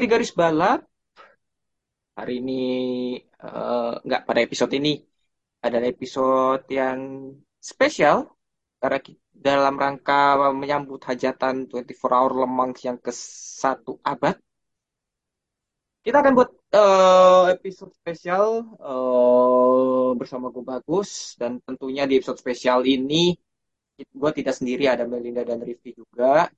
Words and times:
Di 0.00 0.08
garis 0.12 0.32
balap. 0.40 0.80
Hari 2.18 2.34
ini 2.40 2.52
nggak 4.06 4.22
pada 4.28 4.40
episode 4.46 4.72
ini 4.80 4.92
ada 5.60 5.78
episode 5.84 6.64
yang 6.72 6.98
spesial 7.60 8.16
karena 8.80 8.98
dalam 9.28 9.74
rangka 9.76 10.20
menyambut 10.56 11.00
hajatan 11.04 11.68
24 11.68 12.16
Hour 12.16 12.32
Le 12.40 12.48
Mans 12.48 12.80
yang 12.80 12.96
ke 12.96 13.12
satu 13.60 14.00
abad. 14.00 14.36
Kita 16.00 16.16
akan 16.24 16.32
buat 16.32 16.50
eh, 16.72 17.44
episode 17.60 17.92
spesial 17.92 18.44
eh, 18.80 20.08
bersama 20.16 20.48
gue 20.48 20.64
Bagus 20.64 21.36
dan 21.36 21.60
tentunya 21.60 22.08
di 22.08 22.16
episode 22.16 22.40
spesial 22.40 22.80
ini 22.88 23.36
gue 24.00 24.30
tidak 24.32 24.56
sendiri 24.56 24.88
ada 24.88 25.04
Melinda 25.04 25.44
dan 25.44 25.60
Rifki 25.60 25.92
juga 25.92 26.48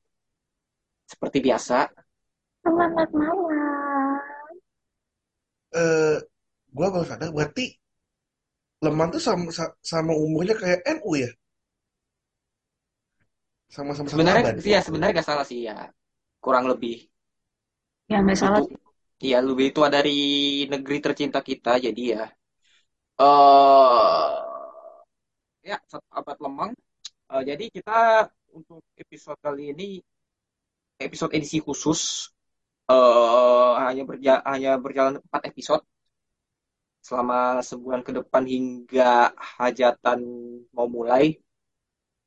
seperti 1.10 1.38
biasa. 1.42 1.90
Selamat 2.62 3.08
malam. 3.14 4.18
eh 5.82 6.16
gue 6.76 6.86
baru 6.92 7.04
sadar 7.10 7.30
berarti 7.36 7.64
Leman 8.84 9.08
tuh 9.14 9.22
sama, 9.26 9.48
sa- 9.58 9.72
sama 9.90 10.12
umurnya 10.24 10.54
kayak 10.60 10.80
NU 10.96 11.12
ya? 11.22 11.30
Sama-sama 13.74 14.10
Sebenarnya 14.10 14.34
abad. 14.36 14.56
ya 14.72 14.78
sebenarnya 14.86 15.14
gak 15.20 15.28
salah 15.30 15.46
sih 15.50 15.58
ya. 15.68 15.74
Kurang 16.44 16.64
lebih 16.70 16.94
Ya 18.10 18.16
nggak 18.22 18.38
salah 18.42 18.60
itu 18.60 18.62
sih. 18.66 18.76
ya 19.30 19.38
lebih 19.48 19.68
tua 19.76 19.88
dari 19.96 20.10
negeri 20.72 20.96
tercinta 21.04 21.38
kita 21.48 21.70
jadi 21.86 22.02
ya. 22.14 22.22
Eh 23.18 24.32
ya 25.68 25.76
satu 25.90 26.08
abad 26.18 26.36
lemang. 26.44 26.70
Eh, 27.32 27.42
jadi 27.50 27.64
kita 27.76 27.98
untuk 28.58 28.82
episode 29.02 29.38
kali 29.46 29.62
ini 29.74 29.88
episode 31.06 31.32
edisi 31.36 31.58
khusus 31.60 32.00
eh 32.90 33.72
hanya 33.86 34.02
berja 34.10 34.32
hanya 34.52 34.70
berjalan 34.84 35.14
4 35.22 35.42
episode 35.50 35.82
selama 37.02 37.58
sebulan 37.60 38.02
ke 38.06 38.14
depan 38.14 38.46
hingga 38.46 39.34
hajatan 39.58 40.20
mau 40.70 40.86
mulai 40.86 41.34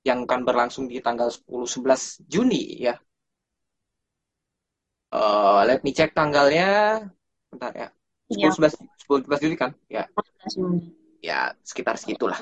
yang 0.05 0.27
akan 0.27 0.41
berlangsung 0.45 0.85
di 0.85 1.01
tanggal 1.01 1.31
10-11 1.31 2.21
Juni 2.27 2.83
ya. 2.83 2.93
Eh 5.15 5.61
let 5.65 5.79
me 5.81 5.95
check 5.95 6.11
tanggalnya. 6.11 7.01
Bentar 7.49 7.71
ya. 7.73 7.87
Iya, 8.29 8.51
10 8.51 8.67
11 8.67 8.75
10 9.07 9.25
11 9.25 9.41
Juli 9.41 9.55
kan? 9.55 9.71
Ya, 9.87 10.03
14 10.11 10.53
Juni. 10.59 10.79
ya 11.25 11.49
sekitar 11.65 11.97
segitulah. 11.97 12.37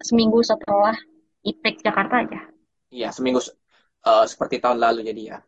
Seminggu 0.00 0.40
setelah 0.40 0.96
IPEC 1.44 1.84
Jakarta 1.84 2.24
aja. 2.24 2.40
Iya, 2.88 3.12
seminggu 3.12 3.42
eh, 4.08 4.24
seperti 4.24 4.62
tahun 4.64 4.80
lalu 4.80 5.04
jadi 5.04 5.22
ya. 5.36 5.38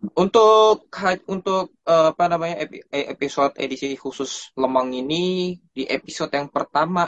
Untuk 0.00 0.88
untuk 1.28 1.76
eh, 1.84 2.08
apa 2.12 2.24
namanya 2.32 2.64
eh, 2.64 3.06
episode 3.12 3.52
edisi 3.60 3.92
khusus 4.00 4.48
Lemang 4.56 4.96
ini 4.96 5.52
di 5.76 5.84
episode 5.84 6.32
yang 6.32 6.48
pertama 6.48 7.04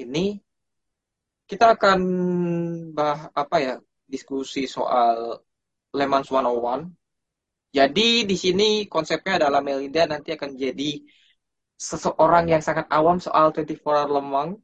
ini 0.00 0.40
kita 1.44 1.76
akan 1.76 2.00
bah 2.96 3.28
apa 3.36 3.56
ya 3.60 3.74
diskusi 4.08 4.64
soal 4.64 5.44
Le 5.92 6.04
Mans 6.08 6.28
101. 6.32 6.88
Jadi 7.76 8.24
di 8.24 8.36
sini 8.36 8.88
konsepnya 8.88 9.36
adalah 9.44 9.60
Melinda 9.60 10.08
nanti 10.08 10.32
akan 10.32 10.56
jadi 10.56 11.04
seseorang 11.76 12.48
yang 12.48 12.64
sangat 12.64 12.88
awam 12.88 13.20
soal 13.20 13.52
24 13.52 13.84
Hour 13.84 14.08
Le 14.08 14.22
Mans 14.24 14.56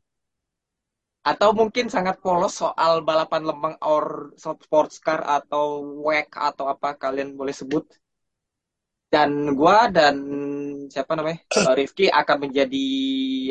atau 1.25 1.51
mungkin 1.53 1.87
sangat 1.93 2.23
polos 2.25 2.56
soal 2.62 3.05
balapan 3.05 3.43
lemang 3.45 3.75
or 3.84 4.33
sports 4.39 4.97
car 5.03 5.21
atau 5.23 5.83
WEC 6.06 6.29
atau 6.34 6.65
apa 6.71 6.97
kalian 6.97 7.37
boleh 7.37 7.53
sebut. 7.53 7.84
Dan 9.09 9.56
gua 9.56 9.89
dan 9.89 10.17
siapa 10.93 11.17
namanya? 11.17 11.41
Eh, 11.56 11.75
Rifki 11.79 12.06
akan 12.12 12.37
menjadi 12.49 12.87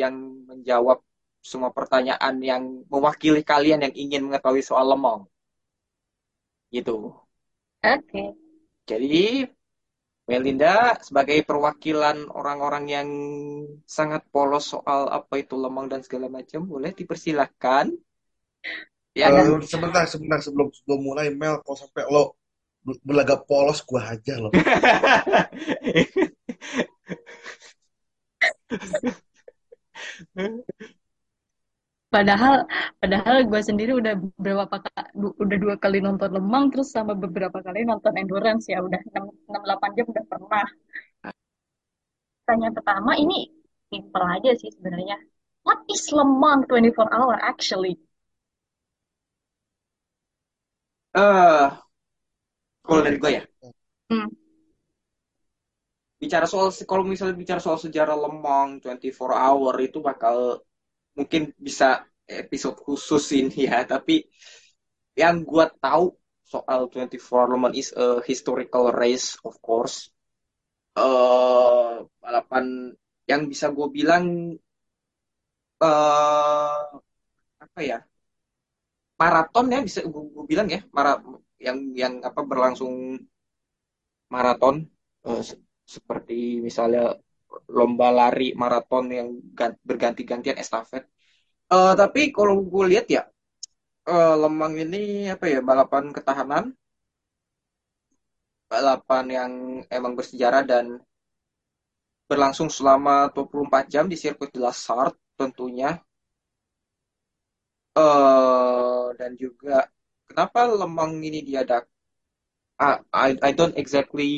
yang 0.06 0.16
menjawab 0.46 1.02
semua 1.42 1.70
pertanyaan 1.70 2.34
yang 2.42 2.62
mewakili 2.90 3.42
kalian 3.42 3.82
yang 3.86 3.94
ingin 3.94 4.22
mengetahui 4.26 4.62
soal 4.62 4.86
lemang. 4.90 5.26
Gitu. 6.70 7.14
Oke. 7.84 8.22
Jadi 8.88 9.44
Melinda 10.28 11.00
sebagai 11.00 11.40
perwakilan 11.48 12.28
orang-orang 12.28 12.84
yang 12.86 13.08
sangat 13.88 14.28
polos 14.28 14.76
soal 14.76 15.08
apa 15.08 15.40
itu 15.40 15.56
lemang 15.56 15.88
dan 15.88 16.04
segala 16.04 16.28
macam, 16.28 16.68
boleh 16.68 16.92
dipersilahkan. 16.92 17.88
Ya 19.16 19.32
kan? 19.32 19.48
Eh, 19.48 19.66
sebentar, 19.66 20.04
sebentar 20.04 20.38
sebelum 20.44 20.68
sebelum 20.76 21.00
mulai 21.00 21.32
Mel, 21.32 21.64
kalau 21.64 21.78
sampai 21.80 22.04
lo 22.12 22.36
ber- 22.84 23.00
berlagak 23.02 23.48
polos 23.48 23.80
gua 23.88 24.14
aja 24.14 24.36
lo. 24.36 24.52
Padahal, 32.08 32.54
padahal 33.00 33.36
gue 33.50 33.60
sendiri 33.68 33.92
udah 34.00 34.14
beberapa 34.16 34.76
ka- 34.84 35.12
du- 35.20 35.36
udah 35.44 35.56
dua 35.64 35.74
kali 35.76 35.98
nonton 36.00 36.30
Lemang, 36.36 36.64
terus 36.72 36.88
sama 36.96 37.12
beberapa 37.12 37.58
kali 37.66 37.84
nonton 37.84 38.12
endurance 38.16 38.64
ya 38.72 38.78
udah 38.86 39.00
6, 39.12 39.24
8 39.64 39.90
jam 39.96 40.06
udah 40.12 40.24
pernah. 40.32 40.64
Pertanyaan 42.42 42.74
pertama 42.78 43.12
ini 43.24 43.38
simple 43.90 44.24
aja 44.36 44.50
sih 44.60 44.70
sebenarnya. 44.76 45.16
What 45.66 45.78
is 45.94 46.02
Lemang 46.16 46.58
24 46.68 47.08
hour 47.14 47.36
actually? 47.50 47.94
Eh, 51.14 51.70
kalau 52.86 53.00
dari 53.06 53.16
gue 53.22 53.30
ya, 53.38 53.42
Hmm. 54.10 54.28
bicara 56.22 56.46
soal 56.52 56.68
kalau 56.90 57.04
misalnya 57.12 57.36
bicara 57.42 57.60
soal 57.64 57.78
sejarah 57.84 58.16
lemang 58.24 58.68
24 58.82 59.38
hour 59.46 59.74
itu 59.86 59.98
bakal 60.08 60.36
mungkin 61.18 61.42
bisa 61.66 61.86
episode 62.28 62.76
khusus 62.86 63.24
ini 63.40 63.66
ya, 63.70 63.78
tapi 63.92 64.14
yang 65.22 65.36
gue 65.44 65.66
tahu 65.84 66.04
soal 66.52 66.80
24 66.88 67.36
hour 67.44 67.48
lemang 67.56 67.74
is 67.76 67.90
a 67.92 68.24
historical 68.24 68.88
race 68.94 69.36
of 69.44 69.54
course. 69.60 70.08
eh 70.98 71.94
balapan 72.22 72.92
yang 73.30 73.42
bisa 73.52 73.66
gue 73.76 73.88
bilang 73.98 74.24
eh 75.80 76.82
apa 77.64 77.80
ya 77.90 77.96
maraton 79.20 79.66
ya 79.74 79.78
bisa 79.88 80.00
gue 80.12 80.44
bilang 80.50 80.66
ya 80.74 80.80
mara 80.96 81.12
yang 81.66 81.78
yang 82.02 82.14
apa 82.28 82.40
berlangsung 82.50 82.94
maraton 84.34 84.76
se- 85.48 85.58
seperti 85.94 86.34
misalnya 86.66 87.00
lomba 87.78 88.08
lari 88.18 88.48
maraton 88.62 89.04
yang 89.18 89.28
gan- 89.58 89.80
berganti-gantian 89.88 90.58
estafet. 90.64 91.04
Eh, 91.74 91.92
tapi 92.00 92.20
kalau 92.36 92.56
gue 92.72 92.84
lihat 92.92 93.06
ya 93.16 93.22
eh, 94.12 94.34
Lemang 94.42 94.74
ini 94.84 94.98
apa 95.34 95.46
ya 95.54 95.60
balapan 95.70 96.04
ketahanan, 96.16 96.64
balapan 98.72 99.24
yang 99.36 99.52
emang 99.96 100.12
bersejarah 100.18 100.62
dan 100.70 100.86
berlangsung 102.30 102.70
selama 102.76 103.16
24 103.34 103.84
jam 103.92 104.04
di 104.10 104.16
sirkuit 104.22 104.48
de 104.54 104.60
la 104.64 104.72
Sarthe 104.84 105.20
tentunya. 105.40 105.90
eh 108.02 109.04
dan 109.18 109.32
juga 109.42 109.76
kenapa 110.28 110.60
Lemang 110.80 111.12
ini 111.28 111.40
diadakan? 111.48 111.90
I 113.14 113.30
I 113.42 113.50
don't 113.58 113.76
exactly 113.78 114.30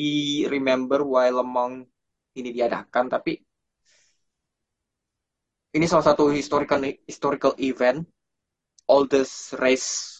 remember 0.49 0.99
why 1.05 1.27
Lemang 1.33 1.90
ini 2.37 2.49
diadakan, 2.55 3.05
tapi 3.11 3.35
ini 5.71 5.85
salah 5.87 6.11
satu 6.11 6.27
historical 6.31 6.83
historical 7.07 7.53
event, 7.63 8.03
oldest 8.91 9.55
race, 9.55 10.19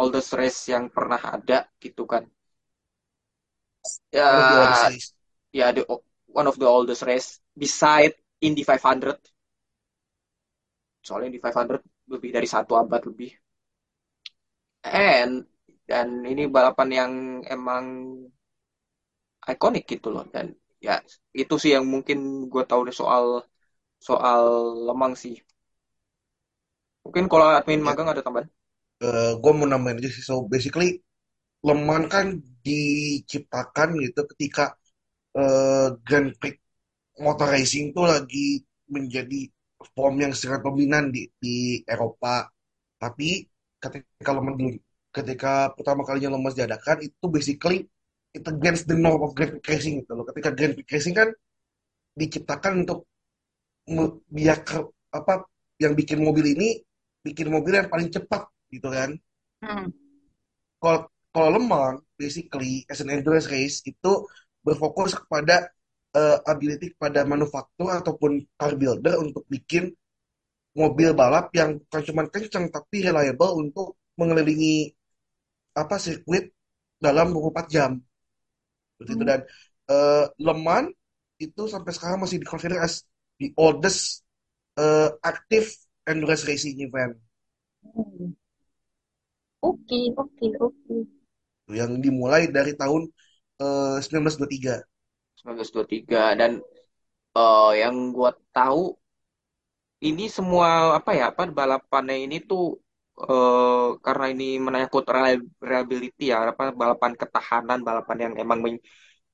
oldest 0.00 0.32
race 0.32 0.72
yang 0.72 0.88
pernah 0.88 1.20
ada 1.20 1.68
gitu 1.76 2.08
kan. 2.08 2.24
Ya, 4.10 4.26
race. 4.88 5.14
ya 5.54 5.70
the 5.70 5.86
one 6.26 6.48
of 6.48 6.56
the 6.58 6.66
oldest 6.66 7.04
race 7.04 7.38
beside 7.52 8.16
Indy 8.40 8.64
500. 8.64 9.20
Soalnya 11.04 11.28
Indy 11.30 11.40
500 11.44 11.84
lebih 12.10 12.30
dari 12.32 12.48
satu 12.48 12.74
abad 12.80 13.04
lebih. 13.04 13.30
And 14.86 15.44
dan 15.86 16.26
ini 16.26 16.50
balapan 16.50 16.88
yang 16.90 17.12
emang 17.46 17.84
ikonik 19.46 19.86
gitu 19.86 20.10
loh 20.10 20.26
dan 20.34 20.50
ya 20.86 20.92
itu 21.40 21.54
sih 21.62 21.70
yang 21.76 21.84
mungkin 21.94 22.18
gue 22.52 22.62
tahu 22.70 22.80
deh 22.88 22.96
soal 23.00 23.24
soal 24.08 24.42
Lemang 24.88 25.14
sih. 25.22 25.34
Mungkin 27.04 27.24
kalau 27.32 27.46
admin 27.58 27.80
Ya, 27.84 27.88
magang 27.88 28.08
ada 28.12 28.20
tambahan? 28.26 28.48
gue 29.42 29.52
mau 29.58 29.66
nambahin 29.68 29.98
aja 30.00 30.10
sih. 30.16 30.24
So 30.28 30.34
basically 30.52 30.88
Le 31.66 31.74
Mans 31.88 32.06
kan 32.14 32.26
diciptakan 32.66 33.88
gitu 34.04 34.20
ketika 34.36 34.64
eh, 35.38 35.88
Grand 36.06 36.30
Prix 36.40 36.56
motor 37.24 37.48
racing 37.54 37.86
tuh 37.96 38.06
lagi 38.14 38.62
menjadi 38.94 39.40
form 39.96 40.14
yang 40.24 40.32
sangat 40.36 40.60
dominan 40.66 41.04
di 41.14 41.22
di 41.42 41.56
Eropa. 41.86 42.48
Tapi 43.02 43.28
ketika 43.82 44.30
Le 44.36 44.40
Mans 44.46 44.56
dulu, 44.60 44.78
ketika 45.16 45.52
pertama 45.76 46.02
kalinya 46.08 46.30
Le 46.36 46.40
Mans 46.42 46.56
diadakan 46.58 46.98
itu 47.08 47.24
basically 47.36 47.78
it 48.36 48.44
against 48.44 48.84
the 48.84 48.96
norm 48.96 49.24
of 49.24 49.32
Grand 49.32 49.56
Prix 49.58 49.80
racing 49.80 50.04
gitu 50.04 50.12
loh. 50.12 50.24
Ketika 50.28 50.52
Grand 50.52 50.76
Prix 50.76 50.88
racing 50.92 51.14
kan 51.16 51.28
diciptakan 52.16 52.84
untuk 52.84 53.08
biar 54.28 54.60
apa 55.14 55.46
yang 55.80 55.96
bikin 55.96 56.20
mobil 56.20 56.52
ini 56.56 56.80
bikin 57.24 57.48
mobil 57.48 57.80
yang 57.80 57.88
paling 57.88 58.12
cepat 58.12 58.46
gitu 58.68 58.88
kan. 58.92 59.16
Hmm. 59.64 59.88
Kalau 60.78 61.08
kalau 61.32 61.48
Le 61.56 61.60
Mans 61.60 62.00
basically 62.16 62.84
as 62.88 63.00
an 63.00 63.12
endurance 63.12 63.48
race 63.48 63.84
itu 63.84 64.12
berfokus 64.60 65.16
kepada 65.16 65.68
eh, 66.16 66.38
ability 66.48 66.96
kepada 66.96 67.24
manufaktur 67.28 67.92
ataupun 67.92 68.40
car 68.56 68.72
builder 68.76 69.20
untuk 69.20 69.44
bikin 69.48 69.92
mobil 70.76 71.16
balap 71.16 71.48
yang 71.56 71.80
bukan 71.80 72.02
cuma 72.04 72.22
kencang 72.28 72.68
tapi 72.68 73.00
reliable 73.00 73.52
untuk 73.56 73.96
mengelilingi 74.20 74.92
apa 75.76 75.96
sirkuit 76.00 76.52
dalam 77.00 77.32
24 77.32 77.68
jam. 77.68 78.00
Seperti 78.96 79.12
itu 79.16 79.24
dan 79.28 79.40
eh, 79.92 80.24
Le 80.40 80.54
Mans 80.56 80.88
itu 81.40 81.62
sampai 81.68 81.92
sekarang 81.92 82.18
masih 82.24 82.40
dikonsider 82.40 82.80
as 82.80 83.04
the 83.40 83.52
oldest 83.60 84.24
eh, 84.80 85.10
active 85.24 85.68
endurance 86.08 86.44
racing 86.48 86.80
event 86.80 87.14
Hmm. 87.86 88.32
Oke, 89.70 89.98
oke, 90.22 90.46
oke. 90.66 90.96
yang 91.80 91.92
dimulai 92.04 92.42
dari 92.56 92.72
tahun 92.80 93.02
eh, 93.62 93.96
1923. 94.02 94.74
1923 95.38 96.22
dan 96.40 96.52
eh, 97.40 97.72
yang 97.82 97.96
gue 98.16 98.30
tahu 98.56 98.82
ini 100.08 100.24
semua 100.36 100.68
apa 100.98 101.10
ya 101.18 101.24
apa 101.32 101.42
balapannya 101.58 102.16
ini 102.24 102.36
tuh 102.50 102.62
eh, 103.30 103.86
karena 104.04 104.24
ini 104.32 104.44
menyangkut 104.66 105.04
reli- 105.14 105.50
reliability 105.68 106.22
ya 106.32 106.36
apa 106.52 106.62
balapan 106.80 107.12
ketahanan 107.20 107.78
balapan 107.88 108.18
yang 108.24 108.34
emang 108.42 108.58
men- 108.64 108.84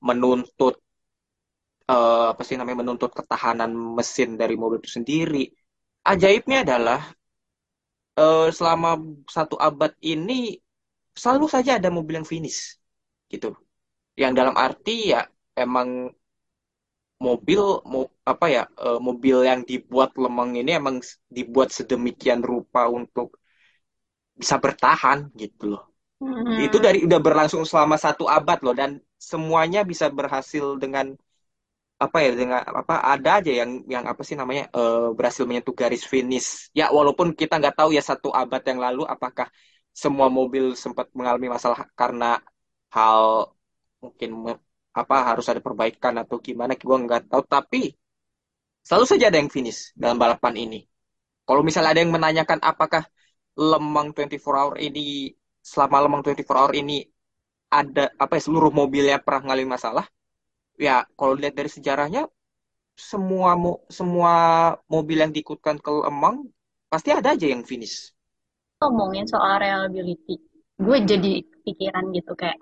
menuntut 0.08 0.74
eh, 1.90 2.24
apa 2.32 2.42
sih 2.46 2.56
namanya 2.58 2.78
menuntut 2.82 3.10
ketahanan 3.18 3.70
mesin 3.98 4.30
dari 4.40 4.54
mobil 4.62 4.78
itu 4.82 4.90
sendiri. 4.98 5.38
Ajaibnya 6.10 6.56
adalah 6.66 7.00
eh, 8.18 8.42
selama 8.58 8.88
satu 9.36 9.56
abad 9.68 9.92
ini 10.12 10.32
selalu 11.22 11.46
saja 11.54 11.70
ada 11.78 11.90
mobil 11.96 12.14
yang 12.22 12.28
finish 12.34 12.60
gitu. 13.32 13.48
Yang 14.22 14.32
dalam 14.40 14.56
arti 14.66 14.92
ya 15.14 15.20
emang 15.64 15.88
mobil 17.26 17.62
mo, 17.92 18.00
apa 18.32 18.46
ya 18.56 18.62
mobil 19.06 19.36
yang 19.50 19.60
dibuat 19.70 20.10
lemeng 20.22 20.50
ini 20.60 20.70
emang 20.80 20.96
dibuat 21.36 21.68
sedemikian 21.78 22.40
rupa 22.50 22.82
untuk 22.90 23.28
bisa 24.40 24.56
bertahan 24.64 25.18
gitu 25.42 25.62
loh. 25.76 25.82
Itu 26.56 26.76
Hmm. 26.78 26.84
dari 26.86 26.98
udah 27.08 27.20
berlangsung 27.26 27.62
selama 27.70 27.96
satu 28.00 28.24
abad 28.28 28.58
loh 28.66 28.74
dan 28.80 28.90
semuanya 29.18 29.80
bisa 29.90 30.06
berhasil 30.18 30.64
dengan 30.82 31.06
apa 32.04 32.18
ya 32.24 32.30
dengan 32.40 32.60
apa 32.80 32.94
ada 33.14 33.30
aja 33.38 33.52
yang 33.60 33.70
yang 33.94 34.04
apa 34.10 34.22
sih 34.26 34.34
namanya 34.40 34.66
eh, 34.78 35.08
berhasil 35.18 35.44
menyentuh 35.48 35.74
garis 35.80 36.02
finish. 36.12 36.48
Ya 36.78 36.84
walaupun 36.96 37.28
kita 37.40 37.54
nggak 37.60 37.76
tahu 37.78 37.90
ya 37.96 38.02
satu 38.10 38.28
abad 38.40 38.62
yang 38.70 38.80
lalu 38.86 39.02
apakah 39.14 39.46
semua 40.02 40.26
mobil 40.38 40.64
sempat 40.82 41.06
mengalami 41.18 41.46
masalah 41.54 41.78
karena 42.00 42.26
hal 42.96 43.52
mungkin 44.02 44.30
apa 45.00 45.16
harus 45.28 45.46
ada 45.50 45.60
perbaikan 45.66 46.14
atau 46.22 46.36
gimana 46.46 46.72
gue 46.76 46.96
nggak 47.06 47.22
tahu. 47.30 47.42
Tapi 47.54 47.78
selalu 48.86 49.06
saja 49.10 49.24
ada 49.30 49.38
yang 49.40 49.50
finish 49.56 49.78
dalam 50.02 50.16
balapan 50.22 50.54
ini. 50.64 50.78
Kalau 51.46 51.62
misalnya 51.66 51.90
ada 51.94 52.00
yang 52.04 52.14
menanyakan 52.16 52.60
apakah 52.62 53.02
Lemang 53.56 54.12
24 54.16 54.54
Hour 54.58 54.74
ini 54.80 55.32
selama 55.62 55.96
Lemang 56.04 56.20
24 56.24 56.56
Hour 56.60 56.72
ini 56.76 57.04
ada 57.72 58.08
apa 58.20 58.32
ya 58.38 58.42
seluruh 58.46 58.72
mobilnya 58.72 59.18
pernah 59.24 59.40
mengalami 59.48 59.68
masalah. 59.76 60.06
Ya 60.80 61.04
kalau 61.18 61.34
lihat 61.40 61.54
dari 61.58 61.70
sejarahnya 61.72 62.22
semua 62.96 63.50
mo- 63.58 63.82
semua 63.88 64.32
mobil 64.88 65.18
yang 65.24 65.32
diikutkan 65.36 65.76
ke 65.84 65.90
Lemang 65.90 66.36
pasti 66.92 67.10
ada 67.12 67.34
aja 67.36 67.46
yang 67.48 67.64
finish. 67.64 68.12
Ngomongin 68.80 69.24
soal 69.32 69.54
reliability, 69.64 70.34
gue 70.84 70.96
jadi 71.10 71.32
pikiran 71.64 72.04
gitu 72.16 72.32
kayak, 72.40 72.58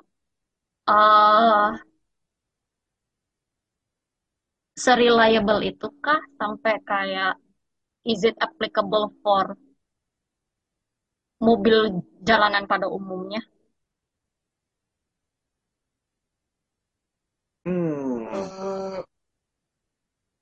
eh 0.90 1.70
sereliable 4.84 5.60
itu 5.70 5.86
kah 6.04 6.20
sampai 6.40 6.74
kayak, 6.90 7.32
is 8.12 8.20
it 8.30 8.36
applicable 8.46 9.06
for 9.22 9.44
mobil 11.46 11.76
jalanan 12.28 12.64
pada 12.70 12.86
umumnya? 12.98 13.40
hmm 17.64 18.26
Eh, 18.34 19.00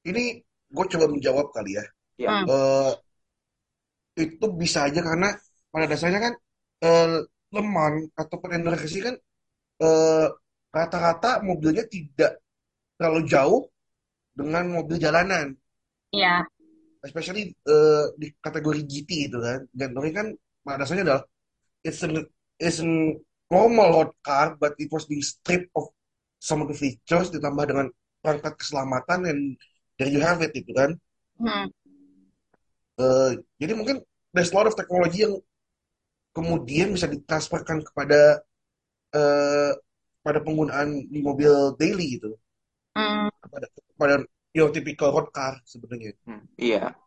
ini 0.08 0.24
gue 0.74 0.84
coba 0.92 1.06
menjawab 1.12 1.46
kali 1.54 1.78
ya. 1.78 1.84
ya 2.18 2.44
Hmm. 2.44 2.48
Eh, 2.52 2.92
itu 4.18 4.46
bisa 4.62 4.78
aja 4.88 5.00
karena 5.08 5.28
pada 5.72 5.86
dasarnya 5.90 6.20
kan 6.26 6.34
eh, 6.86 7.08
Le 7.54 7.62
Mans 7.74 8.02
ataupun 8.20 8.48
racing 8.72 9.04
kan 9.08 9.16
eh, 9.86 10.26
rata-rata 10.76 11.30
mobilnya 11.48 11.84
tidak 11.94 12.32
terlalu 12.98 13.22
jauh 13.28 13.60
dengan 14.38 14.64
mobil 14.76 14.96
jalanan, 15.02 15.46
Ya, 16.12 16.48
especially 17.06 17.54
eh, 17.54 18.04
di 18.20 18.26
kategori 18.44 18.80
GT 18.90 19.10
itu 19.30 19.38
kan. 19.38 19.60
Dan 19.70 19.88
ini 19.98 20.10
kan 20.14 20.26
pada 20.68 20.84
dasarnya 20.84 21.04
adalah 21.08 21.24
it's 21.80 22.04
an 22.04 22.28
it's 22.60 22.84
an 22.84 23.16
normal 23.48 23.88
road 23.96 24.12
car, 24.20 24.60
but 24.60 24.76
it 24.76 24.92
was 24.92 25.08
being 25.08 25.24
stripped 25.24 25.72
of 25.72 25.88
some 26.36 26.60
of 26.60 26.68
the 26.68 26.76
features 26.76 27.32
ditambah 27.32 27.64
dengan 27.64 27.88
perangkat 28.20 28.60
keselamatan 28.60 29.24
and 29.24 29.40
there 29.96 30.12
you 30.12 30.20
have 30.20 30.44
it 30.44 30.52
itu 30.52 30.68
kan. 30.76 30.92
hmm. 31.40 31.72
Eh, 32.98 33.32
jadi 33.62 33.72
mungkin 33.78 34.02
there's 34.36 34.52
a 34.52 34.56
lot 34.58 34.68
of 34.68 34.76
technology 34.76 35.24
yang 35.24 35.38
kemudian 36.36 36.92
bisa 36.92 37.06
ditransferkan 37.08 37.80
kepada 37.80 38.42
eh, 39.16 39.72
pada 40.20 40.38
penggunaan 40.44 41.08
di 41.08 41.20
mobil 41.24 41.72
daily 41.80 42.20
gitu 42.20 42.36
Hmm. 42.98 43.30
kepada 43.38 43.66
kepada 43.70 44.14
your 44.50 44.74
typical 44.74 45.14
road 45.14 45.30
car 45.30 45.54
sebenarnya 45.62 46.18
Hmm, 46.26 46.42
iya 46.58 46.98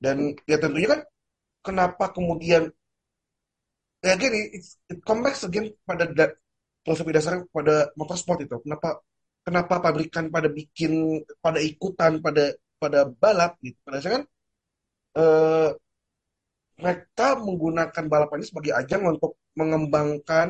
dan 0.00 0.32
ya 0.48 0.56
tentunya 0.56 0.88
kan 0.88 1.00
kenapa 1.60 2.16
kemudian 2.16 2.72
ya 4.04 4.10
again 4.16 4.32
it, 4.34 4.64
it 4.90 4.98
come 5.06 5.20
back 5.24 5.36
again 5.48 5.66
pada 5.88 6.04
da, 6.18 6.26
filosofi 6.84 7.12
dasarnya 7.14 7.42
pada 7.50 7.74
motorsport 7.98 8.38
itu. 8.46 8.56
Kenapa 8.64 9.02
kenapa 9.46 9.74
pabrikan 9.84 10.24
pada 10.34 10.48
bikin 10.52 11.22
pada 11.44 11.58
ikutan 11.62 12.12
pada 12.24 12.54
pada 12.82 13.00
balap 13.22 13.58
gitu. 13.64 13.78
Pada 13.84 13.94
dasarnya 13.98 14.16
kan 14.22 14.24
eh, 15.20 15.68
mereka 16.78 17.28
menggunakan 17.46 18.04
balapan 18.12 18.38
ini 18.38 18.46
sebagai 18.50 18.72
ajang 18.80 19.02
untuk 19.12 19.32
mengembangkan 19.58 20.48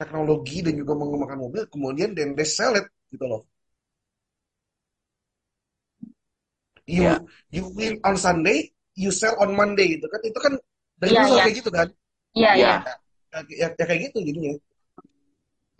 teknologi 0.00 0.58
dan 0.64 0.74
juga 0.80 0.92
mengembangkan 1.00 1.40
mobil 1.44 1.62
kemudian 1.72 2.12
then 2.16 2.36
they 2.36 2.44
sell 2.48 2.72
it 2.76 2.86
gitu 3.12 3.24
loh. 3.24 3.42
You 6.90 7.06
ya. 7.06 7.14
you 7.54 7.64
win 7.76 8.02
on 8.04 8.16
Sunday 8.18 8.74
you 8.98 9.10
sell 9.14 9.36
on 9.40 9.54
Monday 9.56 9.96
gitu 9.96 10.06
kan. 10.12 10.20
Itu 10.26 10.38
kan 10.44 10.52
dari 11.00 11.16
Iya, 11.16 11.20
dulu 11.24 11.28
selalu 11.32 11.38
iya. 11.40 11.44
kayak 11.48 11.56
gitu 11.62 11.70
kan 11.72 11.88
Iya, 12.36 12.50
ya 12.60 12.66
iya. 12.66 12.70
ya, 13.32 13.38
ya, 13.60 13.66
ya 13.78 13.84
kayak 13.88 14.00
gitu 14.10 14.18
jadinya 14.28 14.50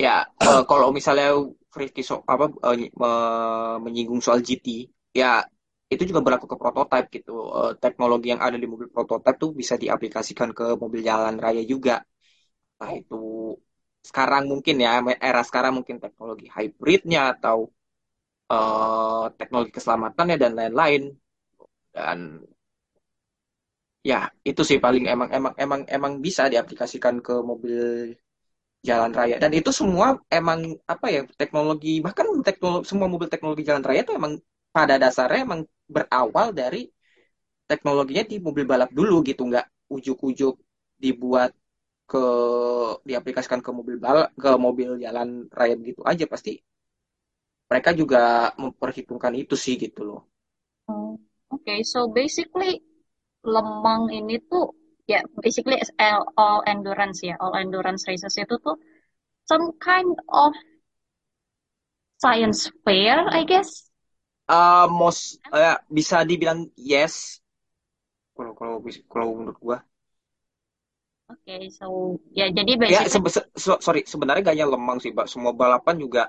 ya 0.05 0.11
eh, 0.43 0.61
kalau 0.71 0.89
misalnya 0.99 1.27
Rizky 1.79 2.03
so, 2.09 2.15
apa 2.33 2.45
eh, 2.67 2.91
me- 3.01 3.79
menyinggung 3.85 4.21
soal 4.25 4.41
GT 4.47 4.67
ya 5.21 5.27
itu 5.93 6.03
juga 6.11 6.21
berlaku 6.25 6.47
ke 6.53 6.57
prototype 6.63 7.07
gitu 7.17 7.31
Eh, 7.59 7.73
teknologi 7.83 8.27
yang 8.33 8.43
ada 8.47 8.57
di 8.63 8.67
mobil 8.73 8.89
prototype 8.95 9.37
tuh 9.43 9.51
bisa 9.61 9.75
diaplikasikan 9.83 10.51
ke 10.59 10.65
mobil 10.83 11.01
jalan 11.09 11.35
raya 11.45 11.63
juga 11.73 11.93
nah 12.81 12.91
itu 13.01 13.17
sekarang 14.09 14.45
mungkin 14.53 14.77
ya 14.85 14.91
era 15.29 15.41
sekarang 15.49 15.73
mungkin 15.79 15.97
teknologi 16.05 16.47
hybridnya 16.57 17.21
atau 17.37 17.59
eh, 18.53 19.25
teknologi 19.39 19.73
keselamatannya 19.77 20.37
dan 20.43 20.53
lain-lain. 20.59 21.03
Dan 21.97 22.19
ya 24.01 24.33
itu 24.49 24.63
sih 24.69 24.79
paling 24.85 25.05
emang 25.13 25.29
emang 25.37 25.55
emang 25.65 25.81
emang 25.97 26.13
bisa 26.25 26.43
diaplikasikan 26.53 27.21
ke 27.27 27.35
mobil 27.51 27.81
jalan 28.89 29.13
raya. 29.13 29.37
Dan 29.43 29.53
itu 29.53 29.71
semua 29.75 30.17
emang 30.33 30.61
apa 30.89 31.07
ya 31.13 31.21
teknologi 31.41 32.01
bahkan 32.05 32.27
teknologi 32.47 32.87
semua 32.89 33.07
mobil 33.13 33.29
teknologi 33.29 33.63
jalan 33.69 33.85
raya 33.85 34.01
itu 34.05 34.13
emang 34.17 34.41
pada 34.73 34.97
dasarnya 35.03 35.41
emang 35.47 35.61
berawal 35.91 36.49
dari 36.57 36.89
teknologinya 37.71 38.25
di 38.29 38.37
mobil 38.43 38.65
balap 38.69 38.91
dulu 38.93 39.23
gitu, 39.27 39.43
nggak 39.51 39.67
ujuk-ujuk 39.95 40.55
dibuat 41.01 41.53
ke 42.11 42.23
diaplikasikan 43.09 43.61
ke 43.65 43.71
mobil 43.75 43.97
balap 44.03 44.31
ke 44.37 44.51
mobil 44.61 44.91
jalan 45.05 45.47
raya 45.55 45.75
gitu 45.81 46.03
aja 46.07 46.25
pasti 46.29 46.61
mereka 47.71 47.91
juga 48.01 48.23
memperhitungkan 48.63 49.33
itu 49.43 49.55
sih 49.65 49.75
gitu 49.85 50.01
loh. 50.09 50.21
Hmm, 50.89 51.17
Oke, 51.55 51.75
so 51.93 52.01
basically 52.13 52.73
Lemang 53.45 54.13
ini 54.13 54.37
tuh 54.51 54.73
ya 55.09 55.21
basically 55.41 55.77
is 55.81 55.91
all 56.37 56.61
endurance 56.69 57.25
ya, 57.25 57.35
all 57.41 57.57
endurance 57.57 58.05
races 58.09 58.37
itu 58.37 58.55
tuh 58.61 58.77
some 59.51 59.73
kind 59.81 60.11
of 60.31 60.53
science 62.19 62.71
fair, 62.85 63.27
I 63.31 63.45
guess. 63.45 63.91
Eh, 64.51 64.87
most 64.91 65.39
eh, 65.55 65.77
bisa 65.97 66.27
dibilang 66.27 66.67
yes. 66.75 67.39
Kalau 68.37 68.53
kalau 68.59 68.77
kalau 69.13 69.27
menurut 69.39 69.59
gua. 69.63 69.79
Oke, 71.31 71.57
so 71.71 71.87
ya 72.35 72.47
jadi 72.51 72.73
ya 72.93 73.01
basically 73.01 73.13
sebe- 73.13 73.33
se- 73.33 73.49
so- 73.55 73.81
sorry 73.83 74.01
sebenarnya 74.13 74.43
gak 74.51 74.55
hanya 74.57 74.69
lemang 74.75 74.99
sih 75.03 75.11
Mbak. 75.15 75.27
Semua 75.33 75.53
balapan 75.55 75.97
juga 76.05 76.23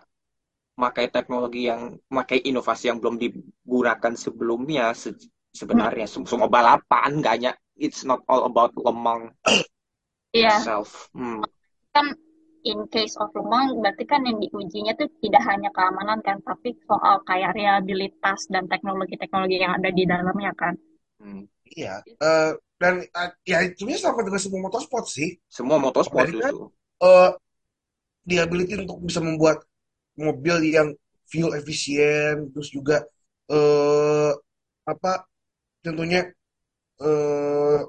pakai 0.77 1.06
teknologi 1.15 1.62
yang 1.72 1.82
pakai 2.10 2.39
inovasi 2.50 2.89
yang 2.91 3.00
belum 3.01 3.18
digunakan 3.24 4.13
sebelumnya 4.18 4.86
se- 4.98 5.18
sebenarnya 5.51 6.08
Sem- 6.08 6.27
semua 6.27 6.48
balapan 6.48 7.20
gak 7.20 7.34
hanya 7.39 7.51
it's 7.75 8.03
not 8.08 8.24
all 8.27 8.48
about 8.48 8.72
lemang 8.75 9.31
ya 10.36 10.55
itself 10.60 11.12
hmm. 11.15 11.43
kan 11.91 12.15
in 12.62 12.86
case 12.93 13.17
of 13.17 13.34
Lemang 13.34 13.81
berarti 13.81 14.05
kan 14.05 14.22
yang 14.25 14.38
diujinya 14.38 14.93
tuh 14.93 15.10
tidak 15.22 15.43
hanya 15.50 15.70
keamanan 15.74 16.22
kan, 16.22 16.38
tapi 16.46 16.77
soal 16.86 17.22
kayak 17.25 17.58
reliabilitas 17.58 18.46
dan 18.53 18.70
teknologi-teknologi 18.70 19.58
yang 19.62 19.74
ada 19.81 19.89
di 19.89 20.03
dalamnya 20.05 20.53
kan. 20.53 20.74
Hmm. 21.17 21.46
Iya. 21.65 22.05
Eh, 22.05 22.51
dan 22.77 23.05
eh, 23.05 23.29
ya 23.46 23.65
sebenarnya 23.74 24.01
sama 24.01 24.22
dengan 24.25 24.41
semua 24.41 24.62
motorsport 24.65 25.05
sih. 25.10 25.38
semua 25.50 25.77
motorsport 25.77 26.29
eh 27.01 27.31
the 28.29 28.38
ability 28.38 28.77
untuk 28.77 29.01
bisa 29.01 29.17
membuat 29.22 29.65
mobil 30.13 30.62
yang 30.62 30.93
fuel 31.25 31.58
efisien, 31.58 32.53
terus 32.53 32.70
juga 32.70 33.01
eh 33.50 34.34
apa 34.86 35.25
tentunya 35.83 36.19
eh 37.01 37.79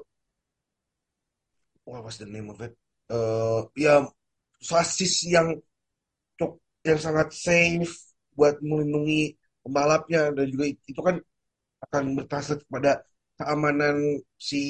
what 1.85 2.03
was 2.03 2.17
the 2.17 2.25
name 2.25 2.49
of 2.49 2.59
it? 2.61 2.73
Eh 3.11 3.61
ya 3.85 4.03
sasis 4.63 5.27
yang 5.27 5.59
cuk- 6.39 6.61
yang 6.87 6.99
sangat 7.01 7.29
safe 7.35 7.93
buat 8.37 8.59
melindungi 8.63 9.35
pembalapnya 9.63 10.31
dan 10.35 10.45
juga 10.53 10.65
itu 10.71 11.01
kan 11.03 11.17
akan 11.89 12.03
bertranslate 12.17 12.63
kepada 12.67 12.91
keamanan 13.39 13.97
si 14.39 14.61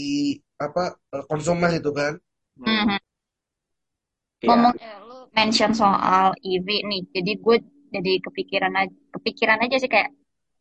apa 0.59 0.97
eh, 1.15 1.25
konsumen 1.31 1.71
itu 1.79 1.91
kan. 1.95 2.13
hmm. 2.57 2.87
Mhm. 2.87 2.97
ya 4.41 4.53
Ngomong 4.53 4.75
eh, 4.87 4.97
lu 5.07 5.17
mention 5.37 5.71
soal 5.81 6.25
EV 6.51 6.67
nih, 6.89 7.01
jadi 7.15 7.31
gue 7.45 7.57
jadi 7.95 8.11
kepikiran 8.25 8.73
aja, 8.81 8.95
kepikiran 9.15 9.59
aja 9.63 9.75
sih 9.81 9.89
kayak 9.93 10.09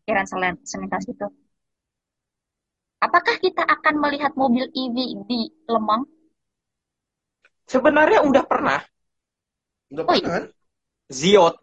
pikiran 0.02 0.26
selintas 0.71 1.04
itu. 1.12 1.26
Apakah 3.03 3.35
kita 3.43 3.67
akan 3.67 3.99
melihat 3.99 4.31
mobil 4.39 4.71
EV 4.71 5.27
di 5.27 5.51
Lemang? 5.67 6.07
sebenarnya 7.73 8.21
udah 8.21 8.45
pernah. 8.45 8.81
Udah 9.89 10.05
Oh 10.05 10.13
pernah 10.13 10.31
kan? 10.41 10.45
Ziot. 11.09 11.55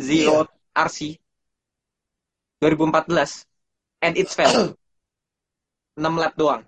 Iya. 0.00 0.32
Ziot 0.32 0.48
RC 0.72 0.98
2014 2.64 3.44
and 4.00 4.16
it's 4.16 4.32
failed 4.32 4.76
6 6.00 6.00
lap 6.16 6.32
doang. 6.40 6.64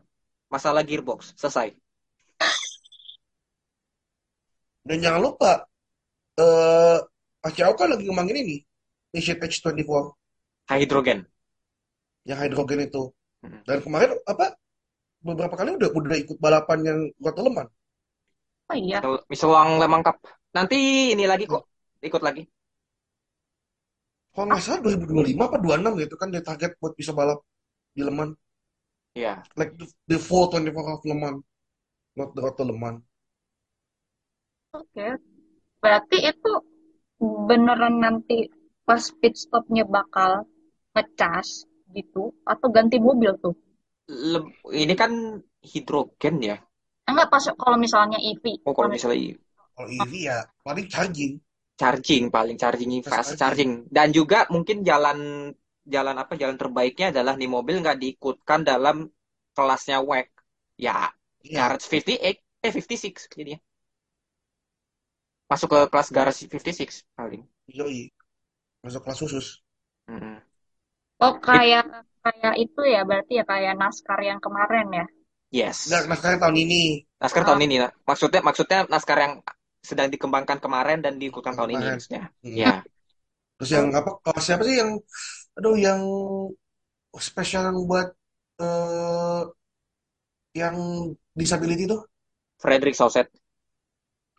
Masalah 0.52 0.84
gearbox. 0.84 1.32
Selesai. 1.40 1.72
Dan 4.84 4.98
jangan 5.00 5.32
lupa 5.32 5.64
eh 6.36 6.98
ACAO 7.42 7.72
kan 7.78 7.88
lagi 7.88 8.04
ngembangin 8.04 8.36
ini. 8.44 8.56
Mission 9.12 9.36
H24 9.40 9.92
hydrogen. 10.68 11.24
Yang 12.28 12.38
hidrogen 12.48 12.80
itu. 12.84 13.02
Dan 13.42 13.78
kemarin 13.82 14.14
apa 14.26 14.54
beberapa 15.22 15.54
kali 15.54 15.74
udah 15.78 15.90
udah 15.94 16.18
ikut 16.18 16.38
balapan 16.38 16.78
yang 16.82 16.98
buat 17.18 17.34
Leman. 17.38 17.66
oh 18.70 18.76
iya. 18.78 18.98
Misal- 19.02 19.22
Michelin 19.30 19.78
Le 19.82 19.86
Mans 19.90 20.04
Cup 20.06 20.16
nanti 20.52 21.12
ini 21.16 21.24
lagi 21.24 21.44
kok 21.48 21.64
ikut 22.02 22.22
lagi 22.22 22.42
Kalau 24.32 24.48
nggak 24.48 24.62
salah 24.64 24.80
2025 24.80 25.44
apa 25.44 25.60
26 25.60 25.92
gitu 26.00 26.14
kan 26.16 26.32
dia 26.32 26.40
target 26.40 26.72
buat 26.80 26.96
bisa 26.96 27.12
balap 27.12 27.44
di 27.92 28.00
Leman. 28.00 28.32
ya 29.12 29.44
Like 29.60 29.76
the, 29.76 29.84
the 30.08 30.16
full 30.16 30.48
24 30.48 30.72
hours 30.72 31.04
Leman, 31.04 31.34
not 32.16 32.32
the 32.32 32.40
Roto 32.40 32.64
Leman. 32.64 33.04
Oke. 34.72 35.20
Berarti 35.84 36.16
itu 36.32 36.52
beneran 37.20 38.00
nanti 38.00 38.48
pas 38.88 39.04
pit 39.20 39.36
stopnya 39.36 39.84
bakal 39.84 40.48
ngecas 40.96 41.68
gitu 41.96 42.22
atau 42.52 42.68
ganti 42.76 42.96
mobil 43.08 43.32
tuh? 43.44 43.54
Le- 44.32 44.52
ini 44.82 44.94
kan 45.00 45.12
hidrogen 45.72 46.36
ya 46.48 46.56
Enggak 47.10 47.28
pas 47.32 47.44
kalau 47.62 47.78
misalnya 47.84 48.18
EV. 48.28 48.44
oh 48.66 48.72
kalau 48.76 48.90
misalnya 48.94 49.34
Kalau 49.74 49.88
EV 49.98 50.12
ya 50.28 50.36
paling 50.66 50.86
charging, 50.92 51.32
charging 51.80 52.24
paling 52.36 52.56
charging 52.62 52.90
fast 53.04 53.18
fast 53.18 53.32
charging. 53.40 53.40
charging 53.40 53.70
dan 53.96 54.08
juga 54.18 54.38
mungkin 54.54 54.76
jalan 54.90 55.18
jalan 55.94 56.16
apa 56.22 56.32
jalan 56.40 56.56
terbaiknya 56.62 57.06
adalah 57.12 57.34
nih 57.40 57.50
mobil 57.56 57.76
nggak 57.82 57.98
diikutkan 58.02 58.60
dalam 58.70 58.96
kelasnya 59.56 59.98
WEC 60.08 60.28
ya 60.86 60.96
Iya, 61.42 61.58
Garage 61.58 61.86
58 61.92 62.36
eh 62.66 62.70
56 62.72 63.22
jadinya 63.38 63.58
masuk 65.50 65.68
ke 65.72 65.78
kelas 65.92 66.08
Garage 66.16 66.38
56 66.42 66.96
paling 67.18 67.42
yoi. 67.78 68.00
Masuk 68.84 69.02
kelas 69.04 69.20
khusus. 69.22 69.46
Oh 71.26 71.34
kayak 71.48 71.84
kayak 72.24 72.54
itu 72.64 72.80
ya 72.94 73.00
berarti 73.08 73.32
ya 73.38 73.44
kayak 73.52 73.72
NASCAR 73.80 74.20
yang 74.28 74.40
kemarin 74.44 74.86
ya. 74.98 75.04
yes. 75.50 75.78
Nah, 75.90 76.16
sekarang 76.18 76.40
tahun 76.42 76.56
ini, 76.64 76.80
NASCAR 77.22 77.42
Ah, 77.42 77.46
tahun 77.48 77.62
ini 77.66 77.74
nah. 77.82 77.90
maksudnya 78.08 78.40
maksudnya 78.42 78.78
NASCAR 78.92 79.18
yang 79.24 79.34
sedang 79.82 80.08
dikembangkan 80.14 80.58
kemarin 80.62 80.98
dan 81.04 81.18
diikutkan 81.20 81.54
tahun 81.58 81.72
ini. 81.78 81.86
Maksudnya 81.94 82.22
Hmm. 82.42 82.54
ya. 82.58 82.74
Terus 83.58 83.70
yang 83.78 83.86
apa 83.94 84.10
kelas 84.24 84.44
siapa 84.46 84.62
sih 84.66 84.76
yang 84.82 84.90
aduh 85.58 85.76
yang 85.78 86.00
spesial 87.28 87.62
yang 87.68 87.78
buat 87.88 88.08
eh 88.62 89.42
yang 90.56 90.76
disability 91.36 91.84
tuh? 91.88 92.00
Frederick 92.58 92.94
Sauset 92.96 93.28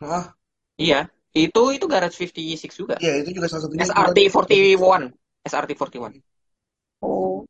Hah? 0.01 0.35
iya. 0.83 0.99
Itu 1.43 1.59
itu 1.75 1.85
Garage 1.93 2.17
56 2.21 2.71
juga. 2.79 2.95
Iya, 3.01 3.11
itu 3.21 3.29
juga 3.37 3.47
salah 3.49 3.63
satunya 3.65 3.87
SRT 3.87 4.17
41 4.29 5.01
SRT 5.49 5.71
41 5.77 6.21
oh. 7.03 7.43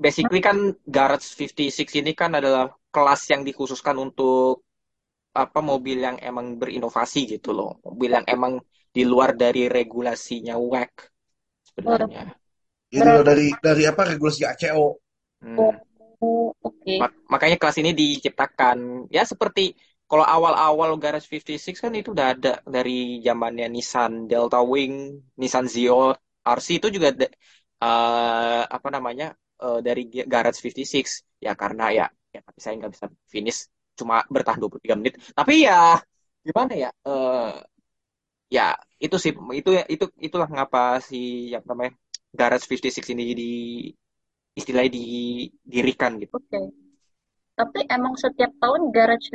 basically 0.00 0.40
kan 0.40 0.56
Garage 0.86 1.36
56 1.36 2.00
ini 2.00 2.16
kan 2.16 2.32
adalah 2.32 2.72
kelas 2.88 3.22
yang 3.28 3.42
dikhususkan 3.44 4.00
untuk 4.00 4.64
apa 5.30 5.60
mobil 5.62 6.02
yang 6.02 6.16
emang 6.18 6.58
berinovasi 6.58 7.38
gitu 7.38 7.54
loh. 7.54 7.78
Mobil 7.86 8.18
yang 8.18 8.26
emang 8.26 8.58
di 8.90 9.06
luar 9.06 9.38
dari 9.38 9.70
regulasinya 9.70 10.58
WEC 10.58 10.92
sebenarnya. 11.70 12.34
ya 12.90 13.02
dari 13.06 13.22
dari 13.22 13.46
dari 13.62 13.82
apa 13.86 14.02
regulasi 14.10 14.42
ACO. 14.42 14.98
Hmm. 15.44 15.56
Oh, 16.20 16.50
oke. 16.50 16.94
Mak- 16.98 17.30
makanya 17.30 17.56
kelas 17.56 17.78
ini 17.78 17.94
diciptakan 17.94 19.06
ya 19.08 19.22
seperti 19.22 19.78
kalau 20.10 20.26
awal-awal 20.26 20.98
Garage 20.98 21.30
56 21.30 21.78
kan 21.78 21.94
itu 21.94 22.10
udah 22.10 22.34
ada 22.34 22.52
dari 22.66 23.22
zamannya 23.22 23.70
Nissan 23.70 24.26
Delta 24.26 24.58
Wing, 24.58 25.22
Nissan 25.38 25.70
Ziot, 25.70 26.18
RC 26.44 26.68
itu 26.80 26.88
juga 26.96 27.08
eh, 27.16 28.62
apa 28.76 28.88
namanya 28.94 29.26
eh, 29.62 29.78
dari 29.86 30.02
Garage 30.32 30.60
56 30.60 31.24
ya 31.40 31.52
karena 31.56 31.84
ya 31.92 32.06
ya 32.34 32.40
tapi 32.46 32.58
saya 32.62 32.74
nggak 32.78 32.92
bisa 32.94 33.06
finish 33.26 33.58
cuma 33.98 34.22
bertahan 34.30 34.60
23 34.62 34.98
menit 35.00 35.14
tapi 35.34 35.66
ya 35.68 35.98
gimana 36.46 36.72
ya 36.72 36.90
eh, 37.08 37.50
ya 38.50 38.74
itu 38.98 39.16
sih 39.20 39.32
itu 39.60 39.70
itu 39.94 40.04
itulah 40.18 40.48
ngapa 40.50 41.00
si 41.08 41.50
yang 41.54 41.64
namanya 41.66 41.92
Garage 42.30 42.66
56 42.70 43.10
ini 43.14 43.24
di 43.34 43.50
istilahnya 44.58 44.90
didirikan 44.92 46.18
gitu 46.22 46.34
Oke. 46.38 46.60
Tapi 47.60 47.84
emang 47.92 48.16
setiap 48.16 48.56
tahun 48.56 48.88
garage 48.88 49.28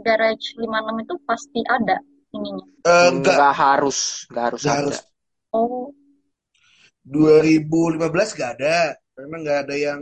garage 0.00 0.56
56 0.56 1.04
itu 1.04 1.14
pasti 1.28 1.60
ada 1.68 2.00
ininya. 2.32 2.64
Eh, 2.88 3.08
enggak, 3.12 3.36
nggak 3.36 3.54
harus 3.54 3.98
nggak 4.32 4.44
harus 4.48 4.60
enggak 4.64 4.76
ada 4.76 4.82
harus. 4.88 4.98
Oh, 5.52 5.92
2015 7.08 8.36
nggak 8.36 8.50
ada 8.60 8.76
karena 9.16 9.36
nggak 9.42 9.58
ada 9.64 9.74
yang 9.86 10.00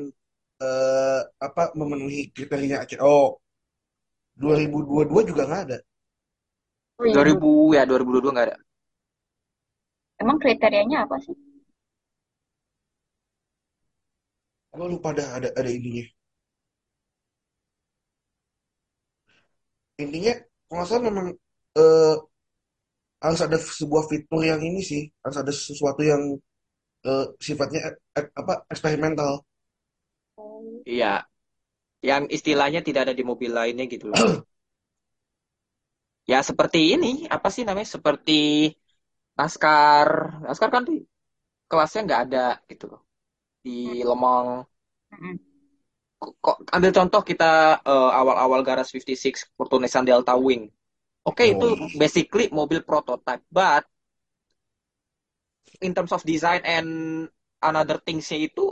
eh, 0.62 1.20
apa 1.46 1.62
memenuhi 1.78 2.34
kriteria 2.34 2.82
ACO 2.84 3.38
2022 4.36 5.30
juga 5.30 5.42
nggak 5.48 5.62
ada 5.70 5.78
oh 7.00 7.04
iya. 7.06 7.14
2000 7.14 7.76
ya 7.76 7.82
2022 7.88 8.34
nggak 8.34 8.46
ada. 8.52 8.58
Emang 10.16 10.40
kriterianya 10.40 11.04
apa 11.04 11.16
sih? 11.20 11.36
gue 14.76 14.88
lupa 14.92 15.08
ada 15.16 15.24
ada 15.40 15.48
ada 15.56 15.70
ininya 15.72 16.04
intinya 19.96 20.32
kalau 20.68 20.76
nggak 20.76 20.88
salah 20.92 21.04
memang 21.08 21.26
eh, 21.80 22.14
harus 23.24 23.40
ada 23.40 23.56
sebuah 23.56 24.04
fitur 24.12 24.40
yang 24.44 24.60
ini 24.60 24.80
sih 24.84 25.02
harus 25.24 25.36
ada 25.40 25.52
sesuatu 25.52 26.04
yang 26.04 26.36
eh, 27.04 27.24
sifatnya 27.46 27.80
eh, 27.88 27.94
eh, 28.18 28.26
apa 28.40 28.52
eksperimental 28.72 29.32
Oh, 30.38 30.82
Iya, 30.88 31.26
yang 32.08 32.24
istilahnya 32.36 32.80
tidak 32.86 33.02
ada 33.10 33.14
di 33.18 33.24
mobil 33.30 33.50
lainnya 33.58 33.84
gitu 33.92 34.06
loh. 34.12 34.20
Ya 36.30 36.38
seperti 36.48 36.78
ini, 36.94 37.10
apa 37.34 37.48
sih 37.54 37.62
namanya? 37.66 37.88
Seperti 37.96 38.32
NASCAR. 39.38 40.08
NASCAR 40.44 40.70
kan 40.74 40.82
tuh 40.88 40.96
kelasnya 41.70 42.00
nggak 42.06 42.22
ada 42.26 42.44
gitu 42.70 42.84
loh. 42.92 43.00
Di 43.64 43.70
Lemong. 44.08 44.48
mm-mm. 45.12 45.38
Kok 46.16 46.56
ambil 46.72 46.90
contoh 46.96 47.20
kita 47.20 47.80
eh, 47.84 48.10
awal-awal 48.20 48.60
Garage 48.64 48.92
56 48.96 49.44
waktu 49.60 49.74
Nissan 49.84 50.04
Delta 50.08 50.34
Wing. 50.36 50.72
Oke, 51.28 51.44
oh 51.44 51.52
itu 51.54 51.76
basically 51.98 52.48
mobil 52.54 52.80
prototype, 52.86 53.42
but 53.52 53.84
in 55.86 55.92
terms 55.96 56.12
of 56.16 56.22
design 56.32 56.62
and 56.64 56.88
another 57.68 57.98
things-nya 58.06 58.38
itu 58.48 58.64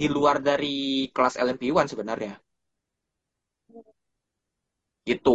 di 0.00 0.06
luar 0.14 0.36
dari 0.48 0.76
kelas 1.14 1.34
LMP1 1.44 1.86
sebenarnya. 1.92 2.34
Gitu. 5.08 5.32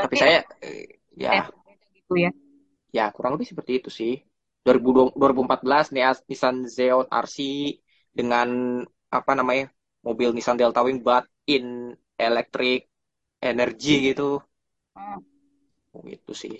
Tapi 0.00 0.14
Berarti 0.14 0.18
saya 0.20 0.36
emang 0.36 0.44
eh, 0.64 0.98
ya 1.24 1.36
berbeda 1.48 1.86
gitu 1.96 2.14
ya? 2.24 2.30
ya 2.96 3.04
kurang 3.14 3.32
lebih 3.36 3.48
seperti 3.52 3.72
itu 3.80 3.90
sih. 3.98 4.12
2020 4.64 5.14
2014 5.20 5.84
Nia- 5.94 6.24
Nissan 6.30 6.56
Xeon 6.76 7.06
RC 7.10 7.38
dengan 8.18 8.48
apa 9.18 9.32
namanya 9.38 9.64
mobil 10.06 10.28
Nissan 10.36 10.56
Delta 10.60 10.80
Wing 10.86 10.98
but 11.06 11.24
in 11.54 11.64
electric 12.20 12.78
energy 13.50 13.92
gitu. 14.12 14.40
Hmm. 14.96 15.18
Oh, 15.96 16.04
Itu 16.16 16.32
sih. 16.42 16.54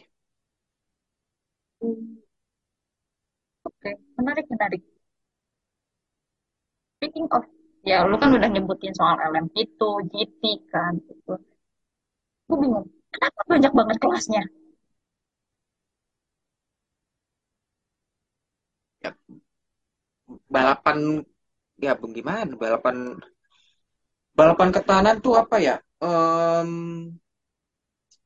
Oke, 1.82 2.22
menarik, 4.16 4.46
menarik. 4.52 4.82
Speaking 6.96 7.26
of, 7.36 7.44
ya 7.90 7.96
lu 8.10 8.16
kan 8.22 8.30
udah 8.36 8.48
nyebutin 8.54 8.94
soal 8.98 9.16
LMP 9.30 9.54
itu, 9.68 9.88
GT 10.10 10.42
kan, 10.72 10.92
gitu. 11.08 11.32
Gue 12.48 12.56
bingung, 12.62 12.86
kenapa 13.14 13.40
banyak 13.52 13.72
banget 13.78 13.96
kelasnya? 14.02 14.42
Ya, 19.02 19.14
balapan 20.54 20.98
ya 21.84 21.92
bagaimana 22.02 22.52
balapan 22.62 22.96
balapan 24.38 24.68
ketahanan 24.76 25.16
tuh 25.24 25.34
apa 25.42 25.56
ya? 25.66 25.74
Em, 26.02 26.70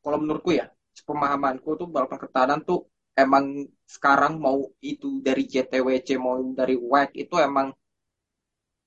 kalau 0.03 0.19
menurutku 0.23 0.51
ya, 0.61 0.65
pemahamanku 1.09 1.69
tuh 1.81 1.87
balapan 1.95 2.19
ketahanan 2.25 2.61
tuh 2.69 2.79
emang 3.17 3.45
sekarang 3.95 4.35
mau 4.45 4.59
itu 4.93 5.09
dari 5.27 5.43
JTWC 5.53 6.09
mau 6.25 6.37
dari 6.59 6.75
WEC 6.77 7.11
itu 7.25 7.35
emang 7.49 7.69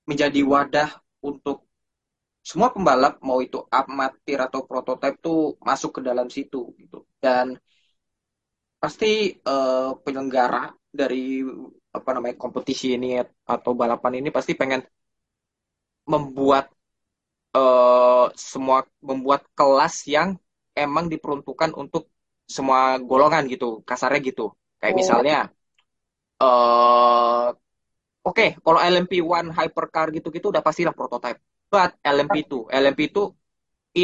menjadi 0.08 0.40
wadah 0.52 0.90
untuk 1.28 1.56
semua 2.40 2.68
pembalap 2.74 3.14
mau 3.20 3.38
itu 3.44 3.58
amatir 3.68 4.38
atau 4.46 4.60
prototipe 4.64 5.20
tuh 5.20 5.40
masuk 5.68 5.90
ke 5.96 6.00
dalam 6.08 6.28
situ 6.32 6.72
gitu. 6.80 7.04
Dan 7.20 7.46
pasti 8.80 9.36
eh, 9.36 9.90
penyelenggara 10.04 10.72
dari 11.00 11.44
apa 11.96 12.10
namanya 12.14 12.36
kompetisi 12.40 12.86
ini 12.96 13.08
atau 13.54 13.72
balapan 13.80 14.12
ini 14.24 14.28
pasti 14.36 14.52
pengen 14.60 14.80
membuat 16.12 16.64
eh, 17.56 18.26
semua 18.50 18.78
membuat 19.08 19.42
kelas 19.58 19.94
yang 20.14 20.28
emang 20.74 21.06
diperuntukkan 21.12 21.70
untuk 21.82 22.08
semua 22.56 22.80
golongan 23.10 23.44
gitu, 23.52 23.66
kasarnya 23.88 24.20
gitu. 24.28 24.42
Kayak 24.80 24.94
Oh, 24.94 24.98
misalnya 25.00 25.36
eh 26.42 27.46
oke, 28.28 28.46
kalau 28.64 28.80
LMP1 28.92 29.46
hypercar 29.58 30.06
gitu-gitu 30.16 30.46
udah 30.52 30.64
pastilah 30.68 30.94
prototype. 30.98 31.38
But 31.72 31.90
LMP2, 32.14 32.66
LMP2 32.82 33.18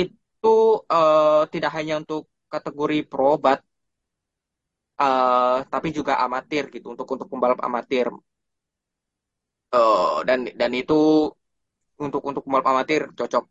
itu 0.03 0.55
eh, 0.95 1.43
tidak 1.53 1.71
hanya 1.77 1.95
untuk 2.03 2.23
kategori 2.53 2.99
pro, 3.11 3.31
but 3.45 3.59
eh, 5.05 5.57
tapi 5.73 5.89
juga 5.99 6.13
amatir 6.25 6.65
gitu 6.75 6.87
untuk 6.95 7.07
untuk 7.15 7.29
pembalap 7.33 7.61
amatir. 7.69 8.07
Eh, 9.75 10.17
dan 10.29 10.39
dan 10.61 10.71
itu 10.81 10.95
untuk 12.05 12.23
untuk 12.29 12.43
pembalap 12.45 12.69
amatir 12.73 13.01
cocok. 13.19 13.45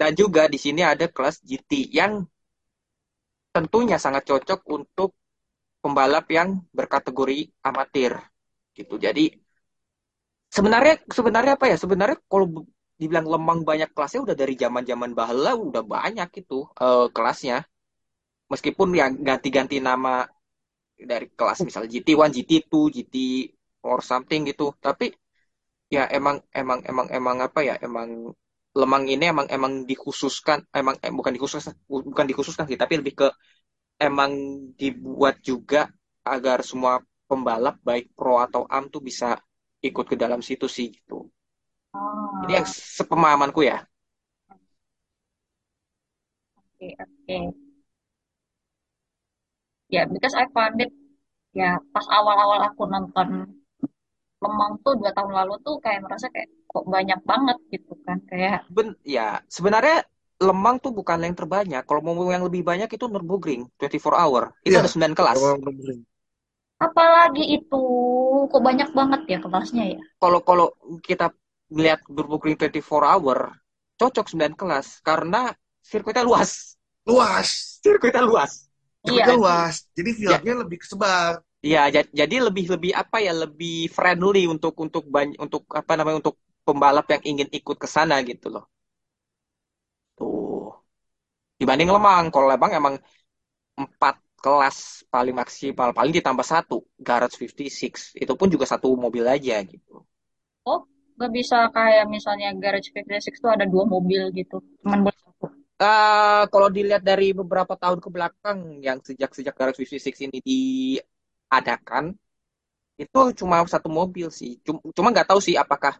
Dan 0.00 0.12
juga 0.20 0.42
di 0.48 0.58
sini 0.64 0.80
ada 0.82 1.06
kelas 1.08 1.36
GT 1.44 1.70
yang 1.92 2.24
tentunya 3.56 3.96
sangat 4.04 4.22
cocok 4.30 4.60
untuk 4.76 5.10
pembalap 5.82 6.26
yang 6.38 6.48
berkategori 6.78 7.38
amatir 7.68 8.12
gitu. 8.78 8.94
Jadi 9.06 9.24
sebenarnya 10.56 10.94
sebenarnya 11.16 11.52
apa 11.58 11.66
ya? 11.72 11.76
Sebenarnya 11.80 12.18
kalau 12.30 12.46
dibilang 13.00 13.26
Lemang 13.26 13.60
banyak 13.66 13.90
kelasnya 13.96 14.20
udah 14.26 14.36
dari 14.38 14.54
zaman-zaman 14.54 15.10
bahla 15.18 15.50
udah 15.58 15.82
banyak 15.82 16.28
itu 16.42 16.58
eh, 16.78 17.06
kelasnya. 17.14 17.56
Meskipun 18.52 18.88
yang 19.00 19.12
ganti-ganti 19.28 19.80
nama 19.80 20.28
dari 20.96 21.26
kelas 21.38 21.58
misalnya 21.66 21.90
GT1, 21.94 22.30
GT2, 22.36 22.88
GT 22.94 23.14
or 23.84 23.98
something 24.04 24.46
gitu. 24.50 24.72
Tapi 24.78 25.12
ya 25.92 26.08
emang 26.10 26.42
emang 26.54 26.80
emang 26.90 27.08
emang 27.12 27.36
apa 27.46 27.60
ya? 27.68 27.74
Emang 27.82 28.32
Lemang 28.80 29.04
ini 29.14 29.24
emang 29.32 29.46
emang 29.56 29.72
dikhususkan 29.90 30.58
emang 30.80 30.96
eh, 31.04 31.12
bukan 31.18 31.32
dikhususkan 31.36 31.74
bukan 31.88 32.26
dikhususkan 32.30 32.64
sih, 32.70 32.78
tapi 32.80 32.94
lebih 33.00 33.14
ke 33.20 33.28
emang 34.08 34.32
dibuat 34.80 35.36
juga 35.50 35.82
agar 36.34 36.58
semua 36.70 36.94
pembalap 37.28 37.76
baik 37.88 38.06
pro 38.18 38.34
atau 38.46 38.62
am 38.76 38.84
tuh 38.94 39.02
bisa 39.08 39.28
ikut 39.88 40.06
ke 40.10 40.16
dalam 40.22 40.40
situ 40.48 40.66
sih 40.76 40.88
gitu. 40.96 41.28
Ini 42.42 42.52
yang 42.58 42.66
ah, 42.66 42.74
sepemahamanku 42.96 43.60
ya. 43.70 43.76
oke, 46.58 46.88
oke. 47.04 47.38
Ya, 49.94 50.02
because 50.12 50.34
I 50.34 50.46
found 50.54 50.80
it, 50.84 50.90
ya 51.60 51.70
pas 51.94 52.06
awal-awal 52.18 52.60
aku 52.68 52.82
nonton 52.94 53.28
Lemang 54.44 54.72
tuh 54.84 54.94
dua 55.00 55.10
tahun 55.16 55.32
lalu 55.38 55.54
tuh 55.66 55.76
kayak 55.84 56.00
merasa 56.04 56.26
kayak 56.34 56.48
kok 56.72 56.84
banyak 56.94 57.20
banget 57.30 57.56
gitu 57.72 57.92
kan. 58.04 58.18
Kayak, 58.30 58.60
Ben, 58.76 58.88
ya 59.16 59.26
sebenarnya 59.56 59.98
Lemang 60.46 60.76
tuh 60.82 60.90
bukan 60.98 61.18
yang 61.26 61.36
terbanyak. 61.38 61.82
Kalau 61.86 62.00
mau 62.02 62.18
yang 62.34 62.42
lebih 62.48 62.62
banyak 62.70 62.90
itu 62.96 63.04
Nürburgring 63.12 63.62
24 63.78 64.18
hour. 64.22 64.42
Itu 64.66 64.74
iya 64.74 64.82
ada 64.82 64.90
9 64.90 65.14
kelas. 65.18 65.40
apalagi 66.86 67.44
itu, 67.56 67.76
kok 68.50 68.62
banyak 68.68 68.88
banget 68.98 69.20
ya 69.32 69.38
kelasnya 69.44 69.84
ya? 69.94 70.00
Kalau 70.22 70.40
kalau 70.48 70.66
kita 71.06 71.26
lihat 71.80 72.00
Nürburgring 72.14 72.56
24 72.60 73.08
hour, 73.12 73.38
cocok 74.00 74.26
9 74.30 74.54
kelas 74.60 74.86
karena 75.08 75.40
sirkuitnya 75.90 76.24
luas. 76.28 76.50
luas 77.08 77.48
Sirkuitnya 77.82 78.22
luas. 78.30 78.52
Iya, 79.08 79.24
sirkuitnya 79.24 79.34
luas 79.38 79.74
jadi 79.96 80.10
Ya, 80.30 80.38
fieldnya 80.38 80.54
lebih 80.62 80.78
kesebar 80.82 81.32
ya 81.72 81.80
ja- 81.94 82.10
jadi 82.20 82.34
lebih 82.46 82.64
lebih 82.74 82.90
apa 83.02 83.16
ya 83.26 83.32
lebih 83.42 83.86
friendly 83.96 84.40
untuk 84.54 84.74
untuk 84.84 85.04
banyak 85.14 85.36
untuk 85.44 85.62
apa 85.80 85.92
namanya 85.98 86.18
untuk 86.22 86.36
pembalap 86.66 87.06
yang 87.10 87.22
ingin 87.36 87.48
ikut 87.50 87.76
ke 87.78 87.88
sana 87.90 88.18
gitu 88.22 88.48
loh. 88.54 88.64
Tuh. 90.18 90.72
Dibanding 91.58 91.90
Lemang, 91.94 92.24
kalau 92.34 92.46
Lemang 92.50 92.72
emang 92.74 92.94
empat 93.78 94.18
kelas 94.42 95.06
paling 95.06 95.34
maksimal, 95.38 95.94
paling 95.94 96.10
ditambah 96.10 96.42
satu, 96.42 96.82
Garage 96.98 97.38
56. 97.38 98.18
Itu 98.18 98.34
pun 98.34 98.50
juga 98.50 98.66
satu 98.66 98.90
mobil 98.98 99.22
aja 99.24 99.62
gitu. 99.62 100.02
oh 100.62 100.86
nggak 101.18 101.32
bisa 101.38 101.70
kayak 101.70 102.06
misalnya 102.10 102.50
Garage 102.58 102.90
56 102.90 103.38
tuh 103.38 103.50
ada 103.54 103.64
dua 103.66 103.86
mobil 103.86 104.34
gitu. 104.34 104.58
Cuman 104.82 105.06
boleh 105.06 105.20
satu. 105.22 105.46
Eh, 105.82 106.42
kalau 106.50 106.68
dilihat 106.70 107.02
dari 107.02 107.34
beberapa 107.34 107.74
tahun 107.74 107.98
ke 107.98 108.08
belakang 108.10 108.58
yang 108.82 108.98
sejak 109.02 109.30
sejak 109.34 109.54
Garage 109.54 109.78
56 109.82 110.26
ini 110.26 110.38
diadakan, 110.42 112.14
itu 112.98 113.20
cuma 113.38 113.62
satu 113.66 113.86
mobil 113.90 114.30
sih. 114.30 114.58
Cuma 114.66 114.78
cuma 114.94 115.08
nggak 115.14 115.30
tahu 115.30 115.40
sih 115.42 115.54
apakah 115.54 115.98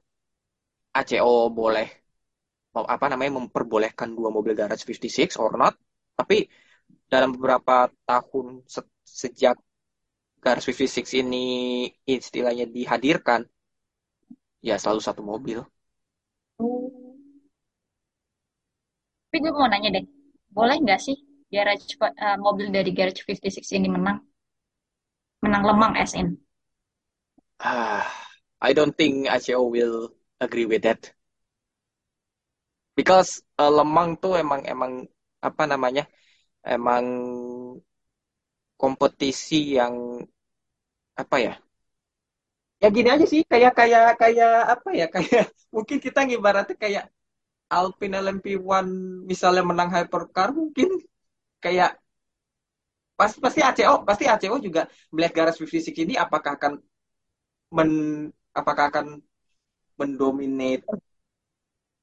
ACO 1.00 1.34
boleh 1.58 1.86
apa 2.94 3.06
namanya 3.12 3.32
memperbolehkan 3.40 4.08
dua 4.18 4.30
mobil 4.36 4.52
Garage 4.60 4.84
56 4.88 5.32
or 5.44 5.52
not. 5.62 5.74
Tapi 6.18 6.36
dalam 7.12 7.30
beberapa 7.36 7.74
tahun 8.08 8.46
se- 8.74 8.92
sejak 9.22 9.56
Garis 10.44 10.66
56 10.68 11.14
ini 11.22 11.46
istilahnya 12.16 12.66
dihadirkan, 12.76 13.42
ya 14.68 14.74
selalu 14.80 15.00
satu 15.02 15.22
mobil. 15.22 15.58
Tapi 19.26 19.36
gue 19.42 19.52
mau 19.58 19.68
nanya 19.70 19.90
deh, 19.96 20.04
boleh 20.56 20.76
nggak 20.84 21.00
sih 21.06 21.16
garage 21.54 21.86
eh, 22.26 22.36
mobil 22.46 22.66
dari 22.76 22.90
Garage 22.96 23.20
56 23.22 23.76
ini 23.78 23.88
menang? 23.96 24.18
Menang 25.44 25.62
lemang 25.68 25.92
as 26.02 26.12
in. 26.20 26.28
Ah, 27.60 28.04
I 28.60 28.72
don't 28.74 28.94
think 28.96 29.26
ACO 29.28 29.62
will 29.62 30.14
agree 30.44 30.66
with 30.66 30.82
that. 30.86 31.00
Because 32.98 33.40
uh, 33.62 33.72
Lemang 33.72 34.20
tuh 34.22 34.36
emang 34.42 34.60
emang 34.68 34.92
apa 35.40 35.62
namanya? 35.70 36.04
Emang 36.62 37.04
kompetisi 38.80 39.78
yang 39.78 39.94
apa 41.22 41.36
ya? 41.46 41.54
Ya 42.82 42.88
gini 42.90 43.08
aja 43.14 43.24
sih, 43.32 43.46
kayak 43.46 43.72
kayak 43.78 44.04
kayak 44.20 44.52
apa 44.74 44.88
ya? 45.00 45.06
Kayak 45.14 45.44
mungkin 45.74 45.98
kita 46.04 46.18
ngibaratnya 46.26 46.76
kayak 46.84 47.04
Alpine 47.72 48.14
LMP1 48.24 48.86
misalnya 49.30 49.62
menang 49.70 49.90
hypercar 49.94 50.48
mungkin 50.52 50.88
kayak 51.64 51.90
pasti 53.18 53.38
pasti 53.44 53.60
ACO 53.68 53.94
pasti 54.08 54.24
ACO 54.26 54.56
juga 54.66 54.82
melihat 55.14 55.32
garis 55.38 55.56
56 55.60 56.02
ini 56.04 56.14
apakah 56.24 56.52
akan 56.58 56.72
men 57.76 57.90
apakah 58.60 58.84
akan 58.90 59.06
mendominate 60.02 60.84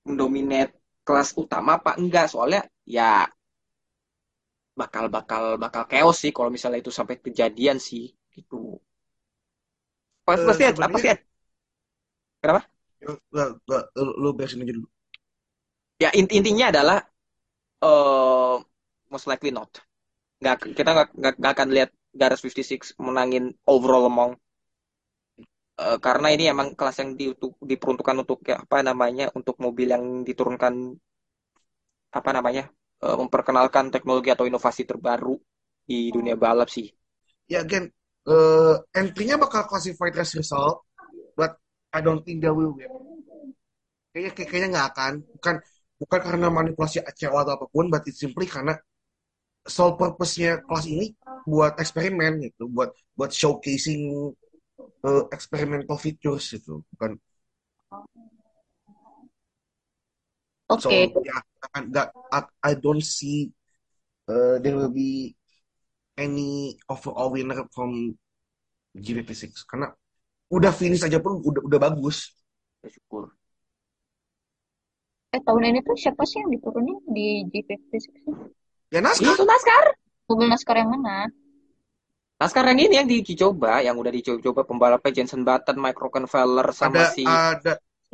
mendominate 0.08 0.72
kelas 1.08 1.30
utama 1.44 1.72
apa 1.80 1.92
enggak? 2.02 2.26
Soalnya 2.34 2.62
ya 2.98 3.28
bakal 4.80 5.06
bakal 5.12 5.44
bakal 5.64 5.84
chaos 5.92 6.18
sih 6.24 6.32
kalau 6.36 6.50
misalnya 6.56 6.80
itu 6.84 6.92
sampai 6.98 7.16
kejadian 7.26 7.78
sih 7.88 8.06
gitu. 8.36 8.80
Pasti 10.28 10.44
Eh, 10.44 10.48
pasti 10.50 10.64
sebenarnya- 10.64 10.94
pasti 10.96 11.10
kenapa? 12.42 12.62
Nggak, 13.32 13.50
lu, 14.00 14.12
lu 14.24 14.30
beresin 14.36 14.64
aja 14.64 14.74
dulu. 14.76 14.88
ya 16.00 16.10
int- 16.16 16.32
intinya 16.32 16.66
adalah 16.72 16.98
eh 17.84 18.56
most 19.12 19.28
likely 19.28 19.52
not. 19.52 19.72
Nggak 20.40 20.56
kita 20.78 20.90
nggak 20.96 21.34
nggak 21.40 21.54
akan 21.56 21.70
lihat 21.76 21.90
garis 22.16 22.42
56 22.44 22.96
menangin 23.00 23.52
overall 23.68 24.08
among 24.08 24.32
Eh, 25.86 25.98
karena 26.06 26.28
ini 26.36 26.44
emang 26.54 26.68
kelas 26.80 26.98
yang 27.02 27.12
di, 27.20 27.26
untuk- 27.34 27.60
diperuntukkan 27.72 28.16
untuk 28.24 28.40
ya, 28.50 28.56
apa 28.66 28.78
namanya 28.90 29.26
untuk 29.40 29.56
mobil 29.66 29.88
yang 29.96 30.04
diturunkan 30.28 30.74
apa 32.10 32.30
namanya 32.34 32.64
eh, 33.06 33.18
memperkenalkan 33.22 33.86
teknologi 33.94 34.30
atau 34.34 34.46
inovasi 34.50 34.84
terbaru 34.86 35.38
di 35.90 36.10
dunia 36.14 36.36
balap 36.38 36.70
sih. 36.70 36.88
Ya, 37.52 37.62
again, 37.66 37.90
eh 38.30 38.76
entry-nya 38.96 39.38
bakal 39.42 39.66
classified 39.70 40.16
as 40.18 40.34
result, 40.38 40.86
but 41.38 41.58
I 41.94 42.00
don't 42.06 42.24
think 42.26 42.42
they 42.46 42.54
will 42.54 42.74
win. 42.78 42.90
Kayaknya 44.14 44.32
kayak- 44.36 44.50
kayaknya 44.52 44.70
nggak 44.74 44.88
akan. 44.94 45.14
Bukan 45.36 45.56
bukan 46.02 46.20
karena 46.26 46.48
manipulasi 46.58 46.98
ACO 47.10 47.38
atau 47.44 47.54
apa 47.58 47.66
pun, 47.74 47.86
but 47.94 48.02
it's 48.10 48.20
simply 48.24 48.46
karena 48.48 48.74
sole 49.76 49.96
purpose-nya 50.00 50.52
kelas 50.68 50.86
ini 50.94 51.06
buat 51.52 51.74
eksperimen 51.84 52.34
gitu, 52.46 52.64
buat 52.76 52.90
buat 53.18 53.32
showcasing 53.34 54.34
eh, 55.06 55.24
experimental 55.36 55.98
features 56.00 56.46
itu, 56.56 56.84
bukan 56.96 57.16
Oke, 60.70 60.86
so 60.86 60.90
ya 61.26 61.38
akan 61.66 61.84
nggak 61.90 62.08
I- 62.30 62.54
I 62.62 62.72
don't 62.78 63.02
see 63.02 63.50
uh, 64.30 64.62
there 64.62 64.78
will 64.78 64.94
be 64.94 65.34
any 66.14 66.78
overall 66.86 67.34
winner 67.34 67.66
from 67.74 68.14
GP6 68.94 69.66
karena 69.66 69.90
udah 70.54 70.70
finish 70.74 71.02
aja 71.02 71.18
pun 71.18 71.42
udah 71.42 71.62
udah 71.66 71.80
bagus. 71.82 72.38
Bersyukur. 72.86 73.34
eh 75.30 75.42
tahun 75.46 75.62
ini 75.74 75.80
tuh 75.86 75.94
siapa 75.94 76.26
sih 76.26 76.42
yang 76.42 76.50
diturunin 76.54 76.98
di 77.06 77.46
G56? 77.54 78.34
Ya 78.90 79.00
NASCAR 79.02 79.38
Itu 79.38 79.46
NASCAR. 79.46 79.86
Mobil 80.26 80.48
NASCAR 80.50 80.76
yang 80.82 80.90
mana? 80.90 81.30
NASCAR 82.40 82.66
yang 82.72 82.80
ini 82.80 82.96
yang 83.00 83.08
dicoba, 83.10 83.84
yang 83.84 83.96
udah 84.02 84.12
dicoba 84.16 84.62
pembalapnya 84.64 85.12
Jensen 85.12 85.44
Button, 85.44 85.76
Mike 85.84 86.00
Rockefeller 86.00 86.68
sama 86.72 87.02
ada 87.02 87.04
si 87.04 87.24
ada 87.28 87.74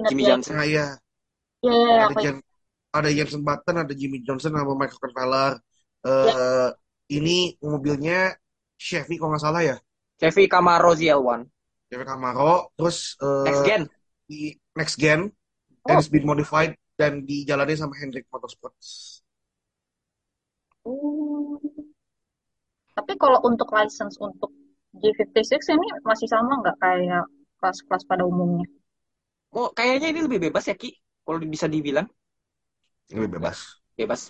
Jimmy 0.10 0.24
ya? 0.26 0.30
Johnson. 0.34 0.56
nah 0.58 0.66
ya 0.66 0.86
Iya, 1.66 1.72
iya, 1.74 1.86
iya, 1.94 2.06
ada 2.10 2.16
Jen, 2.24 2.36
ada 2.98 3.10
Jensen 3.18 3.42
Button, 3.48 3.76
ada 3.84 3.94
Jimmy 3.94 4.18
Johnson 4.26 4.52
sama 4.58 4.74
Michael 4.78 5.02
Rockefeller. 5.02 5.52
Eh 6.06 6.70
ini 7.18 7.54
mobilnya 7.62 8.34
Chevy 8.78 9.16
kalau 9.20 9.30
nggak 9.34 9.44
salah 9.46 9.62
ya. 9.62 9.76
Chevy 10.20 10.44
Camaro 10.54 10.92
ZL1. 11.00 11.42
Chevy 11.90 12.06
Camaro 12.10 12.74
terus 12.78 12.98
eh, 13.22 13.46
Next 13.46 13.62
gen. 13.68 13.82
di 14.30 14.40
next 14.78 14.98
gen 15.02 15.22
Oh. 15.86 15.94
and 15.94 16.02
been 16.10 16.26
modified 16.26 16.74
dan 16.98 17.22
dijalani 17.30 17.78
sama 17.78 17.94
Hendrick 18.02 18.26
Motorsports. 18.34 19.22
Hmm. 20.86 21.35
Tapi 22.96 23.14
kalau 23.20 23.40
untuk 23.44 23.68
license 23.76 24.16
untuk 24.18 24.52
G56 24.96 25.68
ini 25.68 25.88
masih 26.08 26.28
sama 26.32 26.54
nggak 26.64 26.78
kayak 26.80 27.24
kelas-kelas 27.60 28.04
pada 28.08 28.24
umumnya? 28.24 28.66
Oh, 29.56 29.68
kayaknya 29.78 30.08
ini 30.12 30.20
lebih 30.28 30.40
bebas 30.52 30.64
ya, 30.70 30.76
Ki. 30.76 30.90
Kalau 31.24 31.38
bisa 31.44 31.68
dibilang 31.72 32.08
Ini 33.12 33.28
bebas. 33.30 33.58
bebas 33.98 34.22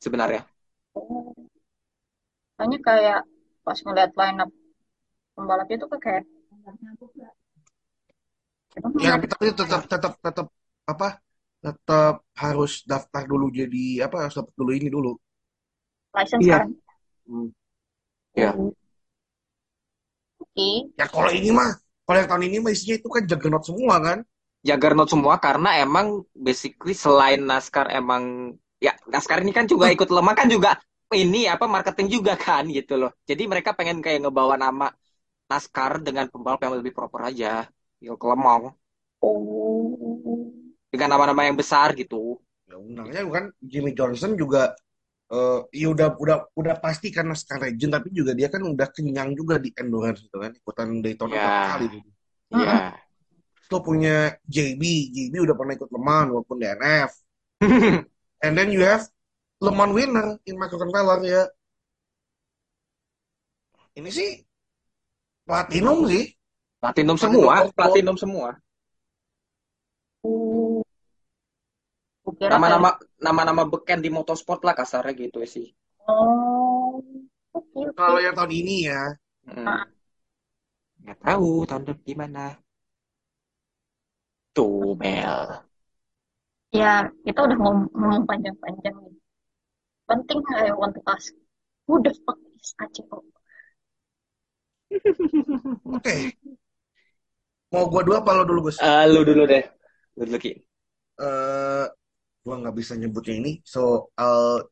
sebenarnya. 0.00 0.46
Oh. 0.94 1.34
Hanya 2.60 2.78
kayak 2.88 3.20
pas 3.64 3.78
ngeliat 3.84 4.10
line 4.20 4.38
up 4.42 4.50
pembalapnya 5.34 5.76
tuh 5.82 5.90
kayak 6.04 6.24
Ya, 9.04 9.14
tapi 9.22 9.44
tetap 9.54 9.82
tetap 9.86 10.12
tetap 10.18 10.46
apa? 10.92 11.08
Tetap 11.64 12.14
harus 12.42 12.72
daftar 12.90 13.22
dulu 13.24 13.46
jadi 13.54 14.04
apa? 14.06 14.16
Harus 14.26 14.36
dapat 14.40 14.54
dulu 14.58 14.70
ini 14.74 14.88
dulu. 14.90 15.12
license 16.16 16.46
Iya. 16.46 16.58
kan? 16.58 16.66
Hmm. 17.28 17.48
Iya. 18.34 18.50
Oke. 20.38 20.68
Ya 20.98 21.06
kalau 21.10 21.30
ini 21.30 21.50
mah, 21.50 21.70
kalau 22.06 22.18
yang 22.20 22.28
tahun 22.30 22.44
ini 22.50 22.56
mah 22.62 22.70
isinya 22.74 22.94
itu 23.00 23.08
kan 23.10 23.22
juggernaut 23.26 23.64
semua 23.66 23.96
kan? 24.02 24.18
Juggernaut 24.64 25.10
semua 25.12 25.36
karena 25.36 25.76
emang 25.84 26.24
basically 26.32 26.96
selain 26.96 27.44
NASCAR 27.44 27.92
emang 27.92 28.54
ya 28.80 28.96
NASCAR 29.08 29.44
ini 29.44 29.52
kan 29.52 29.68
juga 29.68 29.92
ikut 29.92 30.08
lemah 30.08 30.34
kan 30.36 30.48
juga 30.48 30.80
ini 31.12 31.46
apa 31.46 31.68
marketing 31.68 32.08
juga 32.20 32.34
kan 32.46 32.64
gitu 32.70 32.96
loh. 32.96 33.10
Jadi 33.28 33.42
mereka 33.44 33.76
pengen 33.76 34.00
kayak 34.00 34.24
ngebawa 34.24 34.56
nama 34.56 34.88
NASCAR 35.50 36.00
dengan 36.00 36.26
pembalap 36.32 36.60
yang 36.64 36.74
lebih 36.80 36.92
proper 36.96 37.30
aja. 37.30 37.68
Gitu, 38.00 38.14
ke 38.20 38.26
Lemong 38.26 38.74
Oh. 39.24 40.52
dengan 40.92 41.16
nama-nama 41.16 41.48
yang 41.48 41.56
besar 41.56 41.96
gitu. 41.96 42.38
Ya 42.68 42.76
undangnya 42.76 43.24
kan 43.28 43.44
Jimmy 43.64 43.92
Johnson 43.96 44.36
juga 44.36 44.72
eh 45.34 45.60
ya 45.74 45.90
udah 45.90 46.14
udah 46.14 46.36
udah 46.54 46.74
pasti 46.78 47.10
kan 47.10 47.26
NASCAR 47.26 47.58
legend 47.58 47.90
tapi 47.98 48.14
juga 48.14 48.30
dia 48.38 48.46
kan 48.46 48.62
udah 48.62 48.86
kenyang 48.94 49.34
juga 49.34 49.58
di 49.58 49.74
endurance 49.74 50.22
gitu 50.22 50.38
kan 50.38 50.54
ikutan 50.54 51.02
Daytona 51.02 51.34
Ya. 51.34 51.42
berapa 51.42 51.66
kali 51.74 51.86
gitu. 51.90 52.08
Iya. 52.54 52.76
Terus 53.58 53.68
lo 53.72 53.78
punya 53.82 54.16
JB, 54.46 54.82
JB 55.10 55.34
udah 55.42 55.54
pernah 55.58 55.74
ikut 55.74 55.90
Le 55.90 56.00
Mans 56.00 56.28
walaupun 56.30 56.56
DNF. 56.62 57.10
And 58.44 58.52
then 58.54 58.70
you 58.70 58.84
have 58.86 59.08
Le 59.58 59.72
Mans 59.74 59.90
winner 59.90 60.38
in 60.46 60.54
Michael 60.54 60.86
Rockefeller 60.86 61.18
ya. 61.26 61.42
Ini 63.98 64.10
sih 64.10 64.30
platinum 65.42 66.06
sih. 66.06 66.30
Platinum 66.78 67.16
semua, 67.16 67.64
Platinum. 67.64 67.72
platinum 67.72 68.16
semua. 68.20 68.48
Oh. 70.20 70.84
Nama-nama 72.40 72.96
nama-nama 73.24 73.64
beken 73.64 74.04
di 74.04 74.12
motorsport 74.12 74.60
lah 74.66 74.76
kasarnya 74.76 75.16
gitu 75.16 75.40
sih. 75.48 75.72
Oh. 76.04 77.00
Kalau 77.96 78.20
yang 78.20 78.36
tahun 78.36 78.52
ini 78.52 78.76
ya, 78.92 79.02
Hmm. 79.44 79.68
Ah. 79.68 79.84
Nggak 81.04 81.18
tahu 81.20 81.68
tahun 81.68 81.82
depan 81.84 82.04
gimana. 82.08 82.44
Tuh, 84.56 84.96
Mel. 84.96 85.60
Ya, 86.72 87.12
kita 87.28 87.44
udah 87.44 87.56
ngom- 87.60 87.92
ngomong 87.92 88.24
panjang-panjang 88.24 88.96
nih. 89.04 89.16
Penting 90.08 90.40
I 90.48 90.72
want 90.72 90.96
to 90.96 91.02
ask, 91.04 91.28
who 91.84 92.00
the 92.00 92.16
fuck 92.24 92.40
is 92.56 92.72
oke. 95.84 96.16
Mau 97.68 97.84
gua 97.90 98.02
dua 98.06 98.16
apa 98.24 98.30
lo 98.32 98.42
dulu, 98.48 98.70
Gus? 98.70 98.80
Eh, 98.80 99.04
lu 99.12 99.20
dulu 99.28 99.44
deh. 99.44 99.64
Lu 100.16 100.22
dulu, 100.24 100.38
Ki. 100.40 100.52
eh 101.20 101.86
gua 102.44 102.54
nggak 102.60 102.76
bisa 102.80 102.92
nyebutnya 103.00 103.34
ini, 103.40 103.50
so 103.72 103.80
I'll 104.20 104.68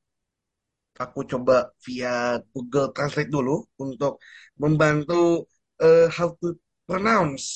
aku 1.03 1.21
coba 1.31 1.55
via 1.85 2.39
Google 2.53 2.89
Translate 2.97 3.31
dulu 3.37 3.55
untuk 3.85 4.13
membantu 4.63 5.49
eh, 5.83 6.07
how 6.17 6.29
to 6.41 6.49
pronounce 6.89 7.47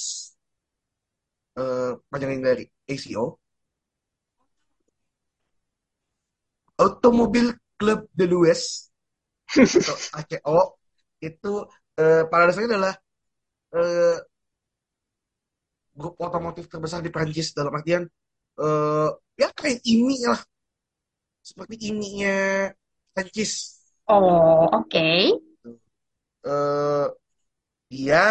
eh 1.60 1.92
panjangin 2.10 2.42
dari 2.46 2.64
ACO. 2.92 3.24
Automobile 6.78 7.52
Club 7.76 8.08
de 8.16 8.24
l'Ouest 8.26 8.92
atau 9.48 9.96
ACO 10.20 10.58
itu 11.20 11.52
eh, 12.00 12.22
pada 12.30 12.44
dasarnya 12.48 12.70
adalah 12.76 12.94
eh, 13.76 14.16
grup 16.00 16.14
otomotif 16.26 16.64
terbesar 16.72 17.00
di 17.02 17.10
Prancis 17.14 17.48
dalam 17.56 17.72
artian 17.78 18.04
eh, 18.64 19.08
ya 19.40 19.48
kayak 19.58 19.80
ini 19.92 20.16
lah. 20.28 20.40
Seperti 21.48 21.74
ininya 21.90 22.36
Prancis 23.14 23.52
Oh, 24.08 24.66
oke. 24.72 25.06
eh 26.46 27.06
dia 27.90 28.24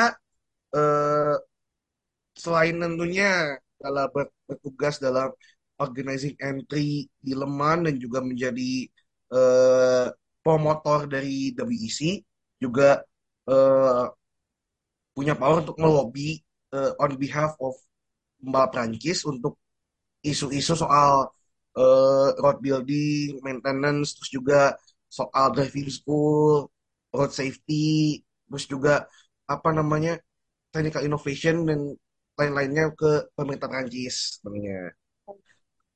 eh, 0.76 1.36
selain 2.36 2.76
tentunya 2.84 3.60
dalam 3.82 4.08
ber- 4.14 4.34
bertugas 4.48 4.96
dalam 5.06 5.30
organizing 5.80 6.36
entry 6.40 7.08
di 7.20 7.32
Le 7.36 7.48
Mans 7.48 7.84
dan 7.88 7.96
juga 8.00 8.20
menjadi 8.24 8.88
eh, 9.36 10.06
promotor 10.44 11.00
dari 11.10 11.52
WEC 11.56 12.00
juga 12.64 13.02
eh, 13.50 14.06
punya 15.16 15.34
power 15.36 15.64
untuk 15.64 15.78
melobi 15.80 16.40
eh, 16.76 16.92
on 17.00 17.12
behalf 17.16 17.56
of 17.60 17.74
pembalap 18.40 18.70
Prancis 18.76 19.24
untuk 19.28 19.58
isu-isu 20.26 20.74
soal 20.74 21.30
eh, 21.78 22.30
road 22.42 22.58
building, 22.66 23.40
maintenance, 23.46 24.18
terus 24.18 24.32
juga 24.34 24.62
soal 25.10 25.54
driving 25.56 25.88
school, 25.88 26.68
road 27.14 27.32
safety, 27.32 28.20
terus 28.50 28.66
juga 28.68 29.06
apa 29.46 29.70
namanya 29.72 30.18
technical 30.74 31.06
innovation 31.06 31.64
dan 31.70 31.80
lain-lainnya 32.36 32.92
ke 32.98 33.30
pemerintah 33.38 33.70
Prancis 33.72 34.42
sebenarnya. 34.42 34.92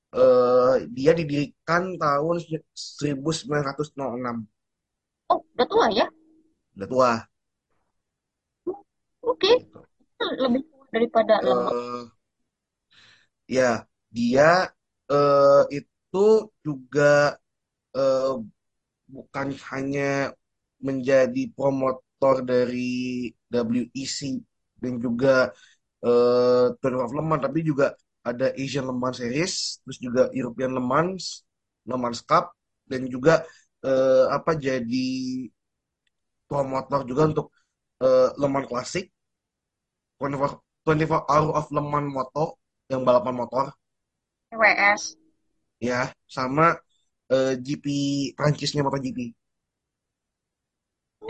Eh, 0.09 0.89
dia 0.89 1.13
didirikan 1.13 1.93
tahun 2.01 2.41
1906. 2.41 4.41
Oh, 5.29 5.45
udah 5.53 5.67
tua 5.69 5.85
ya? 5.93 6.09
Udah 6.73 6.87
tua. 6.89 7.11
Oke, 9.21 9.53
gitu. 9.61 9.85
lebih 10.17 10.65
tua 10.65 10.85
daripada. 10.89 11.33
Eh, 11.45 12.03
ya, 13.45 13.85
dia 14.17 14.69
eh, 15.11 15.61
itu 15.77 16.25
juga 16.65 17.37
eh, 17.97 18.31
bukan 19.09 19.47
hanya 19.71 20.33
menjadi 20.87 21.43
promotor 21.57 22.35
dari 22.45 23.29
WEC 23.51 24.19
dan 24.81 24.93
juga 25.05 25.51
eh, 26.05 26.65
Tour 26.79 26.93
of 27.05 27.11
Le 27.17 27.23
Mans, 27.25 27.43
tapi 27.45 27.59
juga 27.65 27.95
ada 28.23 28.47
Asian 28.55 28.85
Le 28.89 28.95
Mans 28.95 29.17
Series, 29.19 29.81
terus 29.83 29.99
juga 29.99 30.23
European 30.35 30.71
Le 30.77 30.83
Mans, 30.83 31.43
Le 31.89 31.95
Mans 31.99 32.19
Cup, 32.23 32.53
dan 32.89 33.07
juga 33.09 33.43
eh, 33.85 34.25
apa 34.31 34.51
jadi 34.57 35.09
promotor 36.49 37.01
juga 37.09 37.21
untuk 37.29 37.47
eh, 38.03 38.29
Le 38.39 38.47
Mans 38.49 38.67
Classic, 38.69 39.05
24, 40.19 40.59
24 40.85 41.23
Hour 41.31 41.49
of 41.59 41.65
Le 41.75 41.81
Mans 41.83 42.09
Moto, 42.09 42.45
yang 42.91 43.01
balapan 43.07 43.35
motor, 43.37 43.65
WS. 44.53 45.17
ya, 45.87 45.99
sama 46.35 46.65
eh, 47.33 47.53
GP 47.65 47.85
Prancisnya 48.37 48.81
MotoGP. 48.85 49.19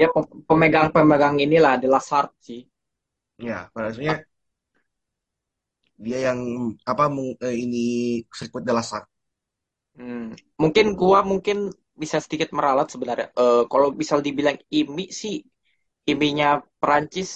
Ya 0.01 0.07
pem- 0.13 0.41
pemegang-pemegang 0.49 1.35
inilah 1.45 1.73
De 1.81 1.87
La 1.93 2.01
Sart 2.09 2.29
sih. 2.47 2.61
Ya, 3.39 3.69
pada 3.73 3.87
dasarnya 3.89 4.13
dia 6.05 6.17
yang 6.31 6.39
apa 6.91 7.03
eh, 7.47 7.55
ini 7.63 7.77
sirkuit 8.37 8.63
de 8.67 8.73
la 8.77 8.83
Sarthe. 8.89 9.09
Hmm. 9.97 10.31
Mungkin 10.61 10.85
gua 10.95 11.19
mungkin 11.31 11.57
bisa 12.01 12.17
sedikit 12.23 12.49
meralat 12.55 12.87
sebenarnya. 12.93 13.27
Eh, 13.35 13.63
kalau 13.71 13.91
misal 13.91 14.19
dibilang 14.23 14.55
IMI 14.71 15.05
sih, 15.11 15.35
IMI-nya 16.09 16.49
Prancis 16.81 17.29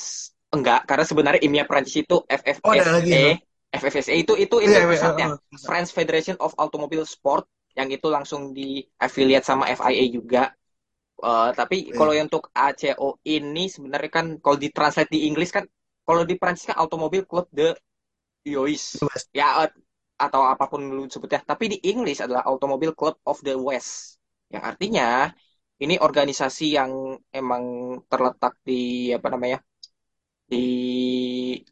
enggak, 0.56 0.80
karena 0.90 1.06
sebenarnya 1.10 1.42
IMI-nya 1.46 1.66
Prancis 1.70 1.96
itu 2.04 2.16
Oh, 2.64 2.72
ada 2.72 2.92
lagi 2.96 3.44
FFSE 3.74 4.14
itu 4.22 4.34
itu 4.38 4.56
itu 4.68 4.70
Iya, 4.70 4.80
iya, 4.88 4.90
pusatnya. 4.90 5.28
eh, 5.28 5.36
eh, 5.54 5.60
French 5.68 5.90
Federation 5.98 6.38
of 6.46 6.54
Automobile 6.64 7.06
Sport 7.16 7.46
yang 7.80 7.90
itu 7.90 8.08
langsung 8.16 8.54
di 8.58 8.86
affiliate 9.02 9.46
sama 9.50 9.66
FIA 9.70 10.06
juga. 10.18 10.44
Eh, 11.24 11.50
tapi 11.60 11.78
Iya. 11.92 11.98
kalau 11.98 12.14
yang 12.18 12.28
untuk 12.30 12.50
ACO 12.54 13.18
ini 13.26 13.66
sebenarnya 13.72 14.12
kan 14.18 14.26
kalau 14.44 14.58
ditranslate 14.60 15.12
di 15.16 15.20
Inggris 15.30 15.52
kan 15.56 15.66
kalau 16.08 16.24
di 16.28 16.36
Prancis 16.42 16.68
kan 16.70 16.78
Automobile 16.84 17.26
Club 17.30 17.48
de 17.54 17.74
Yois. 18.48 19.08
Ya 19.34 19.48
eh, 19.66 19.72
atau 20.20 20.42
apa 20.48 20.66
pun 20.72 20.82
lu 20.96 21.04
sebutnya. 21.12 21.42
Tapi 21.44 21.66
di 21.74 21.78
Inggris 21.92 22.20
adalah 22.24 22.44
Automobile 22.50 22.94
Club 22.96 23.16
of 23.28 23.40
the 23.46 23.56
West. 23.58 24.20
Yang 24.54 24.64
artinya 24.72 25.08
ini 25.84 25.96
organisasi 26.00 26.66
yang 26.78 26.92
emang 27.34 27.64
terletak 28.12 28.54
di 28.68 29.12
apa 29.18 29.28
namanya? 29.34 29.60
Di 30.54 30.64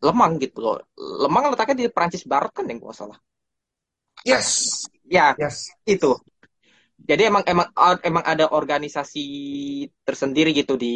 Lemang 0.05 0.33
gitu 0.43 0.57
loh. 0.65 0.75
Lemang 1.23 1.43
letaknya 1.51 1.75
di 1.81 1.85
Prancis 1.95 2.23
Barat 2.31 2.51
kan 2.57 2.65
yang 2.69 2.77
gak 2.83 2.97
salah. 2.97 3.17
Yes, 4.25 4.85
Ya, 5.05 5.35
yes. 5.37 5.69
itu. 5.85 6.11
Jadi 7.09 7.21
emang 7.29 7.43
emang 7.51 7.67
emang 8.09 8.25
ada 8.31 8.45
organisasi 8.53 9.19
tersendiri 10.05 10.49
gitu 10.53 10.73
di 10.77 10.87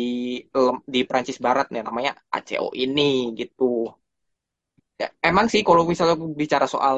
di 0.93 0.99
Prancis 1.09 1.37
Barat 1.45 1.67
nih 1.73 1.81
namanya 1.87 2.11
ACO 2.37 2.69
ini 2.77 3.33
gitu. 3.39 3.89
Ya, 5.01 5.07
emang 5.27 5.45
sih 5.51 5.61
kalau 5.67 5.83
misalnya 5.91 6.15
bicara 6.41 6.65
soal 6.73 6.97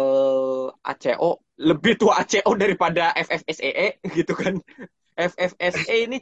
ACO 0.86 1.42
lebih 1.70 1.94
tua 2.00 2.14
ACO 2.22 2.52
daripada 2.62 3.02
FFSEE 3.26 3.88
gitu 4.18 4.34
kan. 4.42 4.54
FFSE 5.18 5.96
ini 6.06 6.18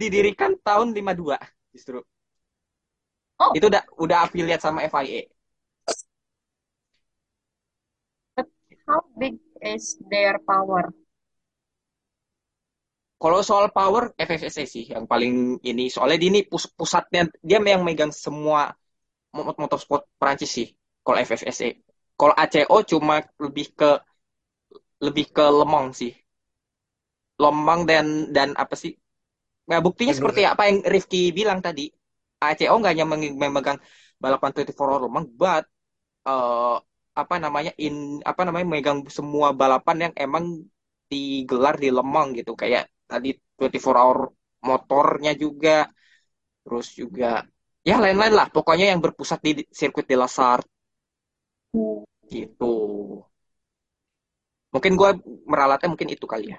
didirikan 0.00 0.52
tahun 0.66 0.88
52 0.96 1.38
justru. 1.72 1.98
Oh, 3.44 3.54
Itu 3.56 3.64
udah 3.70 3.82
udah 4.04 4.18
afiliat 4.26 4.60
sama 4.64 4.78
FIA. 4.92 5.22
but 8.36 8.46
how 8.86 9.00
big 9.18 9.38
is 9.62 9.96
their 10.10 10.38
power? 10.46 10.92
Kalau 13.22 13.40
soal 13.46 13.66
power, 13.70 14.10
FFSA 14.18 14.64
sih 14.74 14.84
yang 14.94 15.04
paling 15.12 15.34
ini. 15.70 15.84
Soalnya 15.94 16.18
dia 16.22 16.30
ini 16.34 16.40
pus- 16.50 16.70
pusatnya, 16.78 17.22
dia 17.48 17.58
yang 17.62 17.84
megang 17.86 18.10
semua 18.10 18.74
mo- 19.36 19.56
motorsport 19.62 20.02
Prancis 20.20 20.50
sih. 20.58 20.68
Kalau 21.04 21.18
FFSA. 21.26 21.68
Kalau 22.20 22.34
ACO 22.42 22.78
cuma 22.90 23.16
lebih 23.44 23.66
ke 23.78 23.90
lebih 25.04 25.26
ke 25.36 25.44
Lemang 25.58 25.86
sih. 25.98 26.12
Lemang 27.42 27.80
dan 27.90 28.06
dan 28.36 28.48
apa 28.62 28.72
sih? 28.82 28.92
Nah, 29.70 29.78
buktinya 29.86 30.14
seperti 30.18 30.42
apa 30.52 30.62
yang 30.70 30.78
Rifki 30.94 31.22
bilang 31.38 31.60
tadi. 31.66 31.86
ACO 32.48 32.74
nggak 32.80 32.92
hanya 32.94 33.06
memegang 33.42 33.78
balapan 34.22 34.50
24 34.54 34.88
hour 34.90 35.02
Lemang, 35.06 35.26
but 35.40 35.64
eh, 36.28 36.76
apa 37.22 37.34
namanya 37.44 37.72
in 37.84 37.94
apa 38.30 38.42
namanya 38.46 38.66
megang 38.74 38.98
semua 39.18 39.48
balapan 39.60 39.96
yang 40.10 40.14
emang 40.24 40.44
digelar 41.12 41.74
di 41.82 41.88
Lemang 41.96 42.28
gitu. 42.38 42.52
Kayak 42.62 42.82
tadi 43.10 43.28
24 43.58 44.00
hour 44.02 44.18
motornya 44.68 45.32
juga 45.44 45.70
terus 46.64 46.88
juga 47.00 47.26
ya 47.88 47.96
lain-lain 48.04 48.34
lah. 48.38 48.46
Pokoknya 48.54 48.86
yang 48.92 49.00
berpusat 49.04 49.38
di 49.46 49.50
sirkuit 49.78 50.06
de 50.10 50.16
la 50.22 50.28
Sarthe 50.36 50.68
gitu. 52.32 52.72
Mungkin 54.74 54.92
gue 55.00 55.10
meralatnya 55.50 55.88
mungkin 55.92 56.08
itu 56.14 56.24
kali 56.32 56.44
ya. 56.52 56.58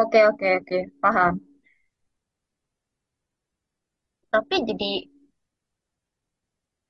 Oke, 0.00 0.20
oke, 0.30 0.48
oke, 0.60 0.78
paham. 1.02 1.34
Tapi 4.32 4.56
jadi 4.68 4.90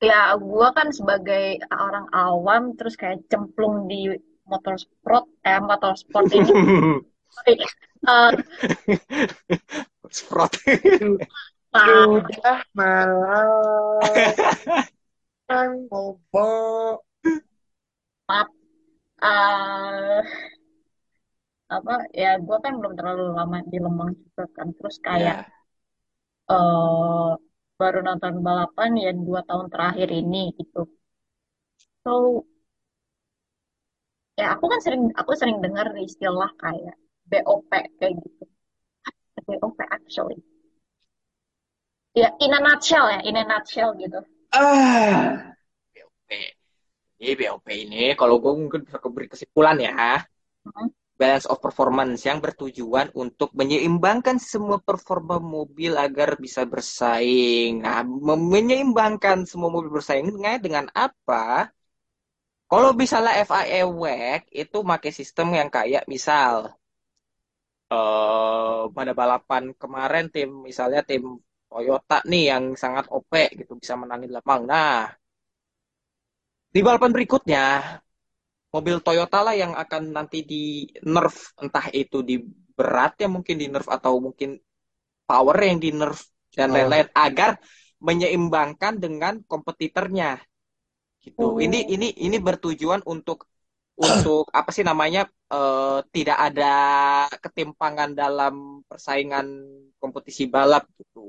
ya 0.09 0.21
gua 0.49 0.69
kan 0.77 0.89
sebagai 0.99 1.45
orang 1.87 2.07
awam 2.25 2.63
terus 2.77 2.95
kayak 3.01 3.19
cemplung 3.31 3.77
di 3.91 4.01
motorsport 4.51 5.25
eh 5.49 5.61
motorsport 5.71 6.27
ini. 6.39 6.53
Eh, 8.07 8.33
Sprot 10.11 10.55
Pak, 11.73 12.09
Sudah 12.23 12.61
malam, 12.79 14.35
kan 15.49 15.71
bobo. 15.91 16.49
maaf. 18.29 18.49
Eh, 19.23 20.23
apa 21.77 21.95
ya 22.23 22.31
gua 22.47 22.57
kan 22.65 22.73
belum 22.81 22.95
terlalu 22.99 23.23
lama 23.39 23.57
di 23.71 23.77
Lembang 23.85 24.11
juga 24.21 24.45
kan. 24.57 24.69
Terus 24.77 24.97
kayak 25.07 25.37
ya. 25.37 25.55
eh 26.51 27.31
baru 27.81 27.99
nonton 28.07 28.35
balapan 28.47 28.91
ya 29.05 29.11
dua 29.11 29.41
tahun 29.49 29.67
terakhir 29.73 30.09
ini 30.11 30.55
gitu. 30.59 30.87
So 32.05 32.45
ya 34.39 34.55
aku 34.55 34.65
kan 34.73 34.81
sering 34.83 35.03
aku 35.15 35.33
sering 35.39 35.59
dengar 35.65 35.87
istilah 35.99 36.51
kayak 36.59 36.97
BOP 37.31 37.71
kayak 37.99 38.15
gitu. 38.23 38.45
BOP 39.47 39.79
actually. 39.91 40.39
Ya 42.15 42.31
in 42.39 42.55
a 42.55 42.61
nutshell 42.63 43.11
ya 43.11 43.21
in 43.27 43.37
a 43.37 43.43
nutshell 43.43 43.99
gitu. 43.99 44.23
Ah 44.55 45.55
BOP 45.91 46.31
ini 47.19 47.33
BOP 47.35 47.67
ini 47.71 48.03
kalau 48.15 48.39
gue 48.43 48.53
mungkin 48.55 48.87
bisa 48.87 49.03
beri 49.03 49.27
kesimpulan 49.27 49.77
ya. 49.83 50.23
Hmm. 50.65 50.89
Balance 51.21 51.47
of 51.53 51.59
performance 51.63 52.21
yang 52.29 52.39
bertujuan 52.45 53.07
untuk 53.23 53.51
menyeimbangkan 53.59 54.37
semua 54.43 54.79
performa 54.89 55.37
mobil 55.39 55.93
agar 55.95 56.29
bisa 56.45 56.63
bersaing. 56.67 57.83
Nah, 57.87 58.03
menyeimbangkan 58.55 59.47
semua 59.51 59.71
mobil 59.75 59.91
bersaing 59.95 60.29
dengan 60.65 60.87
apa? 60.95 61.71
Kalau 62.71 62.91
misalnya 63.03 63.33
FIA 63.49 63.83
WEC 63.87 64.43
itu 64.63 64.79
pakai 64.91 65.11
sistem 65.19 65.49
yang 65.59 65.69
kayak 65.77 66.05
misal 66.15 66.55
eh 67.95 68.81
pada 68.97 69.13
balapan 69.21 69.65
kemarin 69.83 70.25
tim 70.35 70.49
misalnya 70.69 71.01
tim 71.09 71.23
Toyota 71.71 72.15
nih 72.31 72.43
yang 72.51 72.65
sangat 72.83 73.05
OP 73.17 73.33
gitu 73.61 73.73
bisa 73.83 73.95
menangin 74.03 74.31
Lemang. 74.37 74.63
Nah, 74.73 75.11
di 76.75 76.81
balapan 76.87 77.11
berikutnya 77.17 77.65
mobil 78.75 78.97
Toyota 79.07 79.39
lah 79.47 79.55
yang 79.63 79.73
akan 79.83 80.03
nanti 80.17 80.39
di 80.51 80.65
nerf 81.15 81.37
entah 81.63 81.87
itu 81.95 82.19
di 82.29 82.35
beratnya 82.79 83.29
mungkin 83.35 83.57
di 83.63 83.67
nerf 83.73 83.87
atau 83.97 84.19
mungkin 84.27 84.51
power 85.29 85.57
yang 85.69 85.79
di 85.85 85.91
nerf 85.95 86.21
dan 86.59 86.69
Oh. 86.71 86.75
lain-lain 86.75 87.09
agar 87.15 87.51
menyeimbangkan 88.03 88.95
dengan 89.05 89.35
kompetitornya 89.51 90.31
gitu. 91.25 91.45
Oh. 91.57 91.61
Ini 91.67 91.79
ini 91.95 92.09
ini 92.27 92.37
bertujuan 92.47 93.01
untuk 93.07 93.39
untuk 93.95 94.51
apa 94.51 94.71
sih 94.75 94.83
namanya 94.91 95.23
eh, 95.55 95.99
tidak 96.15 96.39
ada 96.51 96.75
ketimpangan 97.45 98.11
dalam 98.13 98.55
persaingan 98.91 99.47
kompetisi 100.03 100.51
balap 100.51 100.85
gitu. 100.99 101.21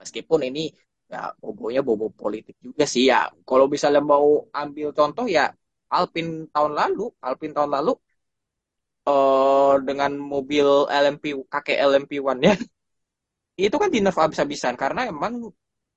Meskipun 0.00 0.40
ini 0.48 0.70
ya 1.10 1.34
bobonya 1.42 1.80
bobo 1.84 2.06
politik 2.14 2.56
juga 2.62 2.84
sih 2.88 3.10
ya. 3.12 3.28
Kalau 3.48 3.66
misalnya 3.68 4.02
mau 4.02 4.48
ambil 4.54 4.88
contoh 4.96 5.26
ya 5.28 5.50
Alpine 5.90 6.48
tahun 6.54 6.72
lalu, 6.80 7.02
Alpine 7.22 7.54
tahun 7.56 7.70
lalu 7.76 7.92
eh 9.08 9.74
dengan 9.88 10.12
mobil 10.32 10.66
LMP 10.88 11.24
kakek 11.52 11.78
LMP1 11.90 12.38
ya 12.46 12.54
itu 13.66 13.76
kan 13.82 13.88
di 13.94 13.98
nerf 14.04 14.18
habis-habisan 14.22 14.74
karena 14.82 15.00
emang 15.12 15.34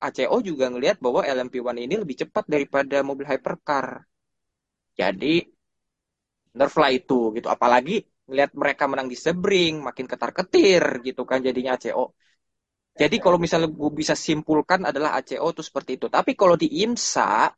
ACO 0.08 0.38
juga 0.50 0.66
ngelihat 0.72 0.98
bahwa 1.06 1.22
LMP1 1.26 1.78
ini 1.86 1.96
lebih 2.04 2.16
cepat 2.22 2.46
daripada 2.54 2.98
mobil 3.10 3.26
hypercar. 3.32 4.06
Jadi 4.98 5.34
nerf 6.58 6.74
lah 6.82 6.92
itu 7.00 7.14
gitu. 7.36 7.48
Apalagi 7.56 7.94
ngelihat 8.28 8.52
mereka 8.62 8.84
menang 8.92 9.08
di 9.14 9.18
Sebring, 9.24 9.74
makin 9.88 10.06
ketar-ketir 10.12 10.84
gitu 11.08 11.22
kan 11.30 11.40
jadinya 11.48 11.72
ACO. 11.78 12.04
Jadi 13.02 13.16
kalau 13.24 13.38
misalnya 13.44 13.70
gue 13.70 13.92
bisa 14.02 14.16
simpulkan 14.18 14.82
adalah 14.90 15.12
ACO 15.20 15.48
itu 15.54 15.64
seperti 15.70 15.92
itu. 16.02 16.08
Tapi 16.10 16.32
kalau 16.40 16.56
di 16.58 16.68
IMSA 16.84 17.54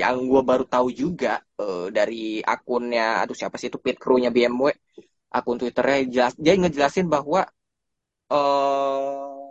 yang 0.00 0.16
gue 0.30 0.42
baru 0.50 0.64
tahu 0.74 0.88
juga 1.02 1.40
eh, 1.60 1.86
dari 1.96 2.40
akunnya, 2.54 3.22
aduh 3.22 3.36
siapa 3.36 3.56
sih 3.60 3.68
itu 3.70 3.78
pit 3.84 3.96
crew-nya 4.02 4.30
BMW, 4.34 4.72
akun 5.36 5.56
Twitternya 5.60 5.98
jelas, 6.14 6.34
dia 6.44 6.52
ngejelasin 6.60 7.06
bahwa 7.14 7.40
eh 8.32 9.42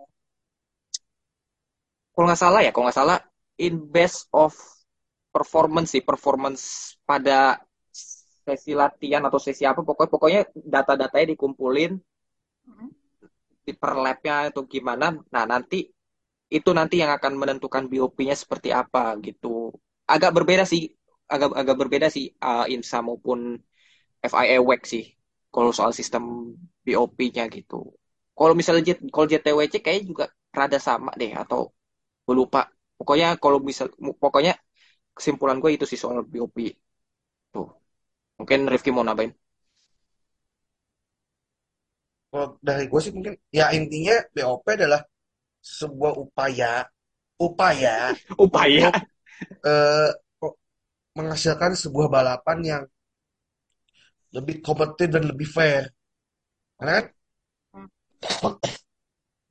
kalau 2.14 2.26
nggak 2.28 2.42
salah 2.44 2.60
ya, 2.66 2.72
kalau 2.74 2.86
nggak 2.88 3.00
salah 3.00 3.18
in 3.66 3.74
base 3.94 4.28
of 4.36 4.54
performance 5.32 5.90
sih, 5.96 6.04
performance 6.04 6.96
pada 7.08 7.60
sesi 8.46 8.72
latihan 8.76 9.24
atau 9.28 9.40
sesi 9.40 9.64
apa, 9.64 9.82
pokoknya 9.86 10.12
pokoknya 10.12 10.42
data-datanya 10.74 11.28
dikumpulin 11.38 11.92
Mhm. 12.68 12.88
di 13.66 13.74
per 13.82 13.94
lab-nya 14.06 14.36
atau 14.52 14.64
gimana. 14.74 15.08
Nah, 15.34 15.46
nanti 15.52 15.80
itu 16.58 16.70
nanti 16.80 16.96
yang 17.04 17.12
akan 17.18 17.34
menentukan 17.42 17.84
BOP-nya 17.92 18.36
seperti 18.44 18.70
apa 18.82 19.04
gitu. 19.28 19.72
Agak 20.16 20.32
berbeda 20.38 20.64
sih, 20.72 20.82
agak 21.34 21.50
agak 21.62 21.76
berbeda 21.82 22.08
sih 22.16 22.26
uh, 22.48 22.66
IMSA 22.74 23.00
maupun 23.08 23.40
FIA 24.32 24.58
WEC 24.68 24.82
sih. 24.94 25.04
Kalau 25.54 25.72
soal 25.78 25.92
sistem 26.00 26.24
BOP-nya 26.86 27.44
gitu. 27.56 27.76
Kalau 28.38 28.54
misalnya 28.60 28.84
J, 28.88 28.92
kalau 29.14 29.28
JTWC 29.32 29.74
kayaknya 29.86 30.06
juga 30.12 30.26
rada 30.58 30.80
sama 30.88 31.12
deh 31.22 31.32
atau 31.44 31.60
gue 32.26 32.36
lupa. 32.42 32.62
Pokoknya 33.00 33.28
kalau 33.44 33.58
misal 33.70 33.88
pokoknya 34.24 34.54
kesimpulan 35.18 35.58
gue 35.64 35.72
itu 35.78 35.86
sih 35.92 36.00
soal 36.02 36.20
BOP. 36.34 36.58
Tuh. 37.54 37.68
Mungkin 38.40 38.60
Rifki 38.72 38.92
mau 38.96 39.06
nambahin. 39.08 39.34
Kalau 42.32 42.48
dari 42.64 42.84
gue 42.92 43.02
sih 43.04 43.12
mungkin 43.16 43.34
ya 43.52 43.66
intinya 43.76 44.16
BOP 44.32 44.66
adalah 44.80 45.02
sebuah 45.62 46.14
upaya 46.24 46.88
upaya 47.42 48.16
Upaya. 48.46 48.90
Eh, 49.66 50.10
menghasilkan 51.18 51.72
sebuah 51.84 52.08
balapan 52.16 52.58
yang 52.72 52.84
lebih 54.36 54.56
kompetitif 54.66 55.08
dan 55.16 55.24
lebih 55.32 55.48
fair. 55.56 55.84
Karena 56.78 56.92
kan 57.00 57.06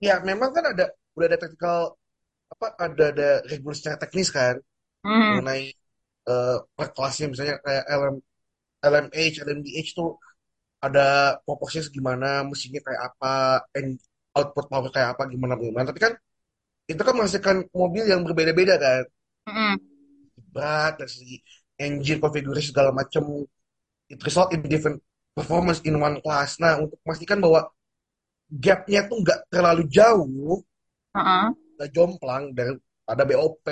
ya 0.00 0.14
memang 0.28 0.50
kan 0.56 0.64
ada 0.72 0.84
udah 1.16 1.26
ada 1.28 1.38
technical 1.42 1.78
apa 2.54 2.66
ada 2.86 3.04
ada 3.14 3.28
regulasi 3.50 3.78
secara 3.84 3.98
teknis 4.04 4.28
kan 4.38 4.56
Hmm. 5.04 5.40
mengenai 5.40 5.64
eh, 6.30 6.56
per 6.76 6.88
kelasnya 6.96 7.26
misalnya 7.32 7.56
kayak 7.66 7.84
LM 8.00 8.16
LMH, 8.84 9.36
LMDH 9.46 9.88
tuh 9.98 10.10
ada 10.86 11.38
proporsinya 11.46 11.84
segimana, 11.88 12.28
mesinnya 12.50 12.80
kayak 12.86 13.02
apa, 13.12 13.64
and 13.78 13.98
output 14.38 14.66
power 14.72 14.90
kayak 14.94 15.10
apa, 15.16 15.22
gimana 15.34 15.54
gimana. 15.60 15.86
Tapi 15.90 16.00
kan 16.06 16.12
itu 16.92 17.02
kan 17.06 17.14
menghasilkan 17.18 17.56
mobil 17.74 18.04
yang 18.12 18.20
berbeda-beda 18.26 18.74
kan, 18.84 19.02
Hmm. 19.46 19.76
berat 20.54 20.92
dari 21.00 21.10
segi 21.10 21.36
engine 21.80 22.20
konfigurasi 22.22 22.72
segala 22.72 22.90
macam. 22.94 23.46
It 24.10 24.20
result 24.26 24.50
in 24.54 24.66
different 24.66 24.98
performance 25.36 25.80
in 25.86 25.94
one 25.98 26.18
class. 26.24 26.58
Nah, 26.58 26.82
untuk 26.82 26.98
memastikan 27.06 27.38
bahwa 27.38 27.70
gapnya 28.50 29.00
tuh 29.10 29.18
nggak 29.22 29.40
terlalu 29.52 29.84
jauh, 29.88 30.62
Heeh. 31.14 31.54
nggak 31.76 31.90
jomplang 31.94 32.44
daripada 32.56 33.22
BOP. 33.28 33.66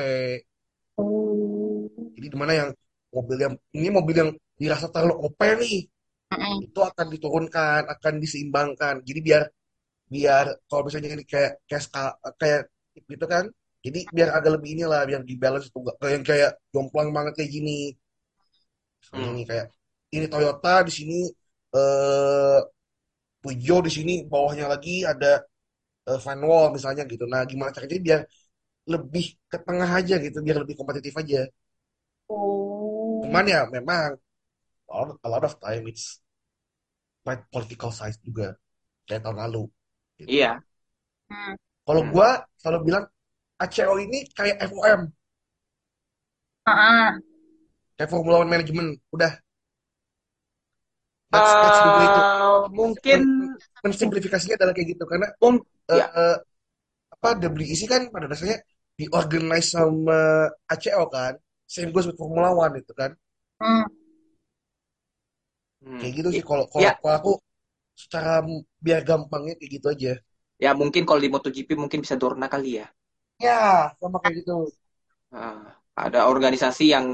Oh. 0.98 1.86
Jadi 2.16 2.26
di 2.32 2.38
mana 2.38 2.52
yang 2.54 2.70
mobil 3.14 3.38
yang 3.38 3.54
ini 3.74 3.88
mobil 3.88 4.16
yang 4.16 4.30
dirasa 4.58 4.86
terlalu 4.90 5.14
OP 5.26 5.40
nih, 5.62 5.86
Mm-mm. 6.34 6.56
itu 6.66 6.80
akan 6.82 7.06
diturunkan, 7.14 7.82
akan 7.94 8.14
diseimbangkan. 8.22 8.94
Jadi 9.06 9.20
biar 9.22 9.42
biar 10.08 10.46
kalau 10.68 10.82
misalnya 10.88 11.16
ini 11.16 11.24
kayak 11.26 11.62
kayak 11.68 11.84
kayak 12.40 12.62
gitu 13.06 13.26
kan, 13.28 13.44
jadi 13.84 14.00
biar 14.16 14.28
agak 14.38 14.50
lebih 14.58 14.70
inilah, 14.76 15.00
biar 15.08 15.22
di 15.30 15.34
balance 15.42 15.66
itu 15.70 15.78
kayak 16.00 16.12
yang 16.16 16.24
kayak 16.30 16.50
jomplang 16.74 17.08
banget 17.16 17.32
kayak 17.38 17.50
gini. 17.56 17.78
Hmm. 19.12 19.24
ini 19.32 19.42
kayak 19.48 19.66
ini 20.14 20.26
Toyota 20.32 20.74
di 20.88 20.92
sini 20.98 21.16
eh 21.76 22.58
Peugeot 23.42 23.82
di 23.88 23.92
sini 23.98 24.14
bawahnya 24.32 24.66
lagi 24.72 25.06
ada 25.12 25.32
eh, 26.10 26.18
Van 26.24 26.40
Wall 26.48 26.66
misalnya 26.76 27.02
gitu. 27.12 27.24
Nah, 27.32 27.42
gimana 27.50 27.70
caranya 27.76 27.98
biar 28.06 28.20
lebih 28.92 29.24
ke 29.52 29.58
tengah 29.66 29.90
aja 30.00 30.14
gitu, 30.26 30.38
biar 30.46 30.58
lebih 30.64 30.76
kompetitif 30.80 31.14
aja. 31.22 31.40
Oh. 32.28 33.22
Cuman 33.22 33.44
ya 33.54 33.60
memang 33.74 34.10
a 34.90 34.94
lot, 34.98 35.10
a 35.26 35.28
lot 35.32 35.44
of 35.48 35.54
time 35.64 35.84
it's 35.92 36.06
quite 37.24 37.42
political 37.54 37.90
size 37.98 38.18
juga 38.26 38.46
kayak 39.06 39.22
tahun 39.24 39.38
lalu 39.44 39.62
gitu. 40.20 40.32
Iya. 40.32 40.60
Hmm. 41.30 41.54
Kalau 41.86 42.02
Hmm. 42.02 42.12
gua 42.14 42.28
selalu 42.60 42.78
bilang 42.88 43.04
ACO 43.64 43.94
ini 44.04 44.18
kayak 44.36 44.56
FOM, 44.70 45.00
Ah. 46.66 47.18
kayak 47.96 48.10
Formula 48.12 48.40
One 48.42 48.50
Management. 48.52 48.90
Udah, 49.14 49.32
that's 51.32 51.54
that's 51.60 51.80
the 51.84 51.90
way 51.92 52.08
to 52.08 52.20
Eh, 52.20 52.68
mungkin 52.72 53.20
men- 53.38 53.56
mensimplifikasinya 53.84 54.56
adalah 54.58 54.72
kayak 54.76 54.88
gitu 54.96 55.04
karena 55.10 55.26
mung- 55.42 55.64
eh, 55.92 55.96
ya. 56.00 56.06
eh, 56.20 56.36
apa 57.14 57.28
WEC 57.42 57.82
kan 57.92 58.02
pada 58.14 58.26
dasarnya 58.30 58.58
diorganize 58.98 59.68
sama 59.76 60.20
ACO 60.72 61.04
kan, 61.12 61.34
same 61.68 61.90
goes 61.94 62.06
with 62.08 62.18
Formula 62.20 62.50
One 62.54 62.74
itu 62.82 62.92
kan. 62.96 63.12
Hmm. 63.60 63.84
Hmm. 65.84 65.98
Kayak 66.00 66.12
gitu 66.18 66.28
sih 66.36 66.44
kalau 66.48 66.64
kalau 66.72 66.84
Ya, 66.84 66.92
aku 67.18 67.30
secara 68.02 68.32
biar 68.84 69.00
gampangnya 69.10 69.54
kayak 69.58 69.72
gitu 69.76 69.86
aja. 69.94 70.12
ya 70.64 70.70
mungkin 70.80 71.02
kalau 71.08 71.20
di 71.24 71.30
MotoGP 71.34 71.70
mungkin 71.82 71.98
bisa 72.04 72.14
Dorna 72.22 72.46
kali 72.54 72.70
ya. 72.82 72.86
Ya, 73.44 73.52
sama 74.00 74.16
kayak 74.22 74.34
gitu. 74.42 74.52
Ah, 75.34 75.58
ada 76.04 76.20
organisasi 76.32 76.84
yang 76.94 77.06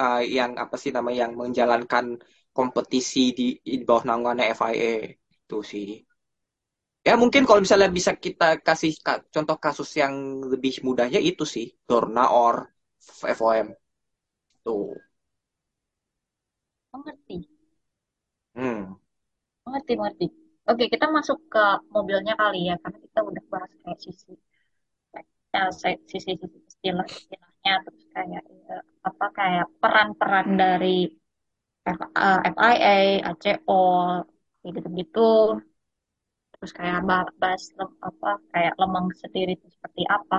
ah, 0.00 0.20
yang 0.38 0.52
apa 0.64 0.76
sih 0.82 0.90
namanya 0.96 1.18
yang 1.26 1.34
menjalankan 1.42 2.06
kompetisi 2.56 3.20
di, 3.38 3.44
di 3.68 3.84
bawah 3.88 4.04
naungannya 4.08 4.46
FIA 4.58 4.92
itu 5.36 5.58
sih. 5.72 5.86
Ya 7.08 7.14
mungkin 7.22 7.42
kalau 7.48 7.60
misalnya 7.64 7.88
bisa 7.98 8.12
kita 8.24 8.44
kasih 8.66 8.92
ka- 9.06 9.24
contoh 9.34 9.56
kasus 9.64 9.88
yang 10.02 10.14
lebih 10.52 10.72
mudahnya 10.86 11.20
itu 11.30 11.44
sih 11.54 11.66
Dorna 11.88 12.22
or 12.42 12.54
FOM 13.38 13.66
tuh. 14.64 14.94
Mengerti. 16.92 17.36
Hmm. 18.54 18.98
Mengerti, 19.64 19.92
mengerti. 19.98 20.26
Oke, 20.70 20.84
kita 20.94 21.06
masuk 21.16 21.38
ke 21.54 21.64
mobilnya 21.94 22.34
kali 22.42 22.58
ya, 22.68 22.74
karena 22.82 22.98
kita 23.06 23.20
udah 23.28 23.44
bahas 23.52 23.72
kayak 23.82 23.98
sisi 24.04 24.32
se- 25.80 26.02
sisi-sisi 26.10 26.58
istilah-istilahnya, 26.70 27.72
terus 27.84 28.04
kayak 28.14 28.42
eh, 28.72 28.82
apa 29.08 29.26
kayak 29.38 29.66
peran-peran 29.80 30.48
dari 30.62 30.88
F- 31.98 32.12
eh, 32.26 32.38
FIA, 32.54 32.94
ACO, 33.30 33.74
gitu-gitu. 34.64 35.20
Terus 36.52 36.72
kayak 36.78 36.98
ba- 37.08 37.32
bahas 37.42 37.62
apa 38.08 38.28
kayak 38.52 38.72
lemang 38.80 39.06
sendiri 39.22 39.50
itu 39.56 39.66
seperti 39.74 40.02
apa. 40.16 40.36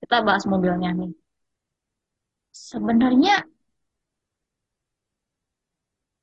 Kita 0.00 0.16
bahas 0.26 0.44
mobilnya 0.52 0.90
nih. 1.00 1.10
Sebenarnya 2.68 3.34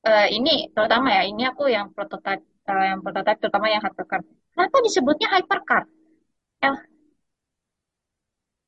eh, 0.07 0.25
ini 0.37 0.49
terutama 0.75 1.07
ya 1.17 1.21
ini 1.31 1.41
aku 1.51 1.63
yang 1.75 1.87
prototype 1.95 2.41
eh, 2.69 2.83
yang 2.91 2.99
prototype 3.03 3.39
terutama 3.41 3.67
yang 3.73 3.81
hypercar. 3.85 4.19
Kenapa 4.53 4.77
disebutnya 4.85 5.27
hypercar 5.35 5.83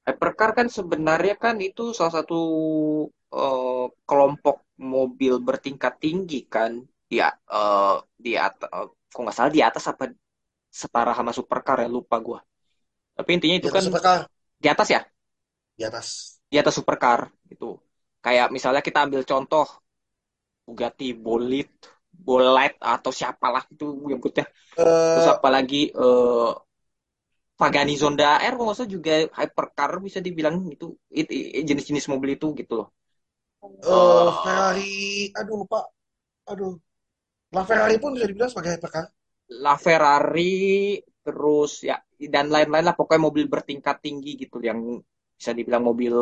Hypercar 0.07 0.49
kan 0.57 0.67
sebenarnya 0.77 1.33
kan 1.43 1.55
itu 1.67 1.81
salah 1.97 2.13
satu 2.17 2.35
eh, 3.35 3.85
kelompok 4.07 4.55
mobil 4.93 5.33
bertingkat 5.47 5.93
tinggi 6.03 6.37
kan. 6.53 6.71
Ya, 7.17 7.27
eh, 7.51 7.95
di 8.25 8.31
atas, 8.45 8.67
kok 9.11 9.19
nggak 9.23 9.35
salah 9.37 9.51
di 9.57 9.61
atas 9.69 9.83
apa 9.91 10.03
setara 10.81 11.11
sama 11.17 11.31
supercar 11.37 11.77
ya 11.83 11.89
lupa 11.97 12.15
gua. 12.27 12.39
Tapi 13.17 13.29
intinya 13.37 13.57
Di 13.61 13.65
itu 13.65 13.69
atas 13.69 13.77
kan 13.77 13.85
supercar, 13.87 14.19
di 14.63 14.67
atas 14.73 14.89
ya, 14.95 15.01
di 15.77 15.83
atas. 15.85 16.39
di 16.51 16.55
atas 16.61 16.75
supercar 16.79 17.19
itu. 17.53 17.65
Kayak 18.25 18.47
misalnya 18.55 18.81
kita 18.87 18.99
ambil 19.05 19.21
contoh 19.31 19.65
Bugatti 20.67 21.07
Bolid, 21.25 21.69
Bolide 22.27 22.77
atau 22.93 23.11
siapalah 23.19 23.63
itu 23.73 23.85
nyebutnya. 24.07 24.45
Terus 25.11 25.27
Eh, 25.27 25.35
apalagi 25.35 25.77
eh, 25.93 26.49
Pagani 27.61 27.93
Zonda 28.01 28.29
R 28.51 28.53
kalau 28.57 28.65
nggak 28.67 28.77
salah 28.79 28.91
juga 28.97 29.13
hypercar 29.39 29.91
bisa 30.07 30.19
dibilang 30.25 30.55
itu 30.75 30.87
it- 31.19 31.31
it- 31.37 31.65
jenis-jenis 31.69 32.05
mobil 32.13 32.29
itu 32.37 32.47
gitu 32.59 32.73
loh. 32.79 32.87
Eh, 33.95 34.27
Ferrari, 34.43 34.93
aduh 35.39 35.55
lupa, 35.61 35.79
aduh. 36.51 36.73
Lah 37.55 37.65
Ferrari 37.69 37.95
pun 38.03 38.11
bisa 38.15 38.27
dibilang 38.29 38.51
sebagai 38.51 38.71
hypercar. 38.75 39.05
La 39.63 39.73
Ferrari 39.85 40.53
terus 41.25 41.71
ya 41.89 41.95
dan 42.33 42.45
lain-lain 42.53 42.85
lah 42.87 42.95
pokoknya 42.99 43.21
mobil 43.27 43.45
bertingkat 43.53 43.95
tinggi 44.05 44.29
gitu 44.41 44.57
yang 44.69 44.79
bisa 45.37 45.51
dibilang 45.57 45.83
mobil 45.89 46.13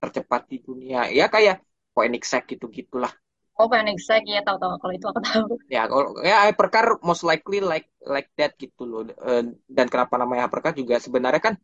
tercepat 0.00 0.42
di 0.52 0.56
dunia. 0.66 0.98
Ya 1.18 1.26
kayak 1.34 1.56
Koenigsegg 1.94 2.44
gitu-gitulah. 2.52 3.12
Oh 3.58 3.66
Koenigsegg 3.70 4.24
ya 4.34 4.40
tahu-tahu 4.46 4.74
kalau 4.80 4.92
itu 4.96 5.06
aku 5.10 5.20
tahu 5.28 5.44
Ya 5.74 5.80
kalau 5.90 6.10
ya 6.30 6.36
hypercar 6.50 6.86
most 7.08 7.22
likely 7.30 7.58
like 7.70 7.86
like 8.14 8.28
that 8.38 8.50
gitu 8.62 8.82
loh. 8.90 9.00
Eh, 9.28 9.42
dan 9.76 9.86
kenapa 9.92 10.14
namanya 10.20 10.42
hypercar 10.50 10.72
juga 10.80 10.94
sebenarnya 10.98 11.40
kan 11.46 11.54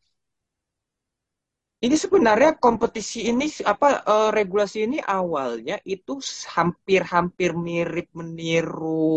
Ini 1.87 1.97
sebenarnya 2.05 2.51
kompetisi 2.65 3.19
ini 3.33 3.47
apa 3.73 3.89
eh, 4.13 4.31
regulasi 4.39 4.79
ini 4.89 4.99
awalnya 5.19 5.77
itu 5.95 6.13
hampir-hampir 6.57 7.51
mirip 7.67 8.07
meniru 8.19 9.13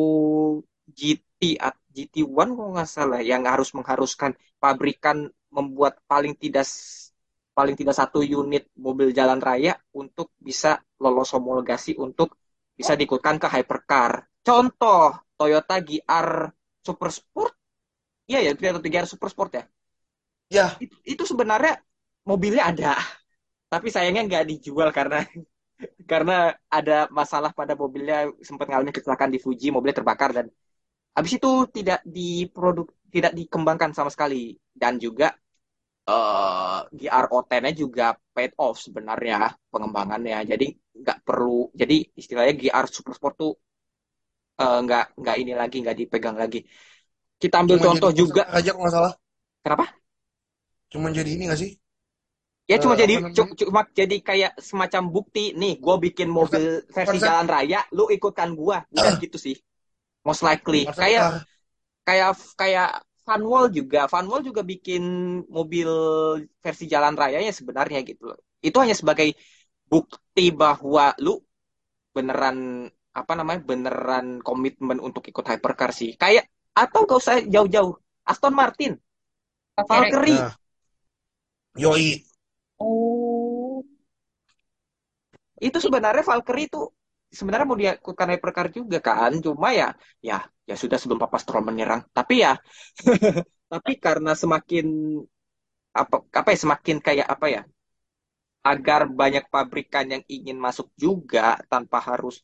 GT 0.98 1.40
at- 1.68 1.80
GT1 1.96 2.48
kalau 2.58 2.72
nggak 2.76 2.90
salah 2.96 3.20
yang 3.32 3.44
harus 3.52 3.70
mengharuskan 3.78 4.32
pabrikan 4.62 5.18
membuat 5.56 5.94
paling 6.12 6.34
tidak 6.44 6.66
paling 7.58 7.76
tidak 7.80 7.96
satu 7.98 8.20
unit 8.24 8.64
mobil 8.86 9.10
jalan 9.12 9.40
raya 9.44 9.76
untuk 10.02 10.32
bisa 10.40 10.80
lolos 11.04 11.30
homologasi 11.36 11.92
untuk 12.00 12.39
bisa 12.80 12.94
diikutkan 13.00 13.36
ke 13.42 13.48
hypercar. 13.54 14.12
Contoh 14.48 15.02
Toyota 15.38 15.76
GR 15.88 16.30
Super 16.86 17.10
Sport, 17.12 17.54
iya 18.32 18.40
ya 18.46 18.52
Toyota 18.58 18.80
GR 18.94 19.08
Super 19.10 19.30
Sport 19.34 19.52
ya. 19.60 19.64
Ya, 20.50 20.66
Itu, 20.82 20.96
itu 21.06 21.24
sebenarnya 21.30 21.78
mobilnya 22.26 22.64
ada, 22.74 22.94
tapi 23.72 23.88
sayangnya 23.94 24.24
nggak 24.30 24.46
dijual 24.52 24.90
karena 24.96 25.22
karena 26.12 26.54
ada 26.70 27.08
masalah 27.12 27.52
pada 27.56 27.74
mobilnya 27.78 28.30
sempat 28.44 28.68
ngalamin 28.70 28.96
kecelakaan 28.96 29.32
di 29.36 29.40
Fuji, 29.42 29.70
mobilnya 29.74 30.02
terbakar 30.02 30.32
dan 30.38 30.48
habis 31.18 31.34
itu 31.40 31.52
tidak 31.76 32.00
diproduk 32.08 32.94
tidak 33.14 33.34
dikembangkan 33.38 33.92
sama 33.98 34.12
sekali 34.14 34.56
dan 34.76 34.98
juga 35.02 35.34
eh 36.10 36.80
GR-O10-nya 36.98 37.74
juga 37.84 38.06
paid 38.36 38.52
off 38.58 38.78
sebenarnya 38.82 39.54
pengembangannya. 39.74 40.38
Jadi 40.52 40.66
nggak 41.10 41.22
perlu 41.28 41.74
jadi 41.82 41.96
istilahnya 42.22 42.54
GR 42.62 42.86
Super 42.96 43.14
Sport 43.18 43.36
tuh 43.42 43.54
eh, 44.62 44.78
nggak 44.86 45.04
nggak 45.22 45.36
ini 45.42 45.52
lagi 45.62 45.76
nggak 45.84 45.98
dipegang 46.02 46.38
lagi. 46.42 46.60
Kita 47.42 47.56
ambil 47.64 47.78
cuma 47.78 47.86
contoh 47.86 48.12
juga. 48.20 48.44
aja 48.58 48.70
kalau 48.74 48.82
nggak 48.84 48.96
salah. 48.96 49.14
Kenapa? 49.64 50.00
Cuma 50.92 51.08
jadi 51.18 51.30
ini 51.36 51.44
nggak 51.50 51.60
sih? 51.64 51.72
Ya 52.70 52.78
cuma 52.78 52.94
Eh, 52.94 53.02
jadi 53.02 53.18
cuma 53.58 53.82
jadi 53.98 54.16
kayak 54.22 54.52
semacam 54.62 55.04
bukti 55.10 55.58
nih, 55.58 55.82
gue 55.82 55.96
bikin 56.06 56.30
mobil 56.30 56.86
versi 56.94 57.18
konsep. 57.18 57.26
jalan 57.26 57.50
raya, 57.50 57.82
lu 57.98 58.06
ikutkan 58.14 58.54
gua, 58.54 58.86
udah 58.94 59.10
gitu 59.18 59.38
sih. 59.42 59.58
Most 60.28 60.44
likely. 60.48 60.80
Konsep 60.86 60.98
Kayak 61.02 61.24
car. 61.24 61.46
kayak 62.08 62.30
kayak 62.60 62.90
Funwall 63.26 63.66
juga, 63.74 64.00
Funwall 64.12 64.42
juga 64.46 64.62
bikin 64.66 65.04
mobil 65.50 65.90
versi 66.66 66.86
jalan 66.94 67.14
rayanya 67.18 67.52
sebenarnya 67.54 68.00
gitu 68.10 68.24
loh. 68.34 68.40
Itu 68.64 68.78
hanya 68.84 68.96
sebagai 68.98 69.34
bukti 70.40 70.56
bahwa 70.56 71.06
lu 71.20 71.36
beneran 72.16 72.88
apa 73.12 73.34
namanya 73.36 73.60
beneran 73.70 74.28
komitmen 74.48 74.98
untuk 75.04 75.24
ikut 75.28 75.44
hypercar 75.52 75.92
sih. 75.92 76.16
Kayak 76.16 76.48
atau 76.72 77.04
gak 77.04 77.20
usah 77.20 77.36
jauh-jauh, 77.44 77.94
Aston 78.24 78.56
Martin, 78.56 78.96
Valkyrie, 79.90 80.40
Nah, 80.40 80.56
yoi. 81.76 82.24
oh. 82.80 83.84
Itu 85.60 85.78
sebenarnya 85.86 86.24
Valkyrie 86.24 86.68
itu 86.72 86.80
sebenarnya 87.38 87.66
mau 87.70 87.78
diikutkan 87.82 88.30
hypercar 88.34 88.68
juga 88.78 88.98
kan. 89.08 89.32
Cuma 89.46 89.68
ya 89.76 89.88
ya 90.24 90.38
ya 90.70 90.76
sudah 90.82 90.98
sebelum 91.02 91.20
Papa 91.24 91.38
Stroll 91.42 91.68
menyerang 91.68 92.02
tapi 92.18 92.46
ya 92.46 92.54
tapi 93.72 93.92
karena 94.06 94.32
semakin 94.42 94.86
apa 96.02 96.16
apa 96.40 96.50
ya 96.54 96.58
semakin 96.64 96.98
kayak 97.08 97.28
apa 97.34 97.46
ya 97.56 97.62
agar 98.72 99.02
banyak 99.22 99.46
pabrikan 99.54 100.06
yang 100.14 100.24
ingin 100.36 100.58
masuk 100.66 100.88
juga 101.04 101.46
tanpa 101.72 101.98
harus 102.10 102.36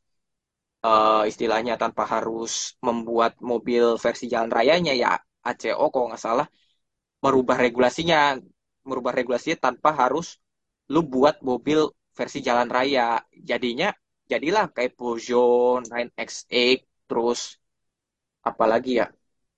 eh, 0.86 1.24
istilahnya 1.32 1.74
tanpa 1.84 2.04
harus 2.14 2.52
membuat 2.88 3.34
mobil 3.52 3.86
versi 4.04 4.26
jalan 4.34 4.52
rayanya 4.58 4.94
ya 5.04 5.12
ACO 5.50 5.86
kalau 5.94 6.06
nggak 6.10 6.24
salah 6.28 6.48
merubah 7.26 7.58
regulasinya 7.66 8.20
merubah 8.90 9.14
regulasinya 9.20 9.58
tanpa 9.72 9.90
harus 10.02 10.28
lu 10.94 11.02
buat 11.14 11.36
mobil 11.50 11.80
versi 12.20 12.40
jalan 12.48 12.70
raya. 12.70 13.22
Jadinya 13.50 13.90
jadilah 14.32 14.66
kayak 14.76 14.94
Peugeot 15.00 15.86
9X8 15.86 16.80
terus 17.10 17.42
apalagi 18.46 19.02
ya? 19.02 19.08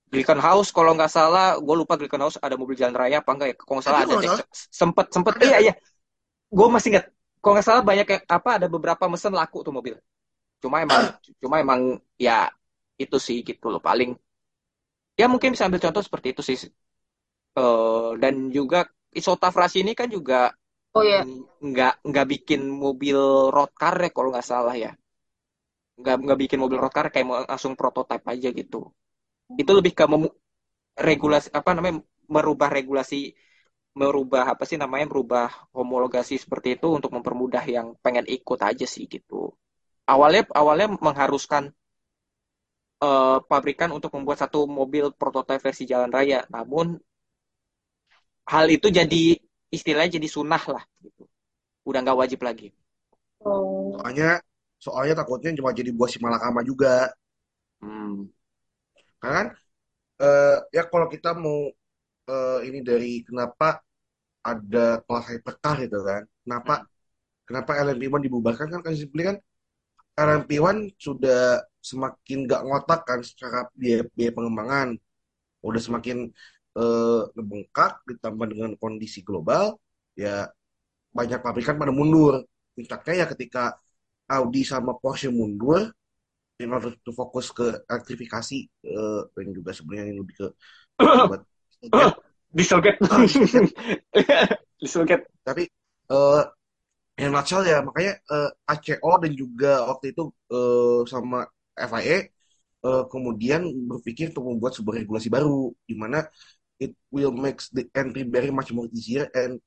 Glickenhaus 0.08 0.72
kalau 0.72 0.96
nggak 0.96 1.12
salah 1.12 1.46
gue 1.60 1.76
lupa 1.76 1.94
Glickenhaus 2.00 2.40
ada 2.40 2.56
mobil 2.56 2.76
jalan 2.80 2.96
raya 2.96 3.20
apa 3.20 3.30
enggak 3.36 3.48
ya? 3.52 3.56
Kalau 3.60 3.74
nggak 3.78 3.86
salah 3.88 4.00
Ada 4.08 4.44
sempet 4.80 5.06
sempet. 5.12 5.34
Ada. 5.36 5.46
iya 5.48 5.58
iya 5.64 5.74
gue 6.56 6.66
masih 6.74 6.88
ingat 6.92 7.06
kalau 7.40 7.52
nggak 7.54 7.66
salah 7.68 7.84
banyak 7.90 8.06
yang 8.12 8.22
apa 8.36 8.50
ada 8.58 8.66
beberapa 8.74 9.04
mesen 9.12 9.32
laku 9.36 9.58
tuh 9.66 9.72
mobil. 9.76 9.94
Cuma 10.62 10.76
emang 10.84 11.02
cuma 11.42 11.56
emang 11.64 11.80
ya 12.18 12.50
itu 13.02 13.16
sih 13.26 13.38
gitu 13.48 13.66
loh 13.72 13.82
paling. 13.82 14.10
Ya 15.20 15.26
mungkin 15.32 15.50
bisa 15.54 15.66
ambil 15.66 15.82
contoh 15.84 16.02
seperti 16.04 16.28
itu 16.34 16.42
sih 16.44 16.58
Eh, 17.58 18.10
dan 18.22 18.34
juga 18.56 18.86
Isota 19.12 19.48
Frasi 19.54 19.82
ini 19.84 19.92
kan 19.98 20.08
juga 20.16 20.54
oh 20.94 21.02
ya 21.04 21.24
mm, 21.24 21.40
nggak 21.68 21.94
nggak 22.08 22.26
bikin 22.32 22.62
mobil 22.84 23.18
road 23.54 23.72
car 23.80 23.96
ya 24.04 24.10
kalau 24.16 24.30
nggak 24.32 24.48
salah 24.52 24.76
ya. 24.84 24.92
Nggak 26.00 26.14
nggak 26.24 26.38
bikin 26.42 26.58
mobil 26.62 26.78
road 26.82 26.94
car 26.96 27.06
kayak 27.14 27.26
langsung 27.50 27.74
prototype 27.80 28.24
aja 28.32 28.48
gitu. 28.60 28.76
Itu 29.60 29.72
lebih 29.78 29.92
ke 29.98 30.04
regulasi 31.08 31.48
apa 31.58 31.70
namanya 31.76 31.96
merubah 32.34 32.68
regulasi 32.78 33.32
merubah 33.98 34.44
apa 34.54 34.62
sih 34.68 34.78
namanya 34.78 35.06
merubah 35.10 35.46
homologasi 35.74 36.38
seperti 36.38 36.68
itu 36.78 36.88
untuk 36.98 37.10
mempermudah 37.16 37.64
yang 37.66 37.86
pengen 38.04 38.26
ikut 38.30 38.58
aja 38.62 38.86
sih 38.86 39.04
gitu. 39.10 39.50
Awalnya 40.06 40.42
awalnya 40.54 40.86
mengharuskan 41.06 41.74
eh, 43.02 43.38
pabrikan 43.50 43.90
untuk 43.90 44.14
membuat 44.14 44.38
satu 44.46 44.70
mobil 44.70 45.10
prototipe 45.20 45.58
versi 45.66 45.84
jalan 45.90 46.10
raya. 46.14 46.46
Namun 46.54 46.94
hal 48.48 48.66
itu 48.70 48.88
jadi 48.88 49.36
istilahnya 49.68 50.16
jadi 50.16 50.28
sunnah 50.30 50.62
lah 50.70 50.84
gitu. 51.02 51.26
Udah 51.84 51.98
nggak 52.04 52.18
wajib 52.22 52.40
lagi. 52.46 52.70
Oh. 53.42 53.98
Soalnya, 53.98 54.38
soalnya 54.78 55.14
takutnya 55.18 55.50
cuma 55.58 55.74
jadi 55.74 55.90
buah 55.90 56.10
si 56.10 56.18
malakama 56.22 56.62
juga. 56.62 57.10
hmm. 57.82 58.30
Kan, 59.18 59.50
eh, 60.22 60.56
ya 60.70 60.86
kalau 60.86 61.10
kita 61.10 61.34
mau 61.34 61.66
eh, 62.30 62.58
ini 62.70 62.78
dari 62.86 63.26
kenapa 63.26 63.82
ada 64.52 64.84
kelas 65.04 65.26
hypercar 65.32 65.74
gitu 65.84 65.98
kan. 66.08 66.22
Kenapa 66.44 66.74
kenapa 67.48 67.70
LMP1 67.84 68.20
dibubarkan 68.26 68.68
kan 68.72 68.80
kan 68.86 68.94
simply 68.96 69.22
kan 69.28 69.36
LMP1 70.18 70.76
sudah 70.98 71.62
semakin 71.78 72.38
gak 72.50 72.62
ngotak 72.66 73.00
kan 73.08 73.20
secara 73.22 73.58
biaya, 73.78 74.02
biaya 74.16 74.32
pengembangan. 74.34 74.88
Udah 75.62 75.80
semakin 75.82 76.30
eh, 76.78 77.22
ngebengkak 77.34 77.92
ditambah 78.10 78.46
dengan 78.52 78.70
kondisi 78.82 79.20
global, 79.22 79.78
ya 80.18 80.50
banyak 81.14 81.40
pabrikan 81.42 81.78
pada 81.80 81.94
mundur. 81.94 82.44
Puncaknya 82.74 83.14
ya 83.22 83.26
ketika 83.30 83.78
Audi 84.28 84.62
sama 84.66 84.92
Porsche 85.00 85.30
mundur, 85.32 85.90
in 86.58 86.70
order 86.74 86.92
to 87.06 87.10
fokus 87.14 87.54
ke 87.54 87.86
elektrifikasi 87.86 88.58
eh, 88.66 89.22
dan 89.34 89.46
juga 89.54 89.70
sebenarnya 89.70 90.10
yang 90.10 90.20
lebih 90.22 90.34
ke 90.34 90.46
buat 91.30 91.42
Dieselgate. 92.52 92.98
Dieselgate. 94.80 95.24
tapi 95.48 95.64
eh 96.08 96.42
yang 97.18 97.34
nutshell 97.34 97.66
ya 97.66 97.82
makanya 97.82 98.14
eh, 98.30 98.50
ACO 98.70 99.12
dan 99.18 99.32
juga 99.34 99.82
waktu 99.90 100.14
itu 100.14 100.30
eh, 100.54 101.00
sama 101.10 101.44
FIA 101.74 102.30
eh, 102.86 103.04
kemudian 103.10 103.66
berpikir 103.90 104.30
untuk 104.30 104.54
membuat 104.54 104.72
sebuah 104.78 105.02
regulasi 105.02 105.28
baru 105.28 105.74
di 105.82 105.98
mana 105.98 106.22
it 106.78 106.94
will 107.10 107.34
make 107.34 107.58
the 107.74 107.90
entry 107.98 108.22
very 108.22 108.54
much 108.54 108.70
more 108.70 108.86
easier 108.94 109.26
and 109.34 109.58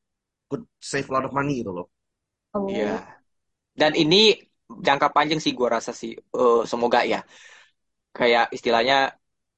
could 0.48 0.64
save 0.80 1.12
a 1.12 1.14
lot 1.14 1.28
of 1.28 1.36
money 1.36 1.60
gitu 1.60 1.76
loh. 1.76 1.88
Oh. 2.56 2.68
Iya. 2.72 3.04
Dan 3.76 3.96
ini 4.00 4.36
jangka 4.68 5.12
panjang 5.12 5.44
sih 5.44 5.52
gua 5.52 5.80
rasa 5.80 5.92
sih 5.92 6.16
eh, 6.16 6.62
semoga 6.64 7.04
ya. 7.04 7.20
Kayak 8.12 8.52
istilahnya 8.52 9.16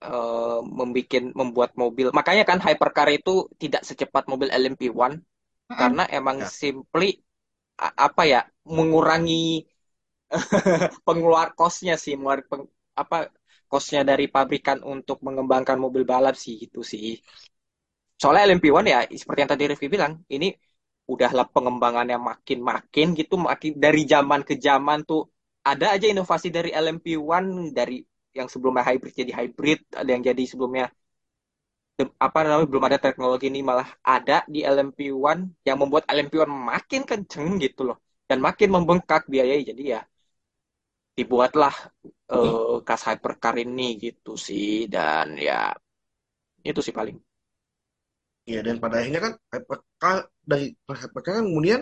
eh 0.08 0.60
membikin 0.80 1.24
membuat 1.40 1.72
mobil. 1.82 2.08
Makanya 2.18 2.44
kan 2.50 2.60
hypercar 2.66 3.08
itu 3.18 3.32
tidak 3.62 3.82
secepat 3.90 4.24
mobil 4.32 4.50
LMP1 4.62 5.14
Mm-mm. 5.70 5.80
karena 5.80 6.04
emang 6.18 6.38
Ya. 6.40 6.54
simply 6.62 7.08
apa 8.08 8.24
ya 8.34 8.40
mengurangi 8.78 9.66
pengeluar 11.08 11.48
kosnya 11.60 11.94
sih 12.04 12.14
mengeluar 12.18 12.42
peng- 12.50 12.72
apa 13.02 13.18
kosnya 13.72 14.02
dari 14.10 14.26
pabrikan 14.36 14.80
untuk 14.94 15.18
mengembangkan 15.26 15.78
mobil 15.82 16.04
balap 16.12 16.36
sih 16.44 16.54
gitu 16.64 16.80
sih. 16.92 17.06
Soalnya 18.22 18.44
LMP1 18.48 18.86
ya 18.94 19.00
seperti 19.22 19.40
yang 19.44 19.52
tadi 19.54 19.64
Rifki 19.72 19.88
bilang, 19.96 20.14
ini 20.36 20.48
udahlah 21.14 21.46
pengembangannya 21.56 22.18
makin-makin 22.30 23.08
gitu, 23.20 23.36
makin 23.48 23.72
dari 23.86 24.02
zaman 24.14 24.42
ke 24.48 24.56
zaman 24.68 25.00
tuh 25.10 25.22
ada 25.72 25.86
aja 25.96 26.06
inovasi 26.14 26.48
dari 26.58 26.70
LMP1 26.72 27.44
dari 27.78 27.98
yang 28.38 28.48
sebelumnya 28.52 28.84
hybrid 28.90 29.14
jadi 29.22 29.32
hybrid, 29.40 29.80
ada 30.02 30.10
yang 30.14 30.24
jadi 30.30 30.44
sebelumnya 30.52 30.86
apa 32.26 32.40
namanya 32.44 32.68
belum 32.72 32.86
ada 32.90 33.00
teknologi 33.06 33.46
ini 33.52 33.62
malah 33.70 33.90
ada 34.02 34.42
di 34.54 34.60
LMP1 34.66 35.40
yang 35.68 35.78
membuat 35.82 36.04
LMP1 36.10 36.50
makin 36.50 37.02
kenceng 37.10 37.48
gitu 37.62 37.82
loh. 37.88 37.98
Dan 38.30 38.38
makin 38.48 38.70
membengkak 38.76 39.22
biayanya 39.32 39.64
jadi 39.72 39.84
ya 39.94 40.02
dibuatlah 41.18 41.76
eh, 42.34 42.76
kas 42.88 43.02
hypercar 43.08 43.54
ini 43.66 43.88
gitu 44.04 44.34
sih. 44.48 44.90
Dan 44.94 45.38
ya 45.38 45.54
itu 46.70 46.80
sih 46.86 46.96
paling. 47.00 47.18
Ya 48.44 48.60
dan 48.60 48.76
pada 48.84 49.00
akhirnya 49.00 49.22
kan 49.24 49.34
hypercar 49.56 50.18
dari 50.44 50.76
hypercar 50.84 51.32
kan 51.40 51.46
kemudian 51.48 51.82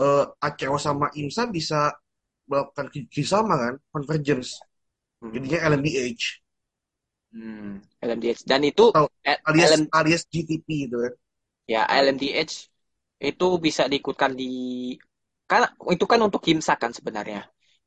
eh 0.00 0.24
ACO 0.46 0.76
sama 0.76 1.06
IMSA 1.16 1.48
bisa 1.48 1.80
melakukan 2.50 2.86
kerjasama 2.92 3.54
kan 3.56 3.74
convergence. 3.94 4.60
Jadinya 5.32 5.58
LMDH 5.70 6.22
Hmm, 7.32 7.78
LMDH 8.02 8.40
dan 8.50 8.62
itu 8.70 8.82
Tahu, 8.92 9.06
eh, 9.30 9.38
alias 9.48 9.72
LM 9.72 9.82
alias 9.98 10.22
GTP 10.32 10.66
gitu 10.86 10.96
kan. 11.04 11.12
ya 11.72 11.80
LMDH 12.02 12.50
itu 13.28 13.46
bisa 13.66 13.82
diikutkan 13.92 14.32
di 14.40 14.44
kan 15.50 15.60
itu 15.94 16.04
kan 16.12 16.20
untuk 16.26 16.42
HIMSA 16.48 16.74
kan 16.82 16.92
sebenarnya. 16.98 17.38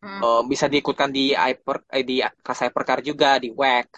Hmm. 0.02 0.24
Eh, 0.24 0.42
bisa 0.52 0.66
diikutkan 0.74 1.10
di 1.18 1.22
hyper 1.44 1.78
eh, 1.96 2.04
di 2.10 2.16
kas 2.46 2.60
hypercar 2.66 3.00
juga 3.10 3.28
di 3.44 3.50
WEC 3.62 3.90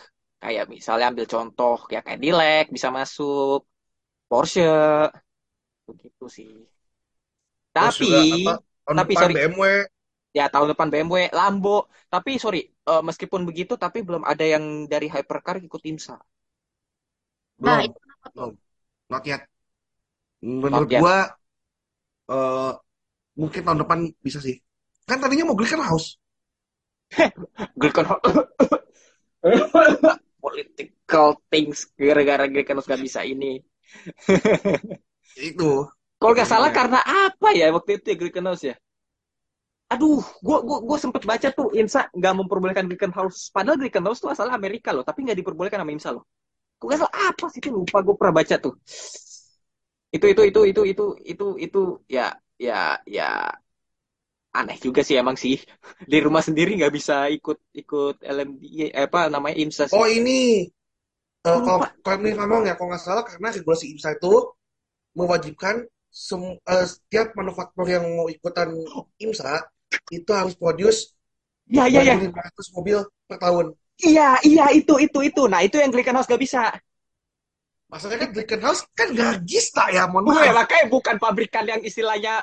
kayak 0.43 0.65
misalnya 0.75 1.05
ambil 1.11 1.25
contoh 1.33 1.77
ya 1.93 1.99
kayak 2.05 2.19
Cadillac 2.21 2.65
bisa 2.75 2.89
masuk 2.99 3.59
Porsche 4.29 4.63
begitu 5.87 6.25
sih. 6.35 6.49
Tapi 7.75 8.09
juga 8.09 8.19
apa? 8.35 8.53
Tapi 8.95 9.13
sorry. 9.19 9.35
BMW 9.35 9.85
ya 10.37 10.43
tahun 10.53 10.67
depan 10.73 10.87
BMW 10.91 11.23
Lambo 11.39 11.69
tapi 12.13 12.31
sorry 12.43 12.59
eh, 12.89 13.01
meskipun 13.09 13.41
begitu 13.49 13.73
tapi 13.83 13.97
belum 14.07 14.23
ada 14.31 14.45
yang 14.53 14.63
dari 14.91 15.07
hypercar 15.15 15.55
ikut 15.67 15.81
IMSA 15.89 16.15
Nah, 17.65 17.79
belum 17.79 17.85
itu 17.85 17.97
tuh? 18.05 18.15
belum 18.35 18.51
not 19.11 19.23
yet. 19.27 19.41
not 20.69 20.85
Menurut 20.85 20.89
yet 20.89 21.05
gua 21.05 21.15
eh 22.35 22.71
mungkin 23.41 23.61
tahun 23.67 23.79
depan 23.83 23.99
bisa 24.25 24.39
sih. 24.47 24.55
Kan 25.09 25.19
tadinya 25.23 25.45
mau 25.49 25.57
Glickenhaus 25.59 25.89
House. 25.91 26.09
Glickenhaus 27.79 28.21
political 30.43 31.29
things 31.51 31.79
gara-gara 31.99 32.45
Glickenhaus 32.51 32.87
gak 32.89 33.01
bisa 33.03 33.21
ini 33.27 33.59
Itu. 35.47 35.71
kalau 36.19 36.33
nggak 36.35 36.49
salah 36.53 36.71
karena 36.77 36.99
apa 37.27 37.47
ya 37.59 37.65
waktu 37.75 37.91
itu 37.99 38.05
ya 38.11 38.15
Glickenhaus 38.19 38.61
ya 38.69 38.75
aduh 39.93 40.21
gua 40.45 40.57
gua 40.67 40.77
gua 40.87 40.97
sempet 41.03 41.23
baca 41.29 41.47
tuh 41.57 41.67
IMSA 41.77 42.01
nggak 42.17 42.33
memperbolehkan 42.39 42.85
Glickenhaus 42.89 43.37
padahal 43.55 43.77
Glickenhaus 43.81 44.17
tuh 44.23 44.29
asal 44.33 44.47
Amerika 44.49 44.89
loh 44.95 45.03
tapi 45.05 45.19
nggak 45.25 45.37
diperbolehkan 45.41 45.79
sama 45.81 45.91
IMSA 45.95 46.11
loh. 46.17 46.23
Gua 46.79 46.87
nggak 46.93 47.01
salah 47.03 47.15
apa 47.31 47.45
sih 47.53 47.59
itu? 47.63 47.69
Lupa 47.73 47.99
gua 48.05 48.15
pernah 48.19 48.35
baca 48.41 48.55
tuh. 48.65 48.73
Itu 50.15 50.25
itu 50.31 50.41
itu 50.49 50.59
itu 50.71 50.81
itu 50.91 51.03
itu 51.31 51.45
itu 51.65 51.79
ya 52.15 52.25
ya 52.65 52.73
ya 53.15 53.23
aneh 54.59 54.77
juga 54.85 55.01
sih 55.07 55.15
emang 55.21 55.37
sih. 55.43 55.55
Di 56.11 56.17
rumah 56.25 56.43
sendiri 56.47 56.69
nggak 56.79 56.93
bisa 56.97 57.15
ikut 57.37 57.57
ikut 57.81 58.15
LMD 58.35 58.63
eh, 58.87 59.05
apa 59.07 59.19
namanya 59.33 59.55
IMSA 59.61 59.85
sih. 59.95 60.01
Oh 60.01 60.05
ini 60.05 60.69
Gua 61.51 61.61
kalau 61.65 61.79
kalau 62.03 62.17
ini 62.25 62.31
ngomong 62.37 62.61
ya 62.69 62.73
kalau 62.77 62.89
nggak 62.91 63.03
salah 63.05 63.23
karena 63.29 63.47
regulasi 63.57 63.85
IMSA 63.93 64.09
itu 64.17 64.33
mewajibkan 65.19 65.75
sem- 66.27 66.59
eh, 66.73 66.85
setiap 66.93 67.27
manufaktur 67.39 67.85
yang 67.95 68.05
mau 68.17 68.27
ikutan 68.35 68.69
IMSA 69.23 69.53
itu 70.17 70.31
harus 70.39 70.53
produce 70.61 70.99
ya 71.69 71.85
ya 71.87 72.01
ya 72.09 72.15
2.500 72.15 72.67
mobil 72.75 72.97
per 73.29 73.37
tahun. 73.43 73.65
iya 74.09 74.27
iya 74.49 74.65
itu 74.79 74.93
itu 75.05 75.19
itu 75.29 75.41
nah 75.51 75.61
itu 75.65 75.75
yang 75.81 75.91
Glickenhaus 75.93 76.27
gak 76.31 76.41
bisa 76.45 76.59
Masalahnya 77.91 78.21
kan 78.23 78.29
Glickenhaus 78.35 78.79
kan 78.99 79.09
gagista 79.19 79.83
ya, 79.95 80.03
mohon 80.11 80.25
Gue 80.27 80.33
maaf. 80.37 80.57
makanya 80.59 80.85
bukan 80.95 81.15
pabrikan 81.23 81.65
yang 81.71 81.81
istilahnya 81.89 82.33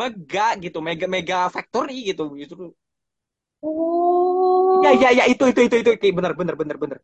mega 0.00 0.46
gitu, 0.64 0.78
mega 0.88 1.06
mega 1.16 1.38
factory 1.54 1.98
gitu 2.10 2.22
gitu. 2.40 2.54
Oh. 3.62 4.80
Ya 4.84 4.90
ya 5.02 5.08
ya 5.18 5.24
itu 5.32 5.44
itu 5.52 5.60
itu 5.66 5.76
itu 5.82 5.90
itu 5.96 6.06
bener 6.18 6.32
bener 6.38 6.54
bener 6.60 6.76
bener. 6.82 6.98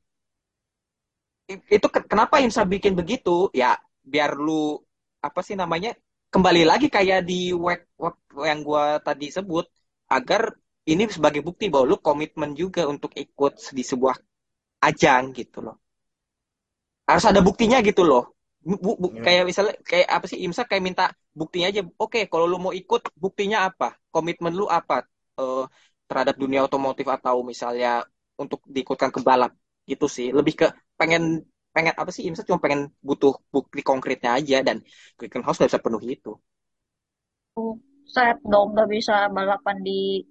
Itu 1.76 1.86
ke- 1.94 2.06
kenapa 2.10 2.34
IMSA 2.42 2.62
bikin 2.74 2.94
begitu? 3.00 3.50
Ya 3.52 3.76
biar 4.12 4.30
lu 4.46 4.78
apa 5.26 5.40
sih 5.46 5.54
namanya 5.62 5.90
kembali 6.32 6.62
lagi 6.70 6.86
kayak 6.96 7.18
di 7.28 7.52
web, 7.54 7.80
web 8.02 8.14
yang 8.48 8.60
gua 8.66 8.82
tadi 9.06 9.26
sebut 9.36 9.64
agar 10.18 10.42
ini 10.92 11.02
sebagai 11.16 11.42
bukti 11.46 11.64
bahwa 11.72 11.84
lu 11.92 11.96
komitmen 12.08 12.50
juga 12.62 12.82
untuk 12.92 13.10
ikut 13.24 13.52
di 13.76 13.82
sebuah 13.90 14.16
ajang 14.88 15.24
gitu 15.38 15.58
loh. 15.66 15.76
Harus 17.08 17.24
ada 17.30 17.40
buktinya 17.46 17.78
gitu 17.88 18.02
loh. 18.06 18.22
Bu- 18.62 18.78
bu- 19.02 19.14
Ya. 19.14 19.22
kayak 19.26 19.42
misalnya 19.50 19.74
kayak 19.90 20.06
apa 20.16 20.24
sih 20.30 20.38
IMSA 20.44 20.62
kayak 20.70 20.84
minta 20.88 21.04
buktinya 21.38 21.66
aja. 21.70 21.80
Oke, 22.02 22.18
kalau 22.30 22.46
lu 22.50 22.56
mau 22.64 22.72
ikut 22.80 23.02
buktinya 23.22 23.58
apa? 23.68 23.86
Komitmen 24.14 24.52
lu 24.60 24.64
apa? 24.78 24.94
Eh, 25.40 25.64
terhadap 26.08 26.34
dunia 26.42 26.60
otomotif 26.66 27.06
atau 27.16 27.36
misalnya 27.50 27.88
untuk 28.42 28.60
diikutkan 28.74 29.10
ke 29.14 29.20
balap 29.28 29.50
gitu 29.90 30.06
sih. 30.16 30.26
Lebih 30.38 30.54
ke 30.60 30.66
pengen 31.00 31.22
pengen 31.74 31.94
apa 32.00 32.10
sih 32.14 32.22
IMSA 32.28 32.44
cuma 32.48 32.60
pengen 32.64 32.80
butuh 33.08 33.32
bukti 33.54 33.80
konkretnya 33.90 34.30
aja 34.38 34.56
dan 34.66 34.76
Glickenhaus 35.18 35.56
nggak 35.58 35.70
bisa 35.72 35.82
penuhi 35.86 36.08
itu. 36.20 36.30
Set 38.06 38.38
dong, 38.44 38.74
gak 38.76 38.88
bisa 38.90 39.28
balapan 39.32 39.76
di 39.82 40.22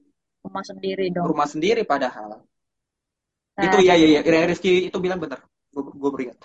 rumah 0.44 0.64
sendiri 0.66 1.10
dong. 1.14 1.26
Rumah 1.30 1.48
sendiri 1.50 1.82
padahal. 1.86 2.42
Nah, 3.58 3.64
Itu 3.68 3.78
ya 3.84 3.94
ya 4.00 4.08
ya 4.18 4.22
Ria 4.26 4.46
Rizky 4.50 4.90
itu 4.90 4.98
bilang 5.02 5.20
benar. 5.22 5.40
Gue 5.72 5.84
gue 5.92 6.12
beringat. 6.12 6.40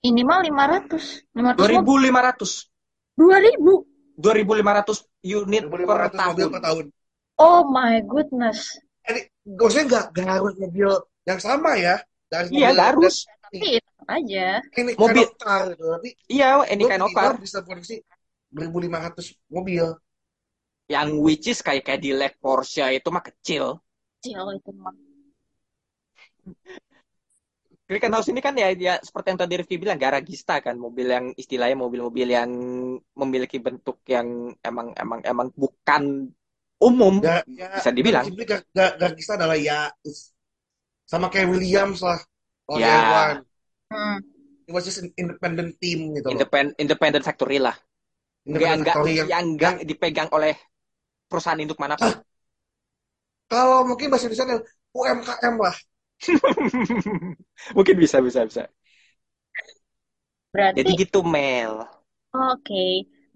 ini 0.00 0.24
mah 0.24 0.40
500. 0.40 1.28
500 1.36 1.60
mobil. 1.76 2.00
2500 2.00 2.70
2000. 3.16 3.84
2500 4.16 5.04
unit 5.24 5.64
per 5.68 5.78
1.500 5.80 6.28
mobil 6.28 6.46
tahun. 6.46 6.52
per 6.52 6.60
tahun. 6.66 6.84
Oh 7.40 7.60
my 7.68 8.00
goodness. 8.04 8.80
Ini 9.08 9.20
maksudnya 9.58 9.84
nggak 9.90 10.04
nggak 10.12 10.28
harus 10.36 10.54
mobil 10.60 10.90
yang 11.28 11.40
sama 11.40 11.70
ya. 11.76 11.94
Nggak 12.28 12.38
harus 12.40 12.50
Iya, 12.52 12.68
mobil 12.68 12.74
nggak 12.74 12.88
harus. 12.92 13.14
Tapi 13.44 13.68
aja. 14.10 14.46
ini 14.80 14.92
Mobil. 14.96 15.24
kind 15.24 15.32
of 15.32 15.38
car 15.40 15.62
gitu. 15.72 15.84
Tapi 15.96 16.08
Iya, 16.28 16.46
any 16.66 16.84
lu 16.84 16.88
kind 16.88 17.02
of 17.04 17.10
minimal 17.10 17.32
car. 17.32 17.32
bisa 17.40 17.58
produksi 17.66 17.94
1.500 18.50 19.26
mobil. 19.50 19.84
Yang 20.90 21.08
which 21.22 21.46
is 21.46 21.62
kayak 21.62 21.86
Cadillac, 21.86 22.42
Porsche 22.42 22.90
itu 22.90 23.08
mah 23.14 23.22
kecil. 23.22 23.78
Kecil 24.18 24.42
itu 24.58 24.70
mah. 24.74 24.94
Glickenhaus 27.90 28.30
ini 28.30 28.38
kan 28.38 28.54
ya, 28.54 28.70
ya 28.70 29.02
seperti 29.02 29.34
yang 29.34 29.40
tadi 29.42 29.54
Rifki 29.58 29.74
bilang 29.78 29.98
garagista 29.98 30.62
kan 30.62 30.78
mobil 30.78 31.10
yang 31.10 31.26
istilahnya 31.34 31.74
mobil-mobil 31.74 32.28
yang 32.30 32.50
memiliki 33.18 33.58
bentuk 33.58 33.98
yang 34.06 34.54
emang 34.62 34.94
emang 34.94 35.18
emang 35.26 35.50
bukan 35.58 36.30
umum 36.78 37.18
Ya, 37.18 37.42
ya 37.50 37.66
bisa 37.82 37.90
dibilang 37.90 38.30
gak 38.30 39.12
bisa 39.18 39.34
adalah 39.34 39.58
ya 39.58 39.90
sama 41.02 41.26
kayak 41.34 41.50
Williams 41.50 42.06
lah. 42.06 42.22
Kalau 42.70 42.78
Ya. 42.78 42.94
F1. 42.94 43.30
Hmm. 43.90 44.18
It 44.70 44.72
was 44.78 44.86
just 44.86 45.02
an 45.02 45.10
independent 45.18 45.74
team 45.82 46.14
gitu 46.14 46.30
loh. 46.30 46.38
independent 46.38 46.78
independent 46.78 47.26
factory 47.26 47.58
lah 47.58 47.74
Independent 48.46 48.86
nggak 48.86 48.94
factory 49.02 49.14
yang, 49.18 49.26
yang 49.26 49.44
nggak 49.58 49.82
dipegang 49.82 50.30
oleh 50.30 50.54
perusahaan 51.30 51.60
induk 51.64 51.78
mana 51.82 51.96
pun 52.02 52.12
kalau 53.50 53.78
mungkin 53.88 54.06
bahasa 54.10 54.24
Indonesia 54.26 54.46
adalah 54.48 54.64
UMKM 54.96 55.54
lah. 55.64 55.76
Mungkin 57.76 57.94
bisa, 58.00 58.18
bisa, 58.24 58.40
bisa. 58.48 58.62
Berarti, 60.54 60.78
Jadi 60.78 60.90
gitu, 61.00 61.20
Mel. 61.22 61.86
oke. 62.50 62.84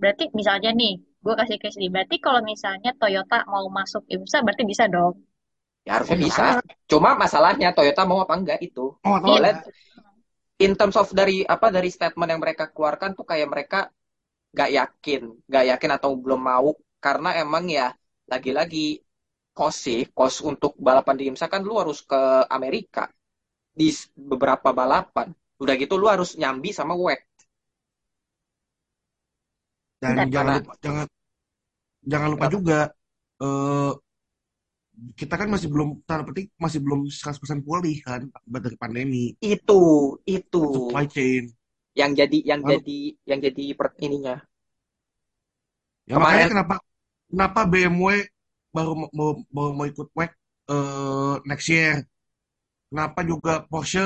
Berarti 0.01 0.25
misalnya 0.39 0.71
nih, 0.81 0.93
gue 1.25 1.35
kasih 1.41 1.59
case 1.63 1.77
nih. 1.81 1.91
Berarti 1.95 2.17
kalau 2.25 2.41
misalnya 2.51 2.91
Toyota 3.01 3.37
mau 3.53 3.65
masuk 3.79 4.03
IMSA, 4.15 4.39
berarti 4.45 4.65
bisa 4.73 4.85
dong. 4.95 5.15
Ya 5.87 5.91
harusnya 6.01 6.17
Oh, 6.17 6.25
bisa. 6.27 6.43
Cuma 6.91 7.11
masalahnya 7.23 7.69
Toyota 7.77 8.03
mau 8.09 8.19
apa 8.25 8.35
enggak 8.41 8.59
itu. 8.65 8.85
Oh, 9.05 9.17
enggak? 9.17 9.65
in 10.65 10.73
terms 10.79 10.97
of 10.99 11.11
dari 11.11 11.43
apa 11.47 11.67
dari 11.71 11.91
statement 11.91 12.31
yang 12.31 12.43
mereka 12.43 12.71
keluarkan 12.75 13.11
tuh 13.19 13.27
kayak 13.27 13.49
mereka 13.51 13.79
nggak 14.55 14.71
yakin, 14.79 15.23
nggak 15.51 15.65
yakin 15.77 15.91
atau 15.97 16.11
belum 16.15 16.41
mau 16.41 16.69
karena 17.05 17.31
emang 17.45 17.65
ya 17.79 17.87
lagi-lagi 18.33 18.87
cost 19.59 19.79
sih, 19.87 20.01
cost 20.19 20.39
untuk 20.51 20.73
balapan 20.87 21.15
di 21.19 21.25
IMSA 21.31 21.47
kan 21.55 21.63
lu 21.69 21.75
harus 21.83 21.99
ke 22.11 22.21
Amerika 22.57 23.03
di 23.81 23.89
beberapa 24.33 24.71
balapan. 24.81 25.29
Udah 25.63 25.75
gitu 25.83 25.95
lu 26.03 26.07
harus 26.15 26.31
nyambi 26.41 26.71
sama 26.79 26.95
WEC. 27.05 27.23
Dan 30.03 30.17
Bentar, 30.17 30.29
jangan 30.35 30.53
lupa, 30.61 30.73
jangan 30.85 31.07
jangan 32.11 32.29
lupa 32.35 32.47
Kenapa? 32.47 32.55
juga 32.55 32.79
eh 33.43 33.93
kita 35.21 35.35
kan 35.41 35.49
masih 35.55 35.69
belum 35.75 35.89
tanda 36.07 36.23
petik 36.29 36.47
masih 36.65 36.79
belum 36.85 37.01
100% 37.11 37.59
pulih 37.67 37.97
kan 38.07 38.21
akibat 38.39 38.61
dari 38.67 38.77
pandemi, 38.83 39.25
Itu, 39.55 39.81
itu 40.37 40.65
supply 40.73 41.07
chain. 41.09 41.55
yang 42.01 42.13
jadi 42.19 42.39
yang 42.51 42.61
Lalu 42.63 42.81
jadi 42.81 42.99
yang 43.31 43.41
jadi 43.47 43.65
per 43.79 43.89
ininya. 44.07 44.37
ya 46.11 46.17
makanya 46.23 46.47
Kemarin 46.47 46.51
kenapa 46.51 46.75
kenapa 47.35 47.61
BMW 47.67 48.23
baru 48.75 48.93
mau 48.95 49.09
baru, 49.11 49.33
baru 49.51 49.71
mau 49.75 49.87
ikut 49.91 50.09
WEC 50.15 50.33
eh, 50.71 51.35
next 51.51 51.67
year. 51.71 51.95
Kenapa 52.91 53.21
juga 53.27 53.53
Porsche 53.67 54.05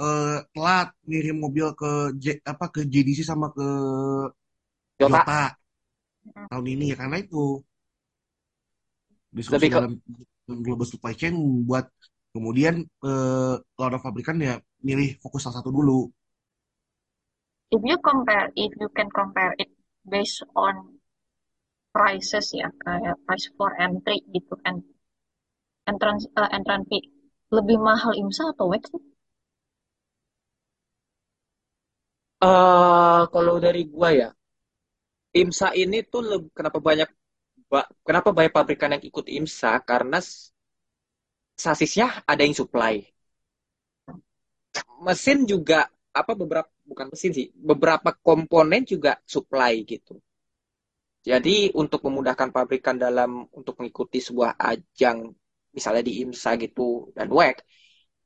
eh, 0.00 0.38
telat 0.54 0.88
ngirim 1.08 1.36
mobil 1.42 1.66
ke 1.74 1.90
J, 2.22 2.24
apa 2.46 2.66
ke 2.70 2.80
JDC 2.86 3.26
sama 3.26 3.50
ke 3.50 3.66
Toyota 4.98 5.24
Toyota 5.24 5.42
Mm. 6.20 6.46
tahun 6.52 6.66
ini 6.76 6.84
ya 6.92 6.96
karena 7.00 7.16
itu 7.24 7.64
diskusi 9.32 9.56
lebih 9.56 9.68
ke 9.72 9.76
dalam 9.80 9.92
global 10.60 10.84
supply 10.84 11.16
chain 11.16 11.32
buat 11.64 11.88
kemudian 12.36 12.84
eh, 12.84 13.54
kalau 13.56 13.88
ada 13.88 13.98
pabrikan 13.98 14.36
ya 14.36 14.60
milih 14.84 15.16
fokus 15.16 15.48
salah 15.48 15.64
satu 15.64 15.72
dulu. 15.72 16.12
If 17.72 17.80
you 17.86 17.96
compare, 18.04 18.52
if 18.52 18.74
you 18.76 18.92
can 18.92 19.08
compare 19.08 19.56
it 19.56 19.72
based 20.04 20.44
on 20.52 20.99
prices 21.94 22.46
ya, 22.60 22.68
kayak 22.84 23.16
price 23.24 23.46
for 23.56 23.70
entry 23.86 24.16
gitu 24.34 24.54
kan, 24.64 24.76
entrance, 25.90 26.24
eh, 26.40 26.48
entrance 26.56 26.86
fee, 26.90 27.04
lebih 27.56 27.76
mahal 27.88 28.12
IMSA 28.20 28.44
atau 28.52 28.66
WEC 28.72 28.84
sih? 28.90 29.02
eh 32.48 33.20
kalau 33.34 33.56
dari 33.64 33.82
gua 33.92 34.08
ya, 34.20 34.28
IMSA 35.40 35.68
ini 35.82 35.98
tuh 36.12 36.22
leb- 36.30 36.52
kenapa 36.58 36.78
banyak 36.88 37.08
ba- 37.72 37.90
kenapa 38.06 38.30
banyak 38.36 38.52
pabrikan 38.58 38.94
yang 38.94 39.04
ikut 39.10 39.26
IMSA 39.36 39.72
karena 39.90 40.18
sasisnya 41.64 42.06
ada 42.30 42.42
yang 42.46 42.56
supply. 42.60 42.94
Mesin 45.06 45.38
juga 45.52 45.80
apa 46.20 46.32
beberapa 46.40 46.68
bukan 46.90 47.06
mesin 47.12 47.32
sih, 47.38 47.46
beberapa 47.70 48.10
komponen 48.26 48.82
juga 48.92 49.12
supply 49.34 49.72
gitu. 49.92 50.14
Jadi 51.20 51.68
untuk 51.76 52.00
memudahkan 52.08 52.48
pabrikan 52.48 52.96
dalam 52.96 53.44
untuk 53.52 53.76
mengikuti 53.80 54.18
sebuah 54.24 54.56
ajang 54.56 55.18
misalnya 55.76 56.02
di 56.08 56.12
IMSA 56.24 56.50
gitu 56.64 57.12
dan 57.16 57.28
WEC, 57.28 57.56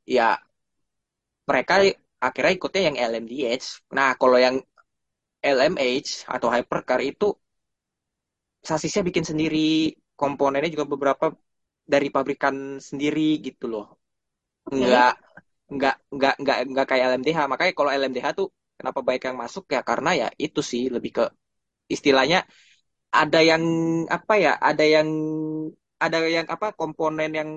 ya 0.06 0.38
mereka 1.48 1.74
akhirnya 2.26 2.52
ikutnya 2.56 2.82
yang 2.88 2.96
LMDH. 2.96 3.64
Nah, 3.96 4.16
kalau 4.20 4.38
yang 4.40 4.56
LMH 5.44 6.24
atau 6.24 6.48
hypercar 6.54 7.00
itu 7.04 7.26
sasisnya 8.68 9.02
bikin 9.08 9.24
sendiri, 9.30 9.92
komponennya 10.16 10.70
juga 10.72 10.86
beberapa 10.88 11.26
dari 11.84 12.08
pabrikan 12.08 12.80
sendiri 12.80 13.44
gitu 13.44 13.68
loh. 13.68 13.86
Enggak 14.72 15.20
enggak 15.68 15.96
enggak 16.12 16.34
enggak 16.40 16.58
enggak 16.68 16.86
kayak 16.88 17.04
LMDH. 17.12 17.38
Makanya 17.52 17.72
kalau 17.76 17.90
LMDH 17.92 18.26
tuh 18.38 18.48
kenapa 18.78 19.00
baik 19.04 19.22
yang 19.28 19.36
masuk 19.36 19.64
ya 19.68 19.80
karena 19.84 20.10
ya 20.16 20.28
itu 20.40 20.60
sih 20.64 20.88
lebih 20.88 21.10
ke 21.18 21.24
istilahnya 21.92 22.38
ada 23.22 23.40
yang 23.50 23.64
apa 24.16 24.34
ya, 24.44 24.52
ada 24.70 24.84
yang 24.94 25.08
ada 26.04 26.18
yang 26.36 26.46
apa 26.54 26.66
komponen 26.80 27.30
yang 27.38 27.50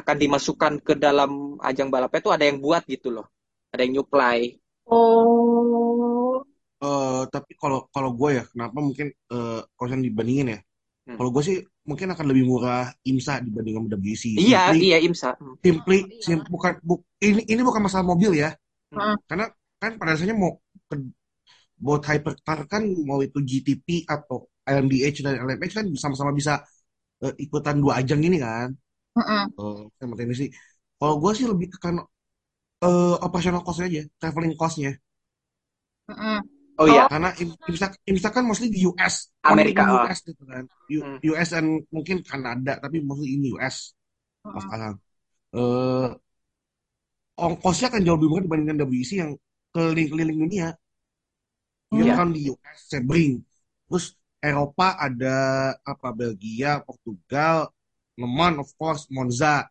akan 0.00 0.16
dimasukkan 0.22 0.74
ke 0.86 0.94
dalam 1.04 1.60
ajang 1.68 1.88
balapnya 1.92 2.20
tuh 2.26 2.32
ada 2.36 2.44
yang 2.48 2.58
buat 2.64 2.82
gitu 2.88 3.08
loh. 3.16 3.26
Ada 3.72 3.80
yang 3.84 3.94
nyuplai. 4.00 4.40
Oh, 4.86 6.44
Eh, 6.82 7.22
tapi 7.30 7.52
kalau 7.62 7.86
kalau 7.94 8.10
gue 8.18 8.30
ya 8.38 8.44
kenapa 8.50 8.78
mungkin 8.82 9.06
eh, 9.14 9.60
kalau 9.78 9.88
dibandingin 10.02 10.46
ya, 10.54 10.58
Hmm. 11.06 11.16
kalau 11.18 11.30
gue 11.34 11.42
sih 11.48 11.58
mungkin 11.88 12.08
akan 12.14 12.26
lebih 12.30 12.44
murah 12.50 12.90
IMSA 13.06 13.34
dibanding 13.46 13.74
sama 13.78 13.88
WC. 14.00 14.24
Iya, 14.42 14.58
Simply 14.66 14.78
iya 14.84 14.96
IMSA. 15.04 15.30
Hmm. 15.40 15.56
simply 15.64 15.98
iya. 16.14 16.24
sim- 16.24 16.46
bukan 16.54 16.72
bu- 16.86 17.04
ini 17.22 17.42
ini 17.52 17.62
bukan 17.68 17.82
masalah 17.86 18.06
mobil 18.06 18.32
ya, 18.38 18.50
Heeh. 18.94 19.16
karena 19.30 19.46
kan 19.82 19.92
pada 20.00 20.14
dasarnya 20.16 20.36
mau 20.38 20.58
ke 20.90 20.96
buat 21.80 22.02
hypercar 22.08 22.58
kan 22.72 22.82
mau 23.08 23.20
itu 23.26 23.38
GTP 23.42 23.88
atau 24.06 24.46
LMDH 24.68 25.18
dan 25.26 25.34
LMX 25.46 25.70
kan 25.78 25.86
sama-sama 26.02 26.32
bisa 26.40 26.52
eh, 27.24 27.34
ikutan 27.44 27.76
dua 27.82 27.92
ajang 28.02 28.20
ini 28.28 28.38
kan. 28.46 28.68
Heeh. 29.16 29.46
Eh, 29.60 29.80
simultaneously. 30.00 30.48
Kalau 30.98 31.14
gue 31.22 31.32
sih 31.38 31.46
lebih 31.52 31.68
ke 31.74 31.78
kan 31.86 31.96
eh, 32.86 33.14
operational 33.26 33.62
cost 33.66 33.80
aja, 33.86 34.02
traveling 34.20 34.54
cost-nya. 34.60 34.92
Heeh. 36.08 36.40
Oh 36.80 36.88
iya, 36.88 37.04
Karena 37.10 37.28
im- 37.42 37.58
IMSA, 37.68 37.86
IMSA 38.08 38.28
kan 38.36 38.44
mostly 38.48 38.68
di 38.72 38.80
US, 38.88 39.14
Amerika. 39.44 39.82
in 39.82 39.88
oh. 39.90 40.08
US 40.08 40.18
gitu 40.28 40.42
kan. 40.48 40.64
U- 40.96 41.06
Hmm. 41.06 41.18
US 41.30 41.48
dan 41.54 41.66
mungkin 41.94 42.16
Kanada, 42.24 42.72
tapi 42.82 42.96
mostly 43.04 43.28
in 43.36 43.42
US 43.52 43.76
sekarang. 44.64 44.94
Eh, 45.56 46.08
ongkosnya 47.46 47.86
akan 47.92 48.02
jauh 48.06 48.16
lebih 48.18 48.28
murah 48.30 48.44
dibandingkan 48.46 48.78
WEC 48.88 49.10
yang 49.22 49.30
keliling-keliling 49.74 50.38
dunia. 50.44 50.68
Dia 51.94 52.02
Iya. 52.02 52.10
bukan 52.10 52.28
di 52.34 52.40
US, 52.52 52.78
Sebring. 52.90 53.32
Terus 53.88 54.04
Eropa 54.42 54.98
ada 54.98 55.36
apa 55.86 56.08
Belgia, 56.12 56.82
Portugal, 56.82 57.70
Le 58.18 58.26
Mans 58.26 58.58
of 58.62 58.70
course, 58.78 59.06
Monza. 59.14 59.70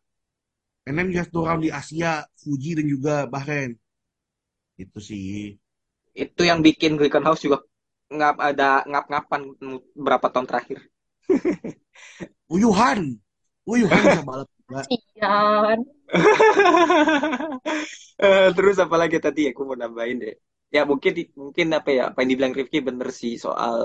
And 0.88 0.98
then 0.98 1.12
you 1.12 1.18
have 1.22 1.32
to 1.32 1.46
round 1.46 1.62
di 1.62 1.70
Asia, 1.70 2.26
Fuji 2.42 2.74
dan 2.80 2.88
juga 2.90 3.16
Bahrain. 3.30 3.78
Itu 4.84 4.98
sih. 5.04 5.60
Itu 6.16 6.42
yang 6.50 6.60
bikin 6.68 6.96
Glickenhaus 7.00 7.40
juga 7.46 7.58
ngap 8.12 8.36
ada 8.50 8.84
ngap-ngapan 8.92 9.42
berapa 9.96 10.28
tahun 10.34 10.48
terakhir. 10.50 10.80
Uyuhan. 12.54 13.20
Uyuhan 13.68 14.02
bisa 14.08 14.22
balap 14.26 14.50
juga. 14.60 14.82
Kasian. 14.92 15.80
Eh, 18.22 18.48
Terus 18.54 18.78
apa 18.78 18.96
lagi 19.02 19.18
tadi 19.18 19.50
ya, 19.50 19.52
aku 19.54 19.62
mau 19.66 19.78
nambahin 19.82 20.18
deh. 20.24 20.36
Ya 20.76 20.82
mungkin 20.90 21.14
mungkin 21.42 21.68
apa 21.78 21.90
ya, 21.98 22.02
apa 22.10 22.18
yang 22.24 22.30
dibilang 22.32 22.56
Rifki 22.60 22.80
bener 22.88 23.10
sih 23.22 23.34
soal 23.46 23.76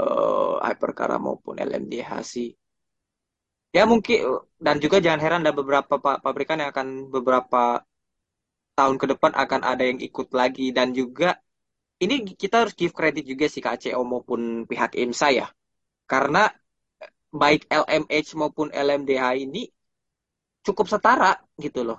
eh, 0.00 0.52
hypercar 0.66 1.10
maupun 1.26 1.54
LMDH 1.68 2.10
sih. 2.32 2.48
Ya 3.76 3.82
mungkin 3.92 4.18
dan 4.66 4.76
juga 4.82 4.96
jangan 5.04 5.20
heran 5.24 5.42
ada 5.46 5.54
beberapa 5.60 5.94
pa- 6.04 6.18
pabrikan 6.24 6.58
yang 6.62 6.70
akan 6.74 6.88
beberapa 7.14 7.62
tahun 8.78 8.96
ke 9.00 9.06
depan 9.16 9.32
akan 9.44 9.60
ada 9.72 9.84
yang 9.90 10.00
ikut 10.08 10.28
lagi 10.40 10.66
dan 10.76 10.88
juga 10.98 11.38
ini 12.04 12.16
kita 12.42 12.56
harus 12.66 12.74
give 12.80 12.94
credit 12.98 13.24
juga 13.32 13.46
sih 13.52 13.62
ke 13.64 13.70
ACO 13.74 14.02
maupun 14.12 14.40
pihak 14.70 14.92
IMSA 15.02 15.28
ya. 15.40 15.46
Karena 16.10 16.42
baik 17.42 17.62
LMH 17.70 18.28
maupun 18.40 18.68
LMDH 18.74 19.26
ini 19.46 19.62
cukup 20.66 20.86
setara 20.92 21.30
gitu 21.64 21.80
loh. 21.88 21.98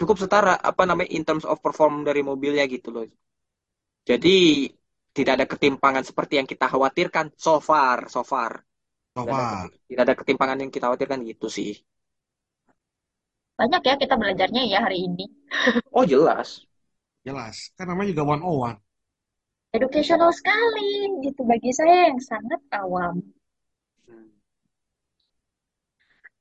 Cukup 0.00 0.16
setara 0.16 0.56
apa 0.56 0.82
namanya 0.88 1.10
in 1.12 1.22
terms 1.28 1.44
of 1.44 1.60
perform 1.60 2.02
dari 2.08 2.24
mobilnya 2.24 2.64
gitu 2.64 2.88
loh. 2.94 3.04
Jadi 4.08 4.66
tidak 5.12 5.32
ada 5.36 5.46
ketimpangan 5.46 6.04
seperti 6.08 6.40
yang 6.40 6.48
kita 6.48 6.66
khawatirkan 6.72 7.36
so 7.36 7.60
far, 7.60 8.08
so 8.08 8.24
far. 8.24 8.64
Tidak 9.12 9.28
ada, 9.28 9.68
tidak 9.90 10.02
ada 10.08 10.14
ketimpangan 10.16 10.58
yang 10.64 10.70
kita 10.72 10.88
khawatirkan 10.88 11.20
gitu 11.28 11.46
sih. 11.52 11.76
Banyak 13.60 13.82
ya 13.84 13.94
kita 14.00 14.14
belajarnya 14.16 14.62
ya 14.72 14.78
hari 14.80 15.04
ini. 15.04 15.28
Oh 15.96 16.08
jelas. 16.08 16.64
Jelas. 17.26 17.68
Kan 17.76 17.92
namanya 17.92 18.16
juga 18.16 18.24
one 18.32 18.40
on 18.40 18.56
one. 18.72 18.78
Educational 19.76 20.32
sekali 20.32 21.20
gitu 21.22 21.44
bagi 21.44 21.70
saya 21.70 22.10
yang 22.10 22.18
sangat 22.18 22.60
awam. 22.72 23.20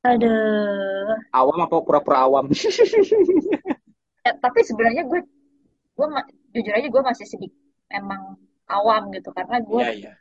Aduh. 0.04 1.16
Awam 1.40 1.60
apa 1.66 1.78
pura-pura 1.86 2.18
awam? 2.26 2.46
Ya, 4.26 4.32
tapi 4.44 4.60
sebenarnya 4.68 5.04
gue 5.10 5.20
gue 5.98 6.08
jujur 6.56 6.74
aja 6.78 6.88
gue 6.96 7.04
masih 7.10 7.28
sedikit 7.34 7.54
emang 8.00 8.22
awam 8.78 9.04
gitu 9.16 9.30
karena 9.38 9.58
gue 9.70 9.84
Iya, 9.84 9.92
iya. 9.94 10.12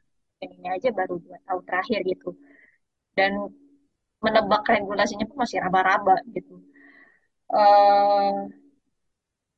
ini 0.45 0.67
aja 0.77 0.89
baru 0.99 1.15
dua 1.25 1.39
tahun 1.47 1.63
terakhir 1.69 2.01
gitu 2.11 2.29
dan 3.19 3.33
menebak 4.25 4.63
regulasinya 4.75 5.27
pun 5.31 5.39
masih 5.45 5.59
raba-raba 5.65 6.17
gitu. 6.37 6.55
eh 7.59 8.35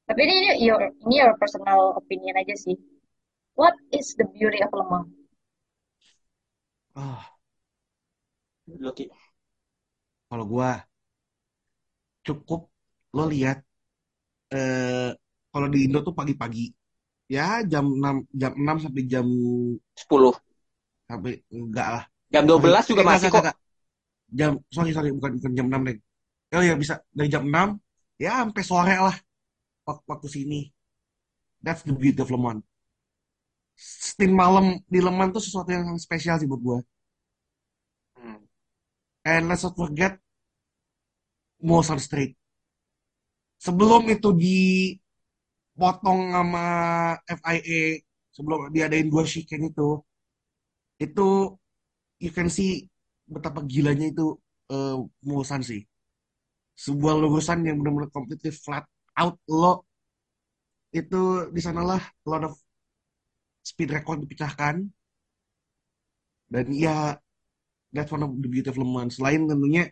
tapi 0.08 0.20
ini 0.28 0.36
your 0.66 0.82
ini 1.04 1.14
your 1.24 1.32
personal 1.42 1.80
opinion 2.00 2.34
aja 2.42 2.52
sih. 2.64 2.76
What 3.60 3.76
is 3.98 4.06
the 4.20 4.26
beauty 4.36 4.60
of 4.66 4.72
lemang? 4.80 5.06
Ah, 6.94 7.40
Loki. 8.78 9.10
Kalau 10.30 10.44
gua 10.52 10.68
cukup 12.26 12.60
lo 13.16 13.24
lihat 13.32 13.58
eh 14.54 15.10
kalau 15.52 15.68
di 15.74 15.78
Indo 15.86 16.00
tuh 16.06 16.14
pagi-pagi 16.20 16.66
ya 17.36 17.62
jam 17.72 17.86
6 18.02 18.16
jam 18.40 18.52
6 18.62 18.76
sampai 18.84 19.02
jam 19.12 19.26
10. 19.96 20.34
sampai 21.08 21.32
enggak 21.52 21.88
lah. 21.94 22.04
Jam 22.34 22.44
Sorry. 22.54 22.72
12 22.72 22.84
juga 22.90 23.02
Eh, 23.10 23.10
masih 23.10 23.28
enggak, 23.28 23.32
kok. 23.34 23.44
enggak. 23.44 23.56
Jam 24.38 24.52
sorry 24.74 24.90
sorry 24.96 25.10
bukan 25.16 25.32
bukan 25.40 25.52
jam 25.58 25.66
6 25.70 25.82
deh. 25.88 25.96
Oh 26.56 26.64
ya 26.64 26.74
bisa 26.82 26.94
dari 27.14 27.28
jam 27.34 27.44
6 27.48 27.68
ya 28.24 28.32
sampai 28.44 28.62
sore 28.70 28.94
lah 29.06 29.16
wak- 29.86 30.04
waktu 30.10 30.28
sini. 30.36 30.60
That's 31.64 31.82
the 31.88 31.94
beauty 31.96 32.20
of 32.20 32.30
Lemon. 32.30 32.64
Steam 34.08 34.32
malam 34.42 34.66
di 34.92 34.98
Lemon 35.06 35.28
tuh 35.34 35.42
sesuatu 35.46 35.70
yang 35.74 35.86
spesial 36.04 36.36
sih 36.38 36.46
buat 36.50 36.62
gua. 36.66 36.78
And 39.24 39.52
let's 39.52 39.64
not 39.64 39.76
forget 39.76 40.16
Mulsanne 41.60 42.00
Street. 42.00 42.32
Sebelum 43.60 44.08
itu 44.08 44.32
dipotong 44.32 46.32
sama 46.32 46.66
FIA, 47.28 48.00
sebelum 48.32 48.72
diadain 48.72 49.12
dua 49.12 49.28
chicane 49.28 49.68
itu, 49.68 50.00
itu 50.96 51.52
you 52.16 52.32
can 52.32 52.48
see 52.48 52.88
betapa 53.28 53.60
gilanya 53.68 54.08
itu 54.08 54.40
uh, 54.72 55.04
Mulsanne 55.20 55.68
sih. 55.68 55.84
Sebuah 56.80 57.20
lurusan 57.20 57.60
yang 57.68 57.76
benar-benar 57.76 58.08
completely 58.08 58.56
flat 58.56 58.88
out 59.20 59.36
lo 59.52 59.84
itu 60.96 61.52
di 61.52 61.60
sanalah 61.60 62.00
a 62.00 62.26
lot 62.26 62.48
of 62.48 62.56
speed 63.60 63.92
record 63.92 64.24
dipecahkan 64.24 64.88
dan 66.50 66.66
ya 66.74 67.14
that's 67.94 68.10
one 68.14 68.22
of 68.26 68.30
the 68.42 68.48
beauty 68.50 68.68
of 68.70 68.78
Le 68.80 68.86
Mans. 68.86 69.12
Selain 69.18 69.46
tentunya 69.50 69.84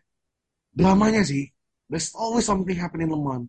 dramanya 0.75 1.23
sih, 1.27 1.51
there's 1.91 2.11
always 2.15 2.47
something 2.47 2.77
happening 2.79 3.09
in 3.11 3.15
Le 3.15 3.21
Mans. 3.21 3.49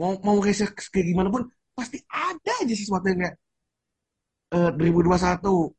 Mau 0.00 0.12
mau 0.26 0.36
race 0.44 0.64
kayak 0.94 1.06
gimana 1.12 1.28
pun 1.34 1.42
pasti 1.76 1.98
ada 2.08 2.52
aja 2.62 2.74
sesuatu 2.80 3.06
yang 3.10 3.20
kayak 3.22 3.36
eh, 4.56 4.70
2021 4.76 5.74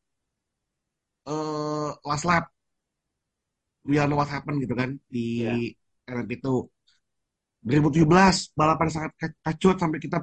eh 1.26 1.89
last 2.08 2.26
lap 2.30 2.46
we 3.86 3.98
all 4.00 4.08
know 4.10 4.18
what 4.22 4.30
happened 4.30 4.58
gitu 4.64 4.74
kan 4.78 4.89
di 5.10 5.42
Iya. 5.46 5.54
LMP 6.14 6.32
itu 6.38 6.54
2017 7.66 8.54
balapan 8.58 8.88
sangat 8.89 9.12
ka- 9.22 9.38
kacut 9.46 9.76
sampai 9.82 10.00
kita 10.02 10.18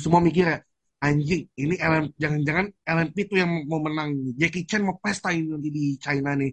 semua 0.00 0.20
mikir 0.24 0.44
ya 0.48 0.58
anjing 1.04 1.42
ini 1.62 1.74
LM 1.76 2.04
jangan-jangan 2.22 2.66
LMP 2.96 3.16
itu 3.28 3.34
yang 3.42 3.50
mau 3.70 3.80
menang. 3.86 4.10
Jackie 4.40 4.64
Chan 4.68 4.82
mau 4.86 4.96
pesta 5.04 5.28
ini 5.36 5.46
nanti 5.52 5.68
di 5.68 5.84
China 6.00 6.30
nih. 6.40 6.52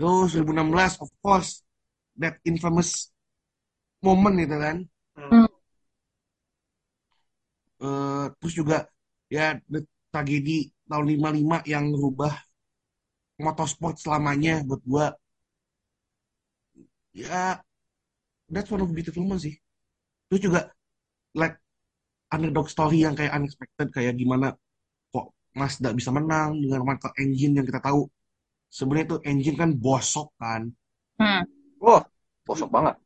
Terus 0.00 0.30
2016 0.40 1.04
of 1.04 1.10
course 1.20 1.50
that 2.16 2.40
infamous 2.48 3.12
moment 4.00 4.34
gitu 4.40 4.56
kan. 4.64 4.76
Hmm. 5.16 5.48
Eh, 7.80 8.24
terus 8.40 8.54
juga 8.60 8.76
ya 9.32 9.56
the 9.72 9.80
tragedi 10.12 10.68
tahun 10.88 11.06
55 11.16 11.64
yang 11.72 11.84
merubah 11.92 12.32
motorsport 13.40 13.96
selamanya 14.00 14.60
buat 14.68 14.82
gua. 14.84 15.06
Ya 17.12 17.60
that's 18.48 18.70
one 18.72 18.80
of 18.80 18.88
the 18.88 18.96
beautiful 18.96 19.22
moments 19.24 19.44
sih. 19.44 19.56
Terus 20.28 20.40
juga 20.40 20.60
like 21.36 21.59
underdog 22.34 22.66
story 22.70 23.02
yang 23.06 23.14
kayak 23.18 23.32
unexpected 23.36 23.88
kayak 23.94 24.14
gimana 24.18 24.54
kok 25.12 25.26
Mazda 25.58 25.90
bisa 25.98 26.10
menang 26.14 26.58
dengan 26.62 26.82
Michael 26.86 27.14
Engine 27.22 27.52
yang 27.58 27.66
kita 27.66 27.80
tahu 27.82 28.06
sebenarnya 28.70 29.06
tuh 29.18 29.20
engine 29.26 29.56
kan 29.58 29.70
bosok 29.74 30.28
kan 30.38 30.70
Hmm. 31.20 31.44
Wah, 31.82 32.00
bosok 32.48 32.70
banget. 32.72 32.96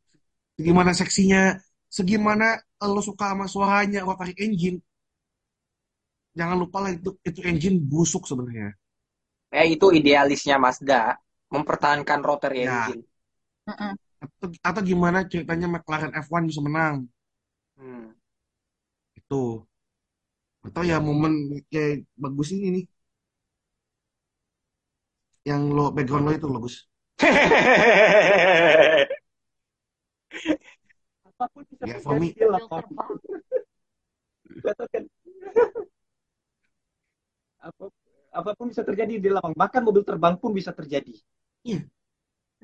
segimana 0.54 0.90
seksinya 0.94 1.58
segimana 1.90 2.62
lo 2.78 3.02
suka 3.02 3.34
sama 3.34 3.46
suaranya 3.50 4.06
rotary 4.06 4.34
engine 4.38 4.78
jangan 6.34 6.56
lupa 6.62 6.78
lah 6.82 6.90
itu 6.94 7.10
itu 7.26 7.40
engine 7.42 7.78
busuk 7.82 8.26
sebenarnya 8.26 8.74
Eh, 9.54 9.78
itu 9.78 9.86
idealisnya 9.94 10.58
Mazda. 10.58 11.14
Mempertahankan 11.54 12.20
rotary 12.26 12.66
Ya. 12.66 12.90
engine. 12.90 13.02
Atau, 14.18 14.50
atau 14.58 14.82
gimana 14.82 15.22
ceritanya 15.30 15.66
McLaren 15.70 16.10
F1 16.10 16.42
bisa 16.50 16.58
menang 16.64 17.06
Hmm. 17.74 18.14
Itu 19.24 19.64
atau 20.64 20.82
ya 20.90 20.96
momen 20.96 21.32
kayak 21.68 22.08
bagus 22.16 22.48
ini 22.56 22.66
nih. 22.74 22.84
Yang 25.44 25.62
lo 25.76 25.84
background 25.92 26.24
lo 26.24 26.32
itu 26.32 26.48
bagus 26.48 26.74
Apa 31.28 31.44
pun 31.52 31.62
bisa 31.68 31.82
Ya, 31.84 31.96
for 32.00 32.16
me-. 32.16 32.32
Apa- 37.60 37.92
apa 38.34 38.50
pun 38.56 38.66
bisa 38.72 38.82
terjadi 38.84 39.20
di 39.20 39.28
lapangan. 39.28 39.56
Bahkan 39.56 39.80
mobil 39.84 40.02
terbang 40.04 40.34
pun 40.40 40.50
bisa 40.56 40.72
terjadi. 40.72 41.12
dan 41.64 41.88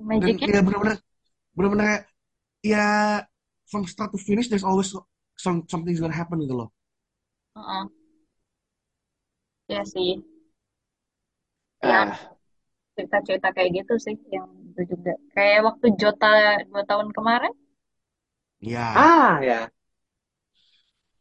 Magicnya 0.00 0.60
ya 0.60 0.62
benar-benar 0.64 0.96
benar-benar 1.52 2.08
ya 2.64 2.84
from 3.68 3.84
start 3.84 4.08
to 4.12 4.18
finish 4.20 4.48
there's 4.48 4.64
always 4.64 4.88
some, 5.44 5.58
something's 5.72 6.00
gonna 6.02 6.14
happen 6.22 6.38
gitu 6.44 6.54
loh 6.60 6.68
Heeh. 7.54 7.88
Ya 9.68 9.84
sih, 9.84 10.22
Ya. 11.82 12.30
Cerita-cerita 12.96 13.48
kayak 13.56 13.70
gitu 13.78 13.94
sih 14.04 14.16
yang 14.36 14.48
itu 14.70 14.82
juga. 14.92 15.12
Kayak 15.34 15.60
waktu 15.68 15.86
Jota 16.00 16.30
dua 16.70 16.82
tahun 16.90 17.08
kemarin, 17.16 17.52
ya 18.60 18.80
ah 18.94 19.40
ya. 19.42 19.70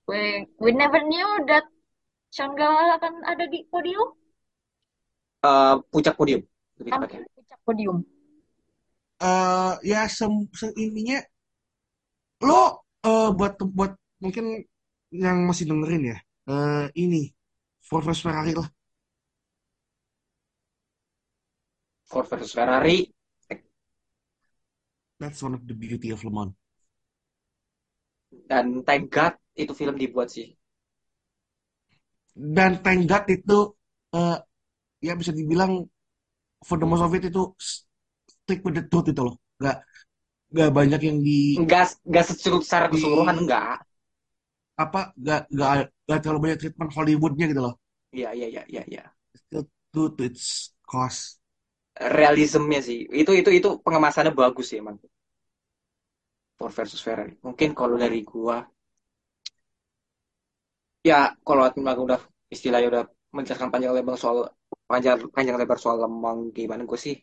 we 0.07 0.45
we 0.59 0.72
never 0.74 0.99
knew 1.11 1.30
that 1.47 1.63
Shanggala 2.36 2.97
akan 2.99 3.15
ada 3.32 3.45
di 3.47 3.65
podium, 3.72 4.09
Eh, 5.43 5.76
puncak 5.91 6.15
podium. 6.20 6.41
Hampir 6.91 7.22
puncak 7.34 7.59
podium. 7.65 7.97
eh 9.30 9.74
ya 9.91 10.01
sem, 10.17 10.34
se- 10.59 10.76
intinya 10.84 11.17
lo 12.47 12.61
eh, 13.09 13.30
buat 13.38 13.53
buat 13.78 13.91
mungkin 14.24 14.45
yang 15.24 15.38
masih 15.49 15.65
dengerin 15.70 16.03
ya 16.13 16.17
eh 16.51 16.86
ini 17.03 17.22
Ford 17.88 18.03
versus 18.07 18.24
Ferrari 18.26 18.53
lah 18.59 18.67
Ford 22.09 22.28
versus 22.28 22.51
Ferrari. 22.53 22.97
that's 25.20 25.43
one 25.43 25.53
of 25.53 25.67
the 25.67 25.74
beauty 25.74 26.09
of 26.11 26.24
Le 26.24 26.32
Mans 26.32 26.53
Dan 28.49 28.65
thank 28.88 29.09
God 29.15 29.34
itu 29.57 29.74
film 29.80 29.95
dibuat 29.97 30.30
sih. 30.36 30.47
dan 32.39 32.80
thank 32.80 33.03
God 33.11 33.24
itu 33.28 33.57
eh 34.15 34.38
ya 35.03 35.13
bisa 35.20 35.32
dibilang 35.36 35.84
for 36.67 36.78
the 36.80 36.88
most 36.88 37.03
of 37.03 37.11
it 37.17 37.24
itu 37.28 37.43
stick 37.59 38.59
with 38.63 38.76
the 38.80 38.84
truth 38.88 39.07
itu 39.11 39.22
loh 39.28 39.36
nggak 39.59 39.78
nggak 40.55 40.70
banyak 40.72 41.01
yang 41.03 41.17
di 41.20 41.59
Enggak, 41.59 41.99
enggak 42.07 42.26
secara 42.32 42.88
keseluruhan 42.89 43.38
enggak. 43.43 43.78
Apa 44.84 44.99
nggak 45.21 45.41
nggak 45.53 45.69
nggak 46.05 46.19
terlalu 46.21 46.39
banyak 46.43 46.59
treatment 46.61 46.91
Hollywoodnya 46.95 47.45
gitu 47.51 47.61
loh 47.65 47.73
Iya, 48.15 48.30
iya, 48.38 48.47
iya, 48.53 48.63
iya, 48.73 48.84
iya. 48.91 49.03
still 49.36 49.65
true 49.91 50.09
to 50.15 50.23
its 50.30 50.73
cause 50.89 51.39
Realismnya 52.19 52.80
sih. 52.88 52.99
Itu 53.21 53.32
itu 53.39 53.49
itu 53.59 53.69
pengemasannya 53.86 54.34
bagus 54.41 54.65
sih 54.69 54.77
emang. 54.84 54.97
Ford 56.57 56.73
versus 56.77 57.01
Ferrari. 57.05 57.34
Mungkin 57.45 57.69
kalau 57.80 57.95
dari 58.03 58.19
gua 58.32 58.57
ya 61.09 61.15
kalau 61.47 61.61
memang 61.80 61.97
udah 62.05 62.19
istilahnya 62.55 62.88
udah 62.91 63.03
menjelaskan 63.36 63.69
panjang 63.73 63.91
lebar 63.97 64.15
soal 64.23 64.38
panjang 64.89 65.17
panjang 65.36 65.55
lebar 65.61 65.77
soal 65.84 65.97
lemang 66.05 66.38
gimana 66.57 66.82
gue 66.89 66.99
sih 67.05 67.15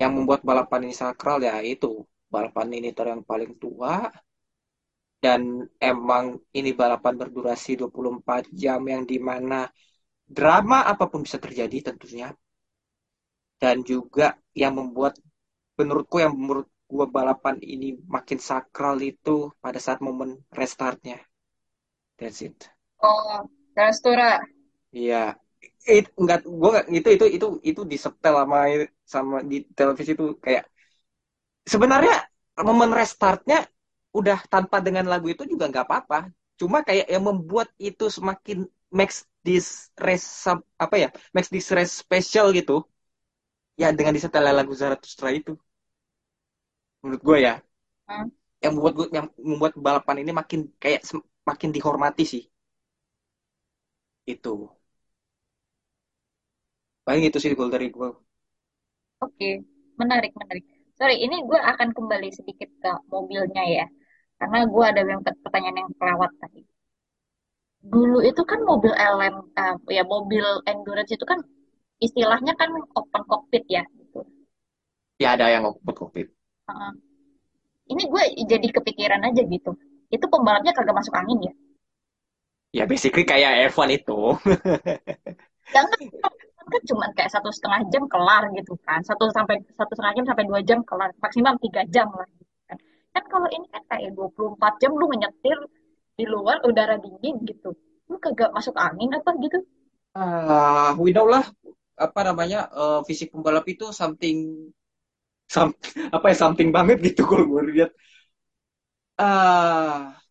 yang 0.00 0.12
membuat 0.16 0.40
balapan 0.48 0.80
ini 0.86 0.94
sakral 1.02 1.38
ya 1.48 1.54
itu 1.72 1.88
balapan 2.34 2.68
ini 2.78 2.88
ter 2.96 3.06
yang 3.12 3.22
paling 3.30 3.50
tua 3.62 3.92
dan 5.24 5.40
emang 5.90 6.24
ini 6.58 6.70
balapan 6.80 7.14
berdurasi 7.20 7.70
24 7.80 8.44
jam 8.62 8.80
yang 8.92 9.02
di 9.10 9.18
mana 9.28 9.60
drama 10.38 10.78
apa 10.92 11.04
pun 11.10 11.20
bisa 11.26 11.38
terjadi 11.44 11.76
tentunya. 11.92 12.28
Dan 13.62 13.76
juga 13.86 14.34
yang 14.62 14.74
membuat 14.80 15.14
menurutku 15.78 16.16
yang 16.24 16.34
menurut 16.34 16.68
gua 16.90 17.06
balapan 17.16 17.56
ini 17.74 17.88
makin 18.16 18.38
sakral 18.48 18.96
itu 19.00 19.36
pada 19.64 19.78
saat 19.80 20.00
momen 20.06 20.30
restartnya. 20.52 21.18
That's 22.18 22.42
it. 22.42 22.58
Oh, 23.02 23.48
Rastura. 23.78 24.40
Iya, 24.92 25.16
it, 25.88 26.04
enggak 26.20 26.38
gue 26.44 26.68
nggak 26.72 26.86
itu 26.98 27.08
itu 27.16 27.26
itu 27.36 27.46
itu 27.70 27.80
di 27.92 27.96
setel 28.04 28.34
sama 28.40 28.58
sama 29.14 29.36
di 29.50 29.56
televisi 29.78 30.12
itu 30.16 30.24
kayak 30.44 30.64
sebenarnya 31.72 32.14
momen 32.66 32.90
restartnya 32.92 33.58
udah 34.18 34.38
tanpa 34.52 34.76
dengan 34.86 35.04
lagu 35.12 35.26
itu 35.34 35.44
juga 35.52 35.64
nggak 35.70 35.84
apa-apa. 35.88 36.18
Cuma 36.60 36.78
kayak 36.86 37.06
yang 37.14 37.24
membuat 37.28 37.68
itu 37.80 38.04
semakin 38.16 38.58
makes 38.92 39.24
this 39.46 39.90
race 40.06 40.24
sub- 40.44 40.66
apa 40.78 40.96
ya 41.02 41.08
makes 41.34 41.50
this 41.54 41.68
race 41.76 41.92
special 42.04 42.46
gitu. 42.58 42.84
Ya 43.82 43.88
dengan 43.98 44.14
disetel 44.16 44.44
lagu 44.58 44.72
Zarathustra 44.80 45.28
itu. 45.40 45.52
Menurut 47.02 47.22
gue 47.26 47.38
ya. 47.46 47.52
Hmm. 48.08 48.28
yang 48.64 48.72
membuat 48.78 48.94
gue 48.98 49.06
yang 49.18 49.26
membuat 49.50 49.72
balapan 49.86 50.16
ini 50.22 50.30
makin 50.40 50.60
kayak 50.82 51.00
makin 51.48 51.70
dihormati 51.74 52.24
sih. 52.32 52.42
Itu. 54.26 54.74
Paling 57.06 57.24
itu 57.28 57.38
sih 57.42 57.50
dari 57.74 57.86
gue 57.94 58.08
Oke, 59.24 59.50
menarik, 60.00 60.32
menarik. 60.40 60.64
Sorry, 60.98 61.16
ini 61.24 61.36
gue 61.48 61.56
akan 61.72 61.88
kembali 61.96 62.28
sedikit 62.38 62.68
ke 62.82 62.90
mobilnya 63.12 63.62
ya. 63.76 63.84
Karena 64.42 64.66
gue 64.66 64.84
ada 64.90 65.00
yang 65.06 65.22
pertanyaan 65.22 65.86
yang 65.86 65.90
kelewat 65.94 66.34
tadi. 66.42 66.66
Dulu 67.78 68.18
itu 68.26 68.42
kan 68.42 68.58
mobil 68.66 68.90
LM, 68.90 69.54
eh, 69.54 69.74
ya 69.94 70.02
mobil 70.02 70.42
endurance 70.66 71.14
itu 71.14 71.22
kan 71.22 71.38
istilahnya 72.02 72.58
kan 72.58 72.74
open 72.98 73.22
cockpit 73.30 73.62
ya. 73.70 73.86
Gitu. 73.86 74.18
ya 75.22 75.38
ada 75.38 75.46
yang 75.46 75.62
ngopot 75.62 75.94
kokpit 75.94 76.34
Heeh. 76.66 76.92
Ini 77.94 78.02
gue 78.10 78.22
jadi 78.50 78.66
kepikiran 78.66 79.22
aja 79.30 79.46
gitu. 79.46 79.78
Itu 80.10 80.26
pembalapnya 80.26 80.74
kagak 80.74 80.98
masuk 80.98 81.14
angin 81.14 81.38
ya? 81.46 81.54
ya 82.72 82.84
basically 82.90 83.22
kayak 83.22 83.70
F1 83.70 83.94
itu 83.94 84.18
Jangan 85.76 85.98
kan 86.72 86.82
cuma 86.88 87.04
kayak 87.14 87.30
satu 87.30 87.54
setengah 87.54 87.86
jam 87.94 88.10
kelar 88.10 88.50
gitu 88.58 88.74
kan. 88.82 89.06
Satu 89.06 89.30
sampai 89.30 89.62
satu 89.78 89.92
setengah 89.94 90.14
jam 90.18 90.26
sampai 90.26 90.44
dua 90.50 90.60
jam 90.66 90.82
kelar. 90.82 91.14
Maksimal 91.22 91.54
tiga 91.62 91.86
jam 91.94 92.10
lah 92.10 92.26
kan. 93.14 93.24
Kalau 93.32 93.48
ini 93.56 93.66
kan 93.74 93.82
kayak 93.90 94.10
24 94.16 94.72
jam 94.82 94.92
lu 95.00 95.06
menyetir 95.12 95.58
di 96.18 96.24
luar 96.32 96.56
udara 96.68 96.96
dingin 97.04 97.36
gitu. 97.50 97.70
Lu 98.10 98.16
kagak 98.24 98.50
masuk 98.56 98.74
angin 98.86 99.10
apa 99.18 99.30
gitu? 99.44 99.58
ah 100.20 100.92
we 101.00 101.10
know 101.16 101.26
lah 101.32 101.44
apa 102.04 102.20
namanya 102.28 102.58
eh, 102.80 103.00
fisik 103.08 103.28
pembalap 103.32 103.64
itu 103.72 103.84
something 104.00 104.36
some- 105.54 105.76
apa 106.16 106.26
ya 106.32 106.36
something 106.42 106.70
banget 106.76 106.98
gitu 107.06 107.22
kalau 107.30 107.44
gue 107.52 107.62
lihat 107.74 107.90
ah 109.18 110.22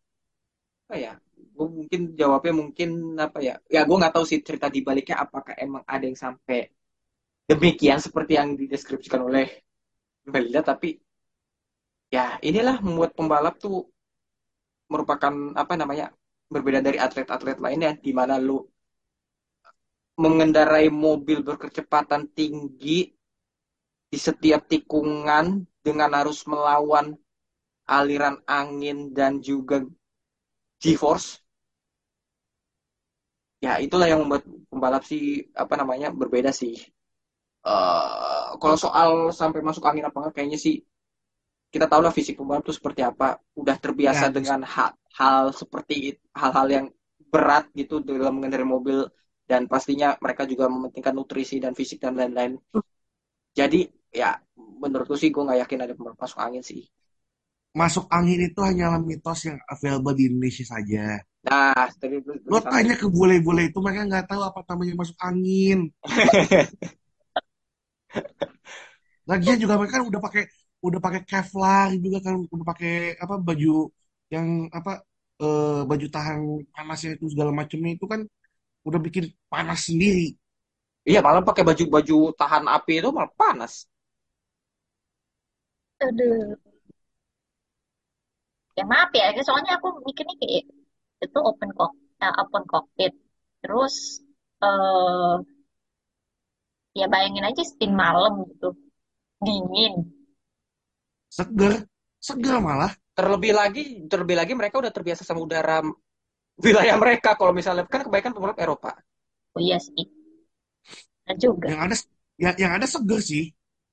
apa 0.86 0.96
ya 1.06 1.12
gue 1.56 1.68
mungkin 1.78 2.02
jawabnya 2.20 2.54
mungkin 2.62 2.90
apa 3.26 3.38
ya 3.48 3.54
ya 3.76 3.82
gue 3.88 3.96
nggak 4.00 4.14
tahu 4.16 4.26
sih 4.32 4.40
cerita 4.48 4.68
di 4.76 4.80
baliknya 4.88 5.16
apakah 5.26 5.54
emang 5.66 5.84
ada 5.88 6.04
yang 6.10 6.20
sampai 6.26 6.58
demikian 7.50 8.00
seperti 8.06 8.34
yang 8.40 8.50
dideskripsikan 8.62 9.22
oleh 9.30 9.46
Melinda 10.34 10.62
tapi 10.72 10.98
ya 12.16 12.26
inilah 12.50 12.78
membuat 12.86 13.12
pembalap 13.18 13.56
tuh 13.64 13.78
merupakan 14.92 15.34
apa 15.62 15.74
namanya 15.80 16.06
berbeda 16.54 16.80
dari 16.86 16.98
atlet-atlet 17.06 17.58
lainnya 17.64 17.92
di 18.06 18.12
mana 18.20 18.36
lu 18.48 18.60
mengendarai 20.24 20.88
mobil 21.06 21.40
berkecepatan 21.48 22.24
tinggi 22.38 23.00
di 24.12 24.18
setiap 24.20 24.62
tikungan 24.72 25.46
dengan 25.86 26.12
harus 26.20 26.40
melawan 26.52 27.16
aliran 27.98 28.38
angin 28.48 28.98
dan 29.18 29.40
juga 29.44 29.78
G-force. 30.82 31.30
Ya 33.66 33.78
itulah 33.86 34.08
yang 34.10 34.26
membuat 34.26 34.44
pembalap 34.74 35.04
sih 35.06 35.22
apa 35.54 35.74
namanya 35.80 36.08
berbeda 36.10 36.50
sih. 36.62 36.74
Eh 37.68 38.46
kalau 38.62 38.78
soal 38.84 39.10
sampai 39.40 39.62
masuk 39.68 39.84
angin 39.90 40.06
apa 40.08 40.18
enggak 40.20 40.34
kayaknya 40.38 40.60
sih 40.66 40.76
kita 41.74 41.86
tahu 41.92 42.02
lah 42.06 42.14
fisik 42.18 42.36
pembalap 42.40 42.64
itu 42.68 42.74
seperti 42.80 43.02
apa. 43.12 43.28
Udah 43.62 43.76
terbiasa 43.84 44.26
Ya, 44.26 44.34
dengan 44.38 44.60
hal, 44.68 44.92
hal 45.20 45.44
seperti 45.56 45.96
hal-hal 46.36 46.68
yang 46.76 46.86
berat 47.32 47.66
gitu 47.80 48.04
dalam 48.04 48.34
mengendarai 48.40 48.68
mobil. 48.68 49.00
Dan 49.50 49.68
pastinya 49.72 50.16
mereka 50.24 50.44
juga 50.48 50.66
mementingkan 50.72 51.14
nutrisi 51.16 51.60
dan 51.64 51.72
fisik 51.76 52.00
dan 52.04 52.16
lain-lain. 52.20 52.56
Jadi 53.60 53.80
ya 54.22 54.30
menurutku 54.82 55.16
sih 55.22 55.30
gue 55.34 55.46
nggak 55.46 55.60
yakin 55.64 55.80
ada 55.84 55.94
pembalap 55.96 56.20
masuk 56.24 56.40
angin 56.46 56.64
sih. 56.70 56.82
Masuk 57.80 58.06
angin 58.18 58.40
itu 58.48 58.60
hanyalah 58.68 59.00
mitos 59.10 59.40
yang 59.48 59.58
available 59.74 60.14
di 60.18 60.24
Indonesia 60.32 60.66
saja. 60.74 61.04
nah 61.44 61.88
Lo 62.52 62.60
tanya 62.72 62.94
ke 63.02 63.08
bule-bule 63.16 63.62
itu 63.70 63.78
mereka 63.86 64.02
nggak 64.10 64.26
tahu 64.30 64.42
apa 64.50 64.60
namanya 64.70 64.94
masuk 65.02 65.18
angin. 65.30 65.78
Lagian 69.30 69.58
juga 69.62 69.78
mereka 69.80 70.02
kan 70.02 70.06
udah 70.10 70.22
pakai 70.22 70.44
udah 70.88 71.00
pakai 71.06 71.22
Kevlar 71.30 71.88
juga 72.04 72.18
kan 72.26 72.36
udah 72.54 72.66
pakai 72.72 72.92
apa 73.24 73.36
baju 73.48 73.70
yang 74.34 74.48
apa 74.78 74.92
eh, 75.44 75.82
baju 75.90 76.06
tahan 76.16 76.40
panasnya 76.76 77.10
itu 77.18 77.26
segala 77.34 77.52
macamnya 77.60 77.92
itu 77.98 78.06
kan 78.14 78.22
udah 78.88 79.00
bikin 79.08 79.26
panas 79.52 79.80
sendiri. 79.90 80.36
iya 81.10 81.20
malah 81.26 81.44
pakai 81.50 81.64
baju-baju 81.70 82.16
tahan 82.40 82.66
api 82.78 82.94
itu 83.02 83.10
malah 83.18 83.32
panas 83.42 83.74
Aduh. 86.06 86.58
Ya 88.78 88.84
maaf 88.92 89.10
ya, 89.20 89.24
soalnya 89.48 89.72
aku 89.78 89.88
mikirnya 90.08 90.36
kayak 90.42 90.64
itu 91.26 91.38
open 91.50 91.70
cock, 91.78 91.92
eh, 92.24 92.34
open 92.42 92.64
cockpit. 92.72 93.12
Terus 93.62 93.96
eh 94.66 95.36
ya 97.00 97.06
bayangin 97.14 97.48
aja 97.50 97.64
steam 97.72 97.92
malam 98.04 98.34
gitu, 98.50 98.68
dingin. 99.46 99.94
Seger, 101.38 101.74
seger 102.28 102.56
malah. 102.68 102.92
terlebih 103.18 103.52
lagi 103.60 103.82
terlebih 104.12 104.36
lagi 104.40 104.54
mereka 104.60 104.76
udah 104.82 104.92
terbiasa 104.96 105.24
sama 105.28 105.40
udara 105.44 105.84
wilayah 106.66 106.96
mereka 107.04 107.30
kalau 107.40 107.54
misalnya 107.56 107.84
kan 107.88 108.02
kebanyakan 108.06 108.34
pembalap 108.36 108.60
Eropa 108.62 108.92
Oh 109.56 109.62
iya 109.64 109.78
sih. 109.84 110.08
Nah 111.28 111.36
juga. 111.38 111.68
Yang 111.70 111.80
ada 111.86 111.96
yang, 112.42 112.56
yang 112.62 112.72
ada 112.78 112.88
seger 112.94 113.20
sih. 113.22 113.44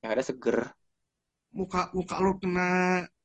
yang 0.02 0.10
ada 0.14 0.22
seger 0.26 0.56
Muka 1.58 1.80
muka 1.96 2.14
lo 2.24 2.30
kena 2.40 2.68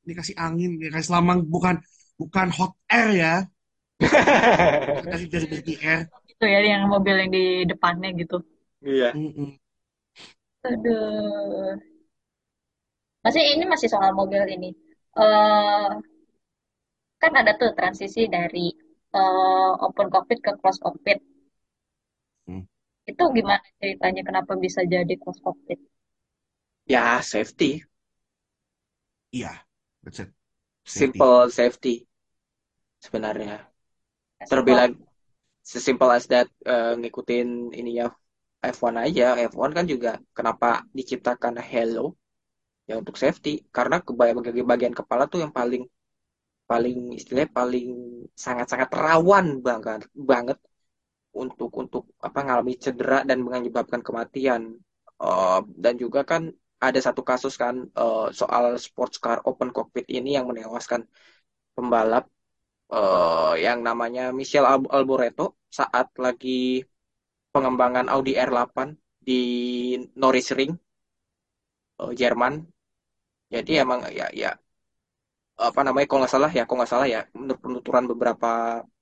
dikasih 0.08 0.36
angin, 0.44 0.70
dikasih 0.82 1.12
lamang 1.16 1.38
bukan 1.52 1.76
bukan 2.20 2.46
hot 2.56 2.72
air 2.96 3.08
ya. 3.22 3.32
Dari 5.04 5.24
dari 5.32 5.46
dari 5.52 5.74
air. 5.84 6.02
Itu 6.32 6.44
ya 6.54 6.58
yang 6.72 6.82
mobil 6.92 7.14
yang 7.20 7.30
di 7.36 7.42
depannya 7.70 8.08
gitu. 8.20 8.36
iya 8.86 9.10
Mm-mm. 9.14 9.58
Aduh. 10.68 11.78
Masih 13.24 13.42
ini 13.54 13.64
masih 13.72 13.88
soal 13.94 14.10
mobil 14.20 14.42
ini. 14.54 14.68
eh 15.20 15.88
kan 17.22 17.32
ada 17.40 17.52
tuh 17.60 17.70
transisi 17.78 18.20
dari 18.36 18.66
eh, 19.18 19.70
open 19.86 20.06
cockpit 20.12 20.38
ke 20.46 20.50
closed 20.60 20.82
cockpit. 20.84 21.18
Hmm. 22.46 22.64
Itu 23.10 23.24
gimana 23.36 23.64
ceritanya 23.80 24.22
kenapa 24.28 24.52
bisa 24.64 24.80
jadi 24.92 25.14
closed 25.22 25.42
cockpit? 25.44 25.78
ya 26.86 27.20
safety 27.22 27.84
Iya, 29.34 29.50
that's 30.02 30.20
it. 30.20 30.30
Safety. 30.92 31.18
simple 31.18 31.50
safety 31.50 31.94
sebenarnya 33.04 33.54
terlebih 34.48 34.74
lagi 34.80 34.96
sesimpel 35.72 36.10
as 36.16 36.26
that 36.32 36.48
eh, 36.66 36.92
ngikutin 37.00 37.48
ininya 37.80 38.06
F1 38.64 38.94
aja 39.06 39.26
F1 39.50 39.70
kan 39.78 39.86
juga 39.92 40.10
kenapa 40.36 40.68
diciptakan 40.98 41.54
Halo 41.70 42.16
ya 42.88 42.94
untuk 43.02 43.16
safety. 43.22 43.50
Karena 43.76 43.96
kebagian 44.06 44.68
bagian 44.72 44.94
kepala 45.00 45.24
tuh 45.32 45.40
yang 45.44 45.52
paling 45.58 45.82
paling 46.70 46.96
istilahnya 47.18 47.50
paling 47.60 47.86
sangat-sangat 48.44 48.90
rawan 49.04 49.46
banget 49.66 50.00
banget 50.30 50.58
untuk 51.42 51.70
untuk 51.82 52.02
apa 52.26 52.38
ngalami 52.46 52.74
cedera 52.84 53.18
dan 53.28 53.38
menyebabkan 53.46 54.00
kematian. 54.06 54.62
Eh, 55.24 55.60
dan 55.84 55.94
juga 56.02 56.20
kan 56.30 56.42
ada 56.86 57.00
satu 57.06 57.22
kasus 57.30 57.54
kan 57.62 57.74
eh, 58.00 58.26
soal 58.40 58.64
sports 58.86 59.16
car 59.24 59.38
open 59.48 59.70
cockpit 59.76 60.06
ini 60.16 60.36
yang 60.38 60.46
menewaskan 60.50 61.02
pembalap 61.76 62.24
eh, 62.94 63.52
yang 63.66 63.80
namanya 63.88 64.22
Michel 64.38 64.66
Al- 64.72 64.90
Alboreto 64.96 65.44
saat 65.78 66.08
lagi 66.24 66.82
pengembangan 67.54 68.06
Audi 68.14 68.32
R8 68.38 68.88
di 69.28 69.40
Norris 70.20 70.48
Ring 70.58 70.72
eh, 72.00 72.12
Jerman 72.14 72.54
jadi 73.52 73.70
emang 73.84 74.00
ya 74.18 74.26
ya 74.42 74.50
apa 75.68 75.80
namanya 75.86 76.06
kalau 76.08 76.20
nggak 76.22 76.34
salah 76.34 76.50
ya 76.58 76.62
kalau 76.66 76.78
nggak 76.80 76.92
salah 76.94 77.08
ya 77.14 77.20
menurut 77.38 77.60
penuturan 77.64 78.04
beberapa 78.10 78.48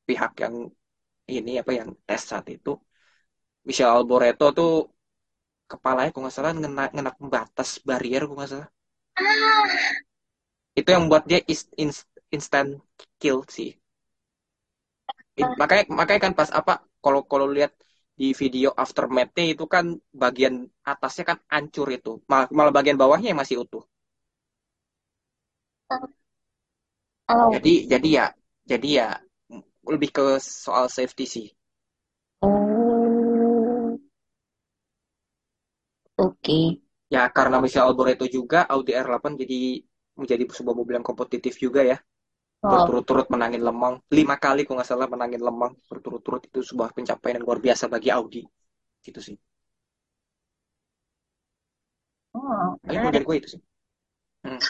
pihak 0.08 0.32
yang 0.44 0.54
ini 1.38 1.50
apa 1.62 1.72
yang 1.80 1.88
tes 2.08 2.22
saat 2.30 2.46
itu 2.56 2.70
Michel 3.66 3.90
Alboreto 3.96 4.44
tuh 4.58 4.70
kepalanya 5.70 6.10
kalau 6.12 6.24
nggak 6.24 6.36
salah 6.38 6.52
ngena, 6.58 6.84
ngena 6.94 7.12
pembatas 7.18 7.68
barrier 7.88 8.22
kalau 8.26 8.36
nggak 8.38 8.50
salah 8.52 8.68
Ah, 9.20 9.92
itu 10.78 10.88
yang 10.94 11.04
buat 11.10 11.24
dia 11.30 11.40
is, 11.52 11.60
ins- 11.82 12.08
instant 12.36 12.70
kill 13.20 13.38
sih 13.56 13.70
I- 15.40 15.52
makanya 15.60 15.82
makanya 15.98 16.20
kan 16.26 16.32
pas 16.38 16.50
apa 16.60 16.72
kalau 17.04 17.20
kalau 17.30 17.46
lihat 17.56 17.72
di 18.20 18.26
video 18.40 18.68
aftermath-nya 18.84 19.44
itu 19.52 19.64
kan 19.74 19.84
bagian 20.22 20.54
atasnya 20.92 21.24
kan 21.30 21.38
hancur 21.52 21.86
itu. 21.96 22.10
Mal- 22.30 22.52
Malah 22.58 22.72
bagian 22.78 22.98
bawahnya 23.00 23.28
yang 23.32 23.40
masih 23.42 23.56
utuh. 23.64 23.82
Oh, 27.28 27.50
Jadi 27.54 27.72
jadi 27.92 28.08
ya 28.18 28.26
jadi 28.70 28.88
ya 28.98 29.08
lebih 29.92 30.10
ke 30.16 30.24
soal 30.64 30.86
safety 30.96 31.24
sih. 31.34 31.46
oh, 32.42 33.98
oke. 36.16 36.58
Ya 37.14 37.22
karena 37.36 37.56
Michelle 37.62 37.86
Alboreto 37.88 38.24
juga 38.36 38.58
Audi 38.74 38.92
R8 38.96 39.32
jadi 39.42 39.58
menjadi 40.20 40.42
sebuah 40.58 40.76
mobil 40.80 40.94
yang 40.98 41.06
kompetitif 41.10 41.54
juga 41.64 41.80
ya. 41.90 41.96
Wow. 42.62 42.70
Berturut-turut 42.72 43.26
menangin 43.34 43.62
Le 43.66 43.72
Mans. 43.82 43.98
Lima 44.18 44.36
kali 44.44 44.60
kok 44.66 44.74
nggak 44.76 44.90
salah 44.90 45.08
menangin 45.14 45.42
Le 45.46 45.52
Mans. 45.60 45.78
Berturut-turut 45.90 46.42
itu 46.48 46.60
sebuah 46.70 46.90
pencapaian 46.96 47.36
yang 47.40 47.46
luar 47.48 47.60
biasa 47.66 47.84
bagi 47.94 48.10
Audi. 48.18 48.42
Gitu 49.06 49.20
sih. 49.28 49.36
Oh, 52.34 52.78
Paling 52.86 53.02
dari 53.14 53.24
gue 53.28 53.36
itu 53.40 53.48
sih. 53.58 53.60
Hmm. 54.44 54.62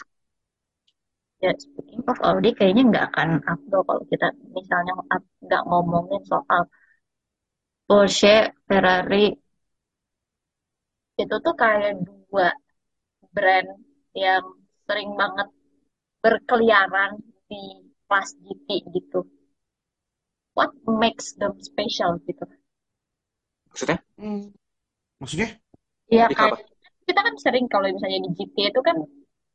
Ya, 1.43 1.51
speaking 1.65 2.01
of 2.11 2.17
Audi, 2.29 2.49
kayaknya 2.57 2.83
nggak 2.89 3.05
akan 3.11 3.29
afdol 3.53 3.81
kalau 3.87 4.03
kita 4.11 4.27
misalnya 4.57 4.93
up- 5.15 5.31
nggak 5.45 5.61
ngomongin 5.69 6.21
soal 6.31 6.61
Porsche, 7.87 8.33
Ferrari, 8.67 9.23
itu 11.23 11.35
tuh 11.45 11.55
kayak 11.61 11.91
dua 12.07 12.47
brand 13.35 13.69
yang 14.25 14.45
sering 14.87 15.11
banget 15.21 15.47
berkeliaran 16.23 17.11
di 17.49 17.61
kelas 18.07 18.29
GT 18.43 18.69
gitu. 18.95 19.19
What 20.55 20.71
makes 20.87 21.33
them 21.33 21.61
special 21.61 22.17
gitu? 22.25 22.47
Maksudnya? 23.69 23.97
Hmm. 24.17 24.53
Maksudnya? 25.21 25.49
Ya 26.17 26.25
Di 26.29 26.35
kayak 26.35 26.55
apa? 26.55 26.57
kita 27.07 27.19
kan 27.27 27.35
sering 27.43 27.65
kalau 27.73 27.87
misalnya 27.95 28.19
di 28.25 28.29
GT 28.37 28.55
itu 28.71 28.79
kan 28.87 28.97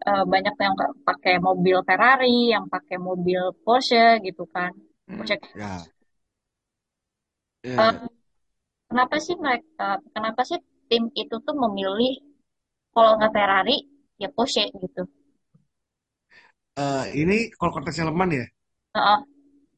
eh, 0.06 0.22
banyak 0.32 0.54
yang 0.64 0.74
pakai 1.08 1.34
mobil 1.46 1.76
Ferrari, 1.88 2.26
yang 2.54 2.64
pakai 2.74 2.96
mobil 3.08 3.40
Porsche 3.64 3.98
gitu 4.26 4.42
kan. 4.54 4.72
Hmm. 5.08 5.32
Porsche. 5.32 5.36
Ya. 5.54 5.90
Eh, 7.84 7.92
Ya. 7.92 8.08
kenapa 8.88 9.16
sih 9.26 9.36
mereka, 9.44 9.88
kenapa 10.14 10.40
sih 10.48 10.58
tim 10.90 11.04
itu 11.22 11.34
tuh 11.46 11.54
memilih 11.62 12.12
kalau 12.94 13.10
nggak 13.18 13.32
Ferrari 13.36 13.76
ya 14.22 14.28
Porsche 14.36 14.64
gitu? 14.84 15.02
Eh, 16.82 17.04
ini 17.22 17.36
kalau 17.58 17.72
kontesnya 17.76 18.04
Leman 18.08 18.30
ya. 18.38 18.44
Heeh, 18.94 19.22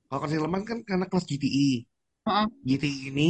Kalau 0.09 0.18
kontesnya 0.23 0.45
Leman 0.47 0.62
kan 0.68 0.79
karena 0.89 1.05
kelas 1.11 1.25
GTI. 1.31 1.68
heeh. 2.27 2.51
GTI 2.68 2.99
ini 3.11 3.29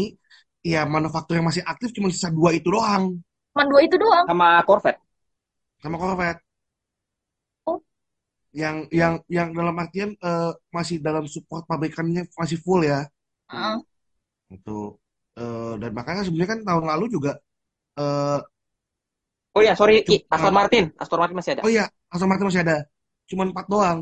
ya 0.72 0.80
manufaktur 0.94 1.34
yang 1.38 1.46
masih 1.50 1.64
aktif 1.72 1.90
cuma 1.96 2.08
sisa 2.14 2.28
dua 2.38 2.50
itu 2.58 2.68
doang 2.76 3.04
Cuma 3.52 3.64
dua 3.70 3.80
itu 3.86 3.96
doang. 4.02 4.26
Sama 4.26 4.62
Corvette. 4.66 5.00
sama 5.82 5.98
Corvette. 5.98 6.42
Yang 8.50 8.76
yang 8.90 9.14
yang 9.30 9.48
dalam 9.54 9.74
artian 9.78 10.10
eh, 10.18 10.52
masih 10.74 10.98
dalam 10.98 11.24
support 11.30 11.64
pabrikannya 11.70 12.26
masih 12.34 12.58
full 12.58 12.82
ya. 12.82 13.06
heeh. 13.50 13.78
Itu 14.50 15.00
Eh, 15.40 15.74
dan 15.80 15.90
makanya 15.96 16.22
sebenarnya 16.26 16.50
kan 16.52 16.60
tahun 16.66 16.84
lalu 16.84 17.04
juga 17.08 17.32
eh 17.96 18.40
Oh 19.50 19.62
ya, 19.66 19.74
sorry, 19.74 20.06
Ki. 20.06 20.22
Aston 20.30 20.54
Martin. 20.54 20.94
Aston 20.94 21.18
Martin 21.18 21.34
masih 21.34 21.50
ada. 21.58 21.62
oh 21.66 21.70
iya 21.72 21.90
Aston 22.06 22.28
Martin 22.30 22.46
masih 22.46 22.62
ada. 22.62 22.86
Cuman 23.26 23.50
empat 23.50 23.66
doang. 23.66 23.98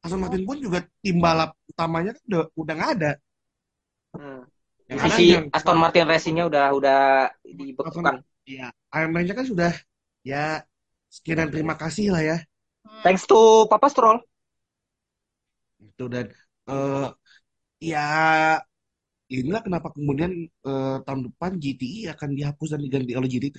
Aston 0.00 0.20
Martin 0.24 0.42
pun 0.48 0.56
juga 0.56 0.88
tim 1.04 1.20
balap 1.20 1.52
utamanya 1.68 2.16
kan 2.16 2.22
udah 2.32 2.42
udah 2.56 2.74
nggak 2.80 2.92
ada. 2.96 3.10
Hmm. 4.16 4.40
Yang 4.88 4.96
ada 4.96 5.04
Divisi 5.04 5.24
yang 5.36 5.44
Aston 5.52 5.76
Martin 5.76 6.06
Racing-nya 6.08 6.44
udah 6.48 6.66
udah 6.72 7.00
dibekukan. 7.44 8.14
ya 8.46 8.70
Iron 8.96 9.10
Man-nya 9.12 9.34
kan 9.36 9.44
sudah 9.44 9.72
ya 10.22 10.62
sekian 11.12 11.44
dan 11.44 11.48
terima 11.52 11.74
kasih 11.76 12.14
lah 12.14 12.22
ya. 12.24 12.36
Thanks 13.04 13.24
to 13.30 13.66
Papa 13.70 13.88
Stroll. 13.92 14.18
Itu 15.82 16.10
dan 16.10 16.30
eh 16.66 17.08
ya 17.82 18.06
inilah 19.30 19.62
kenapa 19.62 19.90
kemudian 19.94 20.32
eh, 20.46 20.96
tahun 21.06 21.20
depan 21.30 21.58
GTI 21.58 22.14
akan 22.14 22.30
dihapus 22.38 22.68
dan 22.74 22.80
diganti 22.82 23.12
oleh 23.18 23.28
GT3. 23.30 23.58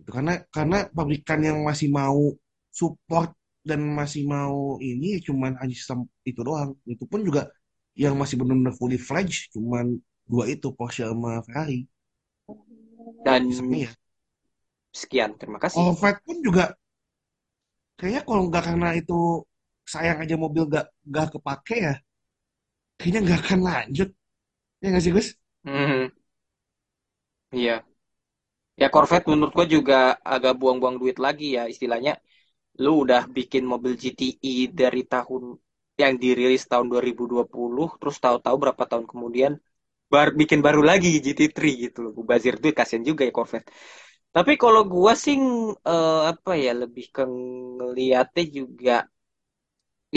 Itu 0.00 0.10
karena 0.10 0.42
karena 0.50 0.86
pabrikan 0.90 1.40
yang 1.42 1.58
masih 1.62 1.88
mau 1.90 2.34
support 2.74 3.30
dan 3.64 3.80
masih 3.80 4.26
mau 4.28 4.76
ini 4.82 5.18
ya 5.18 5.30
cuman 5.30 5.56
hanya 5.62 5.74
sistem 5.74 6.06
itu 6.26 6.40
doang. 6.42 6.74
Itu 6.84 7.06
pun 7.06 7.22
juga 7.22 7.48
yang 7.94 8.18
masih 8.18 8.42
benar-benar 8.42 8.74
fully 8.74 8.98
fledged 8.98 9.54
cuman 9.54 9.94
dua 10.26 10.50
itu 10.50 10.74
Porsche 10.74 11.06
sama 11.06 11.40
Ferrari. 11.46 11.86
Dan 13.24 13.48
ya. 13.72 13.90
sekian, 14.92 15.34
terima 15.40 15.56
kasih. 15.56 15.80
Corvette 15.80 16.20
pun 16.26 16.36
juga 16.44 16.76
kayaknya 17.98 18.22
kalau 18.28 18.42
nggak 18.48 18.64
karena 18.68 18.88
itu 19.00 19.14
sayang 19.92 20.18
aja 20.22 20.34
mobil 20.44 20.62
nggak 20.70 20.84
nggak 21.10 21.26
kepake 21.34 21.74
ya, 21.86 21.92
kayaknya 22.98 23.20
nggak 23.24 23.40
akan 23.44 23.60
lanjut. 23.68 24.08
Ya 24.82 24.86
nggak 24.90 25.04
sih 25.04 25.12
Gus? 25.16 25.28
Hmm, 25.64 26.08
iya. 27.52 27.84
Ya 28.80 28.88
Corvette 28.94 29.28
menurut 29.32 29.52
gua 29.58 29.66
juga 29.76 29.98
agak 30.34 30.54
buang-buang 30.60 30.96
duit 31.02 31.16
lagi 31.26 31.46
ya 31.56 31.62
istilahnya. 31.74 32.12
Lu 32.84 32.90
udah 33.04 33.22
bikin 33.36 33.64
mobil 33.72 33.92
GTI 34.02 34.54
dari 34.80 35.02
tahun 35.14 35.42
yang 36.02 36.14
dirilis 36.24 36.64
tahun 36.72 36.86
2020, 36.92 37.88
terus 38.00 38.16
tahu-tahu 38.24 38.56
berapa 38.62 38.84
tahun 38.90 39.06
kemudian 39.12 39.52
bar 40.12 40.28
bikin 40.40 40.60
baru 40.66 40.82
lagi 40.90 41.08
GT3 41.24 41.70
gitu 41.84 41.98
loh. 42.04 42.12
Bazir 42.30 42.54
duit 42.62 42.74
kasihan 42.80 43.04
juga 43.10 43.22
ya 43.28 43.32
Corvette. 43.38 43.68
Tapi 44.34 44.52
kalau 44.62 44.82
gua 44.94 45.12
sih 45.24 45.36
eh, 45.90 46.20
apa 46.32 46.50
ya 46.64 46.72
lebih 46.82 47.06
ke 47.14 47.22
ngeliatnya 47.78 48.44
juga 48.58 48.92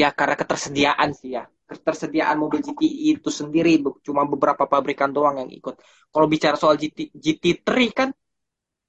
ya 0.01 0.07
karena 0.18 0.36
ketersediaan 0.41 1.09
sih 1.20 1.30
ya. 1.38 1.43
Ketersediaan 1.68 2.38
mobil 2.39 2.59
GTI 2.63 3.20
itu 3.20 3.30
sendiri 3.39 3.84
cuma 4.07 4.24
beberapa 4.24 4.63
pabrikan 4.72 5.11
doang 5.11 5.36
yang 5.43 5.51
ikut. 5.51 5.76
Kalau 6.13 6.28
bicara 6.32 6.55
soal 6.55 6.76
GT, 6.80 7.11
GT3 7.11 7.91
kan 7.91 8.09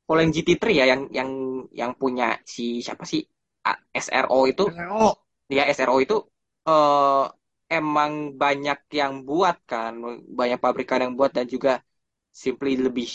kalau 0.07 0.21
yang 0.23 0.33
GT3 0.33 0.73
ya 0.79 0.85
yang 0.93 1.03
yang 1.19 1.31
yang 1.81 1.93
punya 1.99 2.39
si 2.47 2.81
siapa 2.87 3.05
sih 3.05 3.21
SRO 3.93 4.47
itu 4.47 4.65
Oh, 4.89 5.13
ya 5.51 5.67
SRO 5.69 5.99
itu 6.01 6.17
eh, 6.71 7.25
emang 7.69 8.13
banyak 8.43 8.79
yang 8.95 9.13
buat 9.29 9.57
kan 9.69 9.93
banyak 10.39 10.59
pabrikan 10.65 11.01
yang 11.05 11.13
buat 11.19 11.35
dan 11.37 11.45
juga 11.51 11.83
simply 12.33 12.79
lebih 12.79 13.09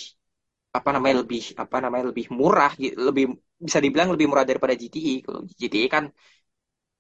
apa 0.74 0.89
namanya 0.89 1.21
lebih 1.21 1.53
apa 1.53 1.78
namanya 1.78 2.09
lebih 2.09 2.34
murah 2.34 2.74
lebih 2.82 3.38
bisa 3.61 3.78
dibilang 3.78 4.09
lebih 4.09 4.26
murah 4.26 4.41
daripada 4.41 4.74
GTI 4.74 5.21
kalau 5.21 5.45
GTI 5.45 5.88
kan 5.88 6.09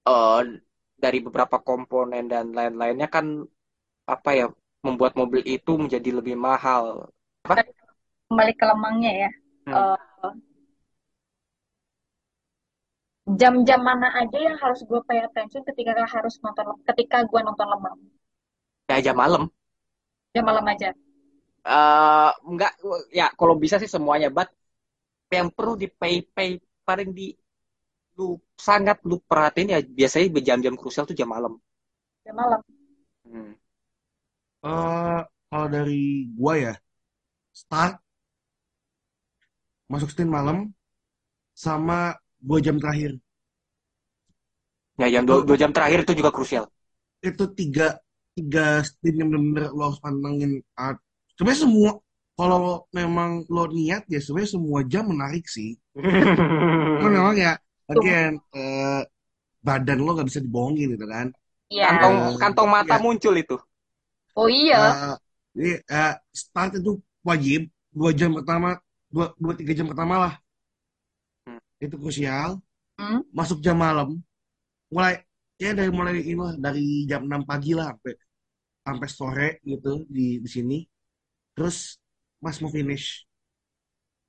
eh, 0.05 0.39
dari 0.93 1.19
beberapa 1.25 1.57
komponen 1.59 2.29
dan 2.29 2.53
lain-lainnya 2.53 3.09
kan 3.09 3.41
apa 4.05 4.29
ya 4.37 4.45
membuat 4.85 5.17
mobil 5.17 5.41
itu 5.47 5.79
menjadi 5.79 6.09
lebih 6.21 6.35
mahal. 6.35 7.07
Apa? 7.47 7.63
Kembali 8.29 8.53
ke 8.55 8.65
lemangnya 8.67 9.11
ya. 9.27 9.29
Hmm. 9.63 9.73
Eh, 9.73 10.33
jam-jam 13.39 13.79
mana 13.79 14.11
aja 14.19 14.37
yang 14.37 14.59
harus 14.59 14.83
gue 14.83 14.99
pay 15.07 15.23
attention 15.23 15.63
ketika 15.63 15.95
harus 16.03 16.35
nonton 16.43 16.77
ketika 16.83 17.23
gue 17.25 17.39
nonton 17.41 17.67
lemang? 17.67 17.97
Ya 18.91 18.99
jam 18.99 19.15
malam. 19.15 19.47
Jam 20.35 20.43
malam 20.45 20.67
aja 20.67 20.91
eh 21.67 22.29
enggak 22.49 22.71
ya 23.19 23.25
kalau 23.39 23.55
bisa 23.63 23.75
sih 23.81 23.89
semuanya 23.95 24.27
but 24.37 24.47
yang 25.37 25.49
perlu 25.57 25.73
di 25.81 25.87
pay 25.99 26.15
pay 26.35 26.49
paling 26.87 27.09
di 27.17 27.23
lu 28.17 28.25
sangat 28.67 28.97
lu 29.09 29.15
perhatiin 29.29 29.69
ya 29.75 29.79
biasanya 29.99 30.27
jam-jam 30.47 30.75
krusial 30.81 31.05
tuh 31.09 31.17
jam 31.21 31.29
malam 31.35 31.53
jam 32.25 32.35
malam 32.35 32.61
Hmm. 33.25 33.53
eh, 34.69 35.19
kalau 35.49 35.67
dari 35.75 36.27
gua 36.37 36.53
ya, 36.65 36.73
start 37.61 37.93
masuk 39.91 40.09
stint 40.13 40.31
malam 40.37 40.57
sama 41.63 41.99
dua 42.47 42.59
jam 42.65 42.77
terakhir. 42.81 43.11
ya 45.01 45.07
jam 45.13 45.23
dua, 45.29 45.37
dua 45.47 45.57
jam 45.61 45.71
terakhir 45.75 45.99
itu 46.05 46.13
juga 46.19 46.31
krusial 46.35 46.65
itu 47.29 47.43
tiga 47.59 47.87
tiga 48.35 48.65
stint 48.89 49.15
yang 49.19 49.29
benar-benar 49.31 49.65
lo 49.77 49.81
harus 49.87 49.99
pantengin. 50.05 50.51
Sebenarnya 51.37 51.61
semua 51.65 51.91
kalau 52.37 52.63
memang 52.97 53.31
lo 53.53 53.63
niat 53.69 54.03
ya 54.13 54.19
sebenarnya 54.23 54.51
semua 54.57 54.79
jam 54.93 55.05
menarik 55.13 55.45
sih. 55.55 55.69
Memang 57.01 57.35
ya 57.37 57.51
again 57.91 58.31
eh, 58.55 59.01
badan 59.67 59.99
lo 60.05 60.09
nggak 60.15 60.27
bisa 60.31 60.41
dibohongin 60.45 60.87
gitu 60.95 61.07
kan. 61.15 61.27
Iya. 61.73 61.85
kantong 61.87 62.15
Eh, 62.29 62.31
kantong 62.41 62.69
mata 62.75 62.95
iya. 62.95 63.03
muncul 63.03 63.35
itu 63.43 63.55
Oh 64.35 64.49
iya. 64.49 64.81
Eh, 64.81 65.13
Jadi 65.53 65.69
eh, 65.85 66.13
start 66.33 66.71
itu 66.81 66.91
wajib 67.21 67.61
dua 67.93 68.09
jam 68.19 68.29
pertama 68.37 68.69
dua 69.13 69.25
dua 69.37 69.53
tiga 69.59 69.73
jam 69.77 69.87
pertama 69.91 70.15
lah 70.23 70.33
Hmm. 71.47 71.57
itu 71.83 71.95
krusial 72.01 72.49
Hmm. 72.97 73.21
masuk 73.37 73.59
jam 73.65 73.77
malam 73.85 74.09
mulai 74.93 75.13
ya 75.63 75.71
dari 75.77 75.91
mulai 75.93 76.13
ini 76.21 76.35
lah 76.39 76.55
dari 76.65 77.05
jam 77.09 77.21
6 77.29 77.43
pagi 77.49 77.71
lah 77.77 77.87
sampai 77.93 78.13
sampai 78.87 79.09
sore 79.17 79.49
gitu 79.71 79.91
di 80.15 80.39
di 80.43 80.49
sini 80.55 80.77
terus 81.55 81.77
Mas 82.43 82.57
mau 82.61 82.71
finish 82.77 83.07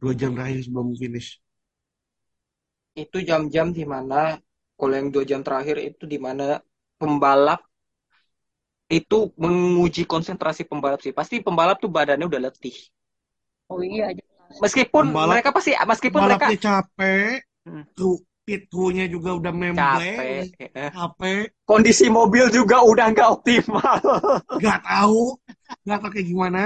dua 0.00 0.12
jam 0.20 0.30
terakhir 0.36 0.60
sebelum 0.66 0.88
finish. 1.02 1.28
Itu 3.02 3.18
jam-jam 3.28 3.66
di 3.78 3.84
mana 3.92 4.20
kalau 4.78 4.94
yang 4.98 5.08
dua 5.14 5.24
jam 5.30 5.40
terakhir 5.46 5.76
itu 5.88 6.04
di 6.12 6.18
mana 6.26 6.46
pembalap 6.98 7.60
itu 8.92 9.32
menguji 9.40 10.04
konsentrasi 10.04 10.62
pembalap 10.68 11.00
sih. 11.04 11.12
Pasti 11.18 11.40
pembalap 11.40 11.80
tuh 11.82 11.90
badannya 11.90 12.26
udah 12.30 12.40
letih. 12.50 12.76
Oh 13.72 13.80
iya. 13.80 14.12
Meskipun 14.62 15.04
Pembalap 15.08 15.34
mereka 15.34 15.50
pasti 15.50 15.72
meskipun 15.74 16.20
mereka 16.22 16.46
capek, 16.54 17.42
Hmm. 17.64 17.84
kru 17.96 18.20
pit 18.44 18.68
crew-nya 18.68 19.08
juga 19.08 19.32
udah 19.40 19.52
memble, 19.56 19.80
capek, 19.80 20.44
eh, 20.60 20.92
capek, 20.92 21.42
kondisi 21.64 22.06
mobil 22.12 22.46
juga 22.52 22.84
udah 22.84 23.06
nggak 23.12 23.28
optimal. 23.40 23.98
nggak 24.60 24.78
tahu, 24.84 25.22
nggak 25.84 25.98
tahu 26.04 26.10
kayak 26.12 26.28
gimana. 26.28 26.62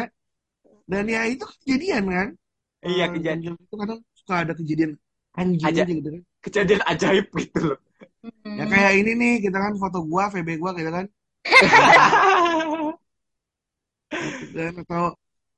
Dan 0.91 1.05
ya 1.15 1.21
itu 1.33 1.45
kejadian 1.53 2.05
kan. 2.15 2.29
Iya 2.91 3.05
Eh, 3.07 3.15
kejadian 3.15 3.55
itu 3.65 3.75
kadang 3.81 4.01
suka 4.19 4.35
ada 4.43 4.53
kejadian 4.59 4.93
anjing 5.41 5.73
aja 5.79 5.83
aja 5.83 5.95
gitu 5.99 6.09
kan. 6.15 6.23
kejadian 6.45 6.83
ajaib 6.93 7.27
gitu 7.43 7.61
loh. 7.75 7.79
Ya 8.59 8.65
kayak 8.73 8.93
ini 9.01 9.11
nih, 9.23 9.33
kita 9.45 9.59
kan 9.65 9.75
foto 9.83 9.99
gua, 10.11 10.25
VB 10.33 10.49
gua 10.63 10.73
gitu 10.79 10.91
kan. 10.97 11.07
Dan 14.55 14.73
atau 14.83 15.05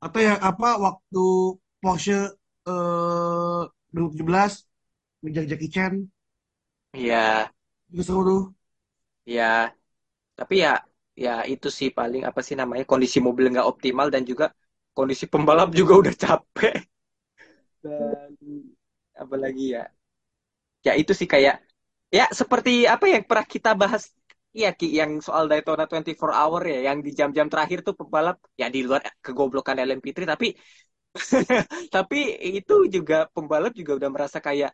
atau 0.04 0.20
yang 0.28 0.38
apa 0.50 0.68
waktu 0.84 1.24
Porsche 1.80 2.18
eh 2.70 3.60
2017 3.92 4.52
ngejar 5.22 5.44
Jackie 5.50 5.70
Chan 5.74 5.94
Iya, 6.98 7.16
itu 7.90 8.02
seru 8.06 8.20
tuh. 8.28 8.40
ya. 9.34 9.42
Tapi 10.38 10.54
ya, 10.64 10.70
ya 11.24 11.30
itu 11.52 11.68
sih 11.78 11.88
paling 11.98 12.22
apa 12.28 12.40
sih 12.46 12.56
namanya 12.60 12.84
kondisi 12.92 13.18
mobil 13.26 13.46
nggak 13.52 13.68
optimal 13.72 14.08
dan 14.14 14.22
juga 14.30 14.46
kondisi 14.96 15.24
pembalap 15.32 15.68
juga 15.78 15.92
udah 16.02 16.14
capek. 16.24 16.74
Dan 17.84 18.36
apalagi 19.16 19.64
ya, 19.76 19.82
ya 20.86 20.92
itu 21.00 21.12
sih 21.20 21.28
kayak 21.34 21.54
ya 22.16 22.24
seperti 22.40 22.70
apa 22.94 23.04
yang 23.12 23.22
pernah 23.28 23.46
kita 23.54 23.70
bahas 23.82 24.02
ya 24.62 24.68
Ki 24.78 24.86
yang 25.00 25.12
soal 25.26 25.44
Daytona 25.50 25.84
24 25.90 26.32
Hour 26.40 26.62
ya 26.72 26.78
yang 26.90 26.98
di 27.06 27.10
jam-jam 27.18 27.46
terakhir 27.52 27.78
tuh 27.86 27.94
pembalap 28.00 28.36
ya 28.60 28.66
di 28.74 28.80
luar 28.86 29.02
kegoblokan 29.24 29.76
LMP3 29.88 30.26
tapi 30.34 30.46
tapi 31.94 32.18
itu 32.58 32.74
juga 32.94 33.16
pembalap 33.34 33.72
juga 33.80 33.92
udah 33.98 34.10
merasa 34.14 34.38
kayak 34.46 34.70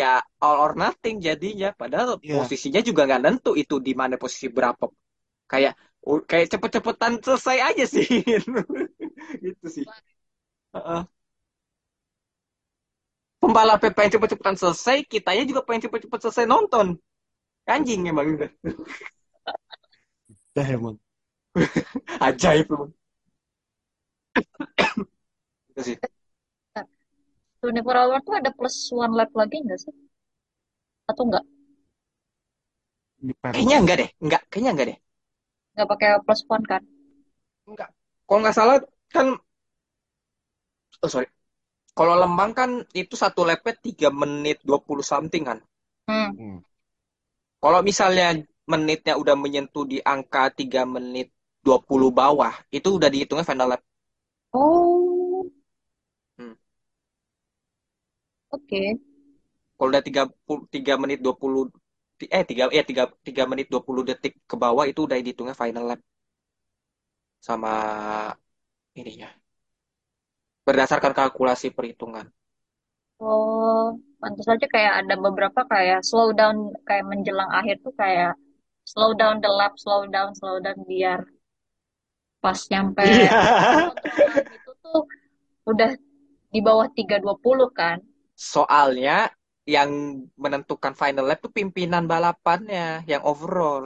ya 0.00 0.06
all 0.44 0.58
or 0.64 0.72
nothing 0.84 1.16
jadinya 1.26 1.68
padahal 1.80 2.20
Iya. 2.22 2.34
posisinya 2.38 2.80
juga 2.88 3.00
nggak 3.08 3.22
nentu 3.24 3.50
itu 3.62 3.74
di 3.86 3.92
mana 4.00 4.16
posisi 4.22 4.46
berapa. 4.56 4.86
Kayak 5.50 5.74
kayak 6.30 6.46
cepet-cepetan 6.52 7.12
selesai 7.24 7.58
aja 7.68 7.84
sih 7.94 8.06
gitu 9.42 9.66
sih 9.74 9.86
Heeh. 10.74 11.04
pembalapnya 13.42 13.90
pengen 13.96 14.12
cepet-cepetan 14.18 14.56
selesai 14.58 14.96
kitanya 15.12 15.44
juga 15.50 15.60
pengen 15.66 15.82
cepet-cepet 15.90 16.20
selesai 16.22 16.44
nonton 16.46 16.86
anjing 17.68 18.02
emang 18.10 18.26
udah 18.38 18.50
Dah 20.56 20.66
emang. 20.68 20.96
ajaib 22.26 22.68
emang 22.72 22.92
gitu 25.68 25.80
sih 25.86 25.96
24 27.60 27.96
hour 28.00 28.18
tuh 28.26 28.34
ada 28.40 28.50
plus 28.58 28.76
one 29.02 29.14
lap 29.18 29.30
lagi 29.40 29.56
nggak 29.64 29.80
sih? 29.84 29.94
Atau 31.10 31.22
nggak? 31.28 31.44
Depend. 33.28 33.54
kayaknya 33.54 33.76
enggak 33.82 33.96
deh 34.00 34.08
enggak 34.24 34.42
kayaknya 34.50 34.70
enggak 34.74 34.86
deh 34.90 34.98
Nggak 35.74 35.88
pakai 35.92 36.10
plus 36.24 36.42
one 36.54 36.64
kan? 36.70 36.82
enggak 37.68 37.88
kalau 38.26 38.38
nggak 38.42 38.56
salah 38.58 38.76
kan 39.14 39.26
oh 41.04 41.10
sorry 41.14 41.28
kalau 41.98 42.14
Lembang 42.22 42.52
kan 42.60 42.70
itu 43.02 43.14
satu 43.22 43.40
lapnya 43.48 43.74
3 43.86 44.08
menit 44.22 44.58
20 44.68 45.04
something 45.12 45.44
kan 45.50 45.60
Hmm. 46.10 46.30
Hmm. 46.38 46.58
Kalau 47.62 47.80
misalnya 47.88 48.26
menitnya 48.72 49.14
udah 49.22 49.36
menyentuh 49.44 49.84
di 49.92 49.98
angka 50.14 50.42
3 50.58 50.82
menit 50.94 51.28
20 51.66 52.10
bawah, 52.20 52.52
itu 52.76 52.88
udah 52.98 53.08
dihitungnya 53.14 53.46
final 53.50 53.68
lap. 53.72 53.82
Oh, 54.54 55.50
Hmm. 56.38 56.52
oke. 58.54 58.82
Kalau 59.76 59.88
udah 59.92 60.02
3, 60.08 60.22
3 60.74 60.94
menit 61.02 61.18
20 61.26 61.62
eh 62.38 62.44
3 62.50 62.64
eh 62.78 62.84
3, 62.90 63.04
3 63.26 63.42
menit 63.50 63.66
20 63.72 64.02
detik 64.08 64.32
ke 64.50 64.56
bawah 64.64 64.84
itu 64.90 65.00
udah 65.06 65.16
dihitungnya 65.24 65.56
final 65.62 65.84
lap 65.90 66.00
sama 67.40 67.70
ininya. 68.94 69.28
Berdasarkan 70.66 71.12
kalkulasi 71.18 71.68
perhitungan. 71.76 72.26
Oh, 73.26 73.82
pantas 74.20 74.48
aja 74.54 74.66
kayak 74.74 74.94
ada 75.00 75.14
beberapa 75.24 75.60
kayak 75.72 76.00
slow 76.08 76.28
down 76.38 76.56
kayak 76.88 77.04
menjelang 77.10 77.50
akhir 77.58 77.76
tuh 77.84 77.94
kayak 78.02 78.30
slow 78.92 79.10
down 79.20 79.36
the 79.44 79.50
lap, 79.58 79.72
slow 79.82 80.02
down, 80.14 80.30
slow 80.38 80.56
down 80.64 80.78
biar 80.90 81.20
pas 82.42 82.60
nyampe 82.70 83.06
kontrolan 83.70 83.96
itu 84.56 84.70
tuh 84.84 85.00
udah 85.70 85.90
di 86.52 86.60
bawah 86.66 86.88
3.20 86.96 87.68
kan. 87.80 87.98
Soalnya 88.52 89.30
yang 89.74 89.90
menentukan 90.42 90.92
final 91.00 91.24
lap 91.28 91.38
tuh 91.44 91.52
pimpinan 91.58 92.04
balapannya, 92.12 93.06
yang 93.10 93.22
overall. 93.32 93.84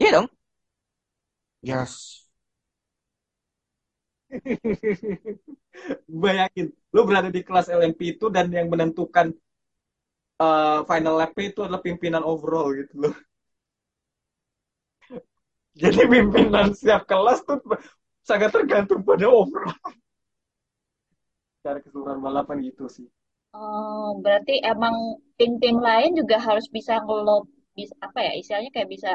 Iya 0.00 0.10
dong? 0.12 0.28
Yes. 1.62 2.19
Bayangin, 6.22 6.70
lu 6.94 7.00
berada 7.06 7.30
di 7.30 7.42
kelas 7.42 7.66
LMP 7.70 8.18
itu 8.18 8.30
dan 8.30 8.50
yang 8.50 8.70
menentukan 8.70 9.34
eh, 10.38 10.78
final 10.86 11.14
lap 11.18 11.34
itu 11.38 11.60
adalah 11.66 11.82
pimpinan 11.82 12.22
overall 12.22 12.70
gitu 12.74 12.94
loh. 13.08 13.14
Jadi 15.80 16.02
pimpinan 16.06 16.74
setiap 16.74 17.06
kelas 17.06 17.42
tuh 17.46 17.58
sangat 18.26 18.50
tergantung 18.54 19.02
pada 19.02 19.26
overall. 19.26 19.74
Secara 21.60 21.78
keseluruhan 21.84 22.20
balapan 22.24 22.64
gitu 22.64 22.88
sih. 22.88 23.06
Oh, 23.50 24.14
berarti 24.22 24.62
emang 24.62 25.18
tim-tim 25.34 25.82
lain 25.82 26.14
juga 26.14 26.38
harus 26.38 26.70
bisa 26.70 27.02
ngelob 27.02 27.50
bisa 27.74 27.94
apa 28.02 28.18
ya 28.22 28.32
istilahnya 28.38 28.70
kayak 28.70 28.90
bisa 28.90 29.10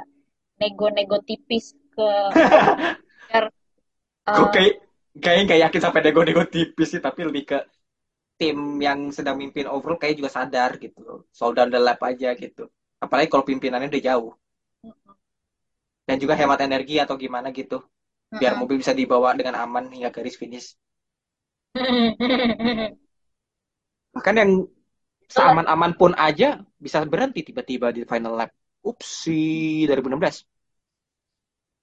nego-nego 0.60 1.20
tipis 1.24 1.76
ke 1.96 2.10
biar 3.28 3.46
kayak 4.26 4.85
kayaknya 5.22 5.44
nggak 5.48 5.62
yakin 5.66 5.82
sampai 5.84 6.00
nego-nego 6.04 6.44
tipis 6.54 6.88
sih, 6.94 7.02
tapi 7.08 7.20
lebih 7.28 7.44
ke 7.50 7.58
tim 8.40 8.58
yang 8.88 9.00
sedang 9.18 9.36
mimpin 9.42 9.66
overall 9.76 10.00
kayak 10.02 10.16
juga 10.20 10.32
sadar 10.38 10.72
gitu 10.84 11.00
loh. 11.08 11.20
Slow 11.38 11.52
down 11.58 11.70
the 11.74 11.80
lap 11.88 12.00
aja 12.10 12.30
gitu. 12.44 12.64
Apalagi 13.04 13.28
kalau 13.32 13.48
pimpinannya 13.50 13.90
udah 13.92 14.04
jauh. 14.10 14.34
Dan 16.08 16.18
juga 16.22 16.34
hemat 16.40 16.60
energi 16.68 16.96
atau 17.04 17.16
gimana 17.24 17.48
gitu. 17.60 17.78
Biar 18.40 18.54
mobil 18.60 18.78
bisa 18.82 18.94
dibawa 19.00 19.30
dengan 19.38 19.56
aman 19.64 19.86
hingga 19.94 20.10
garis 20.16 20.36
finish. 20.42 20.68
Bahkan 24.16 24.36
yang 24.42 24.52
seaman-aman 25.36 25.92
pun 26.00 26.12
aja 26.28 26.48
bisa 26.86 26.98
berhenti 27.12 27.42
tiba-tiba 27.48 27.88
di 27.96 28.02
final 28.12 28.34
lap. 28.40 28.52
Upsi, 28.90 29.86
2016. 29.88 30.38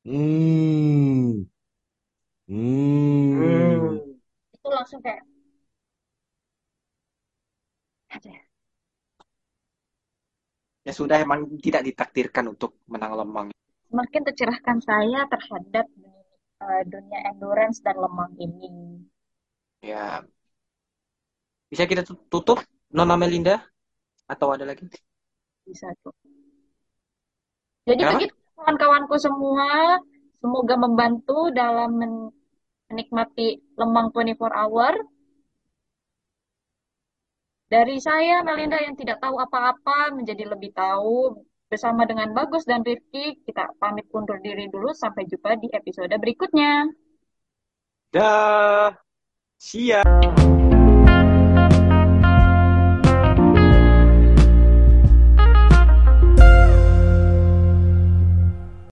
Hmm. 0.04 1.42
Hmm. 2.52 3.96
itu 4.52 4.68
langsung 4.68 5.00
kayak 5.00 5.24
aja. 8.12 8.32
Ya 10.84 10.92
sudah 10.92 11.16
emang 11.24 11.48
tidak 11.64 11.80
ditakdirkan 11.88 12.52
untuk 12.52 12.76
menang 12.92 13.16
lemang. 13.16 13.46
Semakin 13.88 14.22
tercerahkan 14.28 14.78
saya 14.84 15.24
terhadap 15.32 15.86
eh, 16.60 16.82
dunia 16.92 17.18
endurance 17.32 17.80
dan 17.80 17.96
lemang 17.96 18.36
ini. 18.36 19.00
Ya, 19.80 20.20
bisa 21.72 21.88
kita 21.88 22.04
tut- 22.04 22.28
tutup 22.28 22.58
Nona 22.92 23.16
Melinda 23.16 23.64
atau 24.28 24.52
ada 24.52 24.68
lagi? 24.68 24.84
Bisa 25.64 25.88
tuh. 26.04 26.12
Jadi 27.88 27.98
Kenapa? 28.04 28.14
begitu 28.20 28.34
kawan-kawanku 28.54 29.16
semua, 29.18 29.98
semoga 30.38 30.74
membantu 30.76 31.50
dalam 31.50 31.90
men- 31.96 32.41
menikmati 32.92 33.58
lemang 33.80 34.12
24 34.12 34.52
hour. 34.52 34.94
Dari 37.72 37.96
saya, 38.04 38.44
Melinda 38.44 38.76
yang 38.76 38.92
tidak 39.00 39.16
tahu 39.24 39.40
apa-apa 39.40 40.12
menjadi 40.12 40.44
lebih 40.44 40.76
tahu. 40.76 41.40
Bersama 41.72 42.04
dengan 42.04 42.36
Bagus 42.36 42.68
dan 42.68 42.84
Rifki, 42.84 43.40
kita 43.48 43.72
pamit 43.80 44.04
undur 44.12 44.36
diri 44.44 44.68
dulu. 44.68 44.92
Sampai 44.92 45.24
jumpa 45.24 45.56
di 45.56 45.72
episode 45.72 46.12
berikutnya. 46.20 46.84
Dah, 48.12 48.92
siap. 49.56 50.61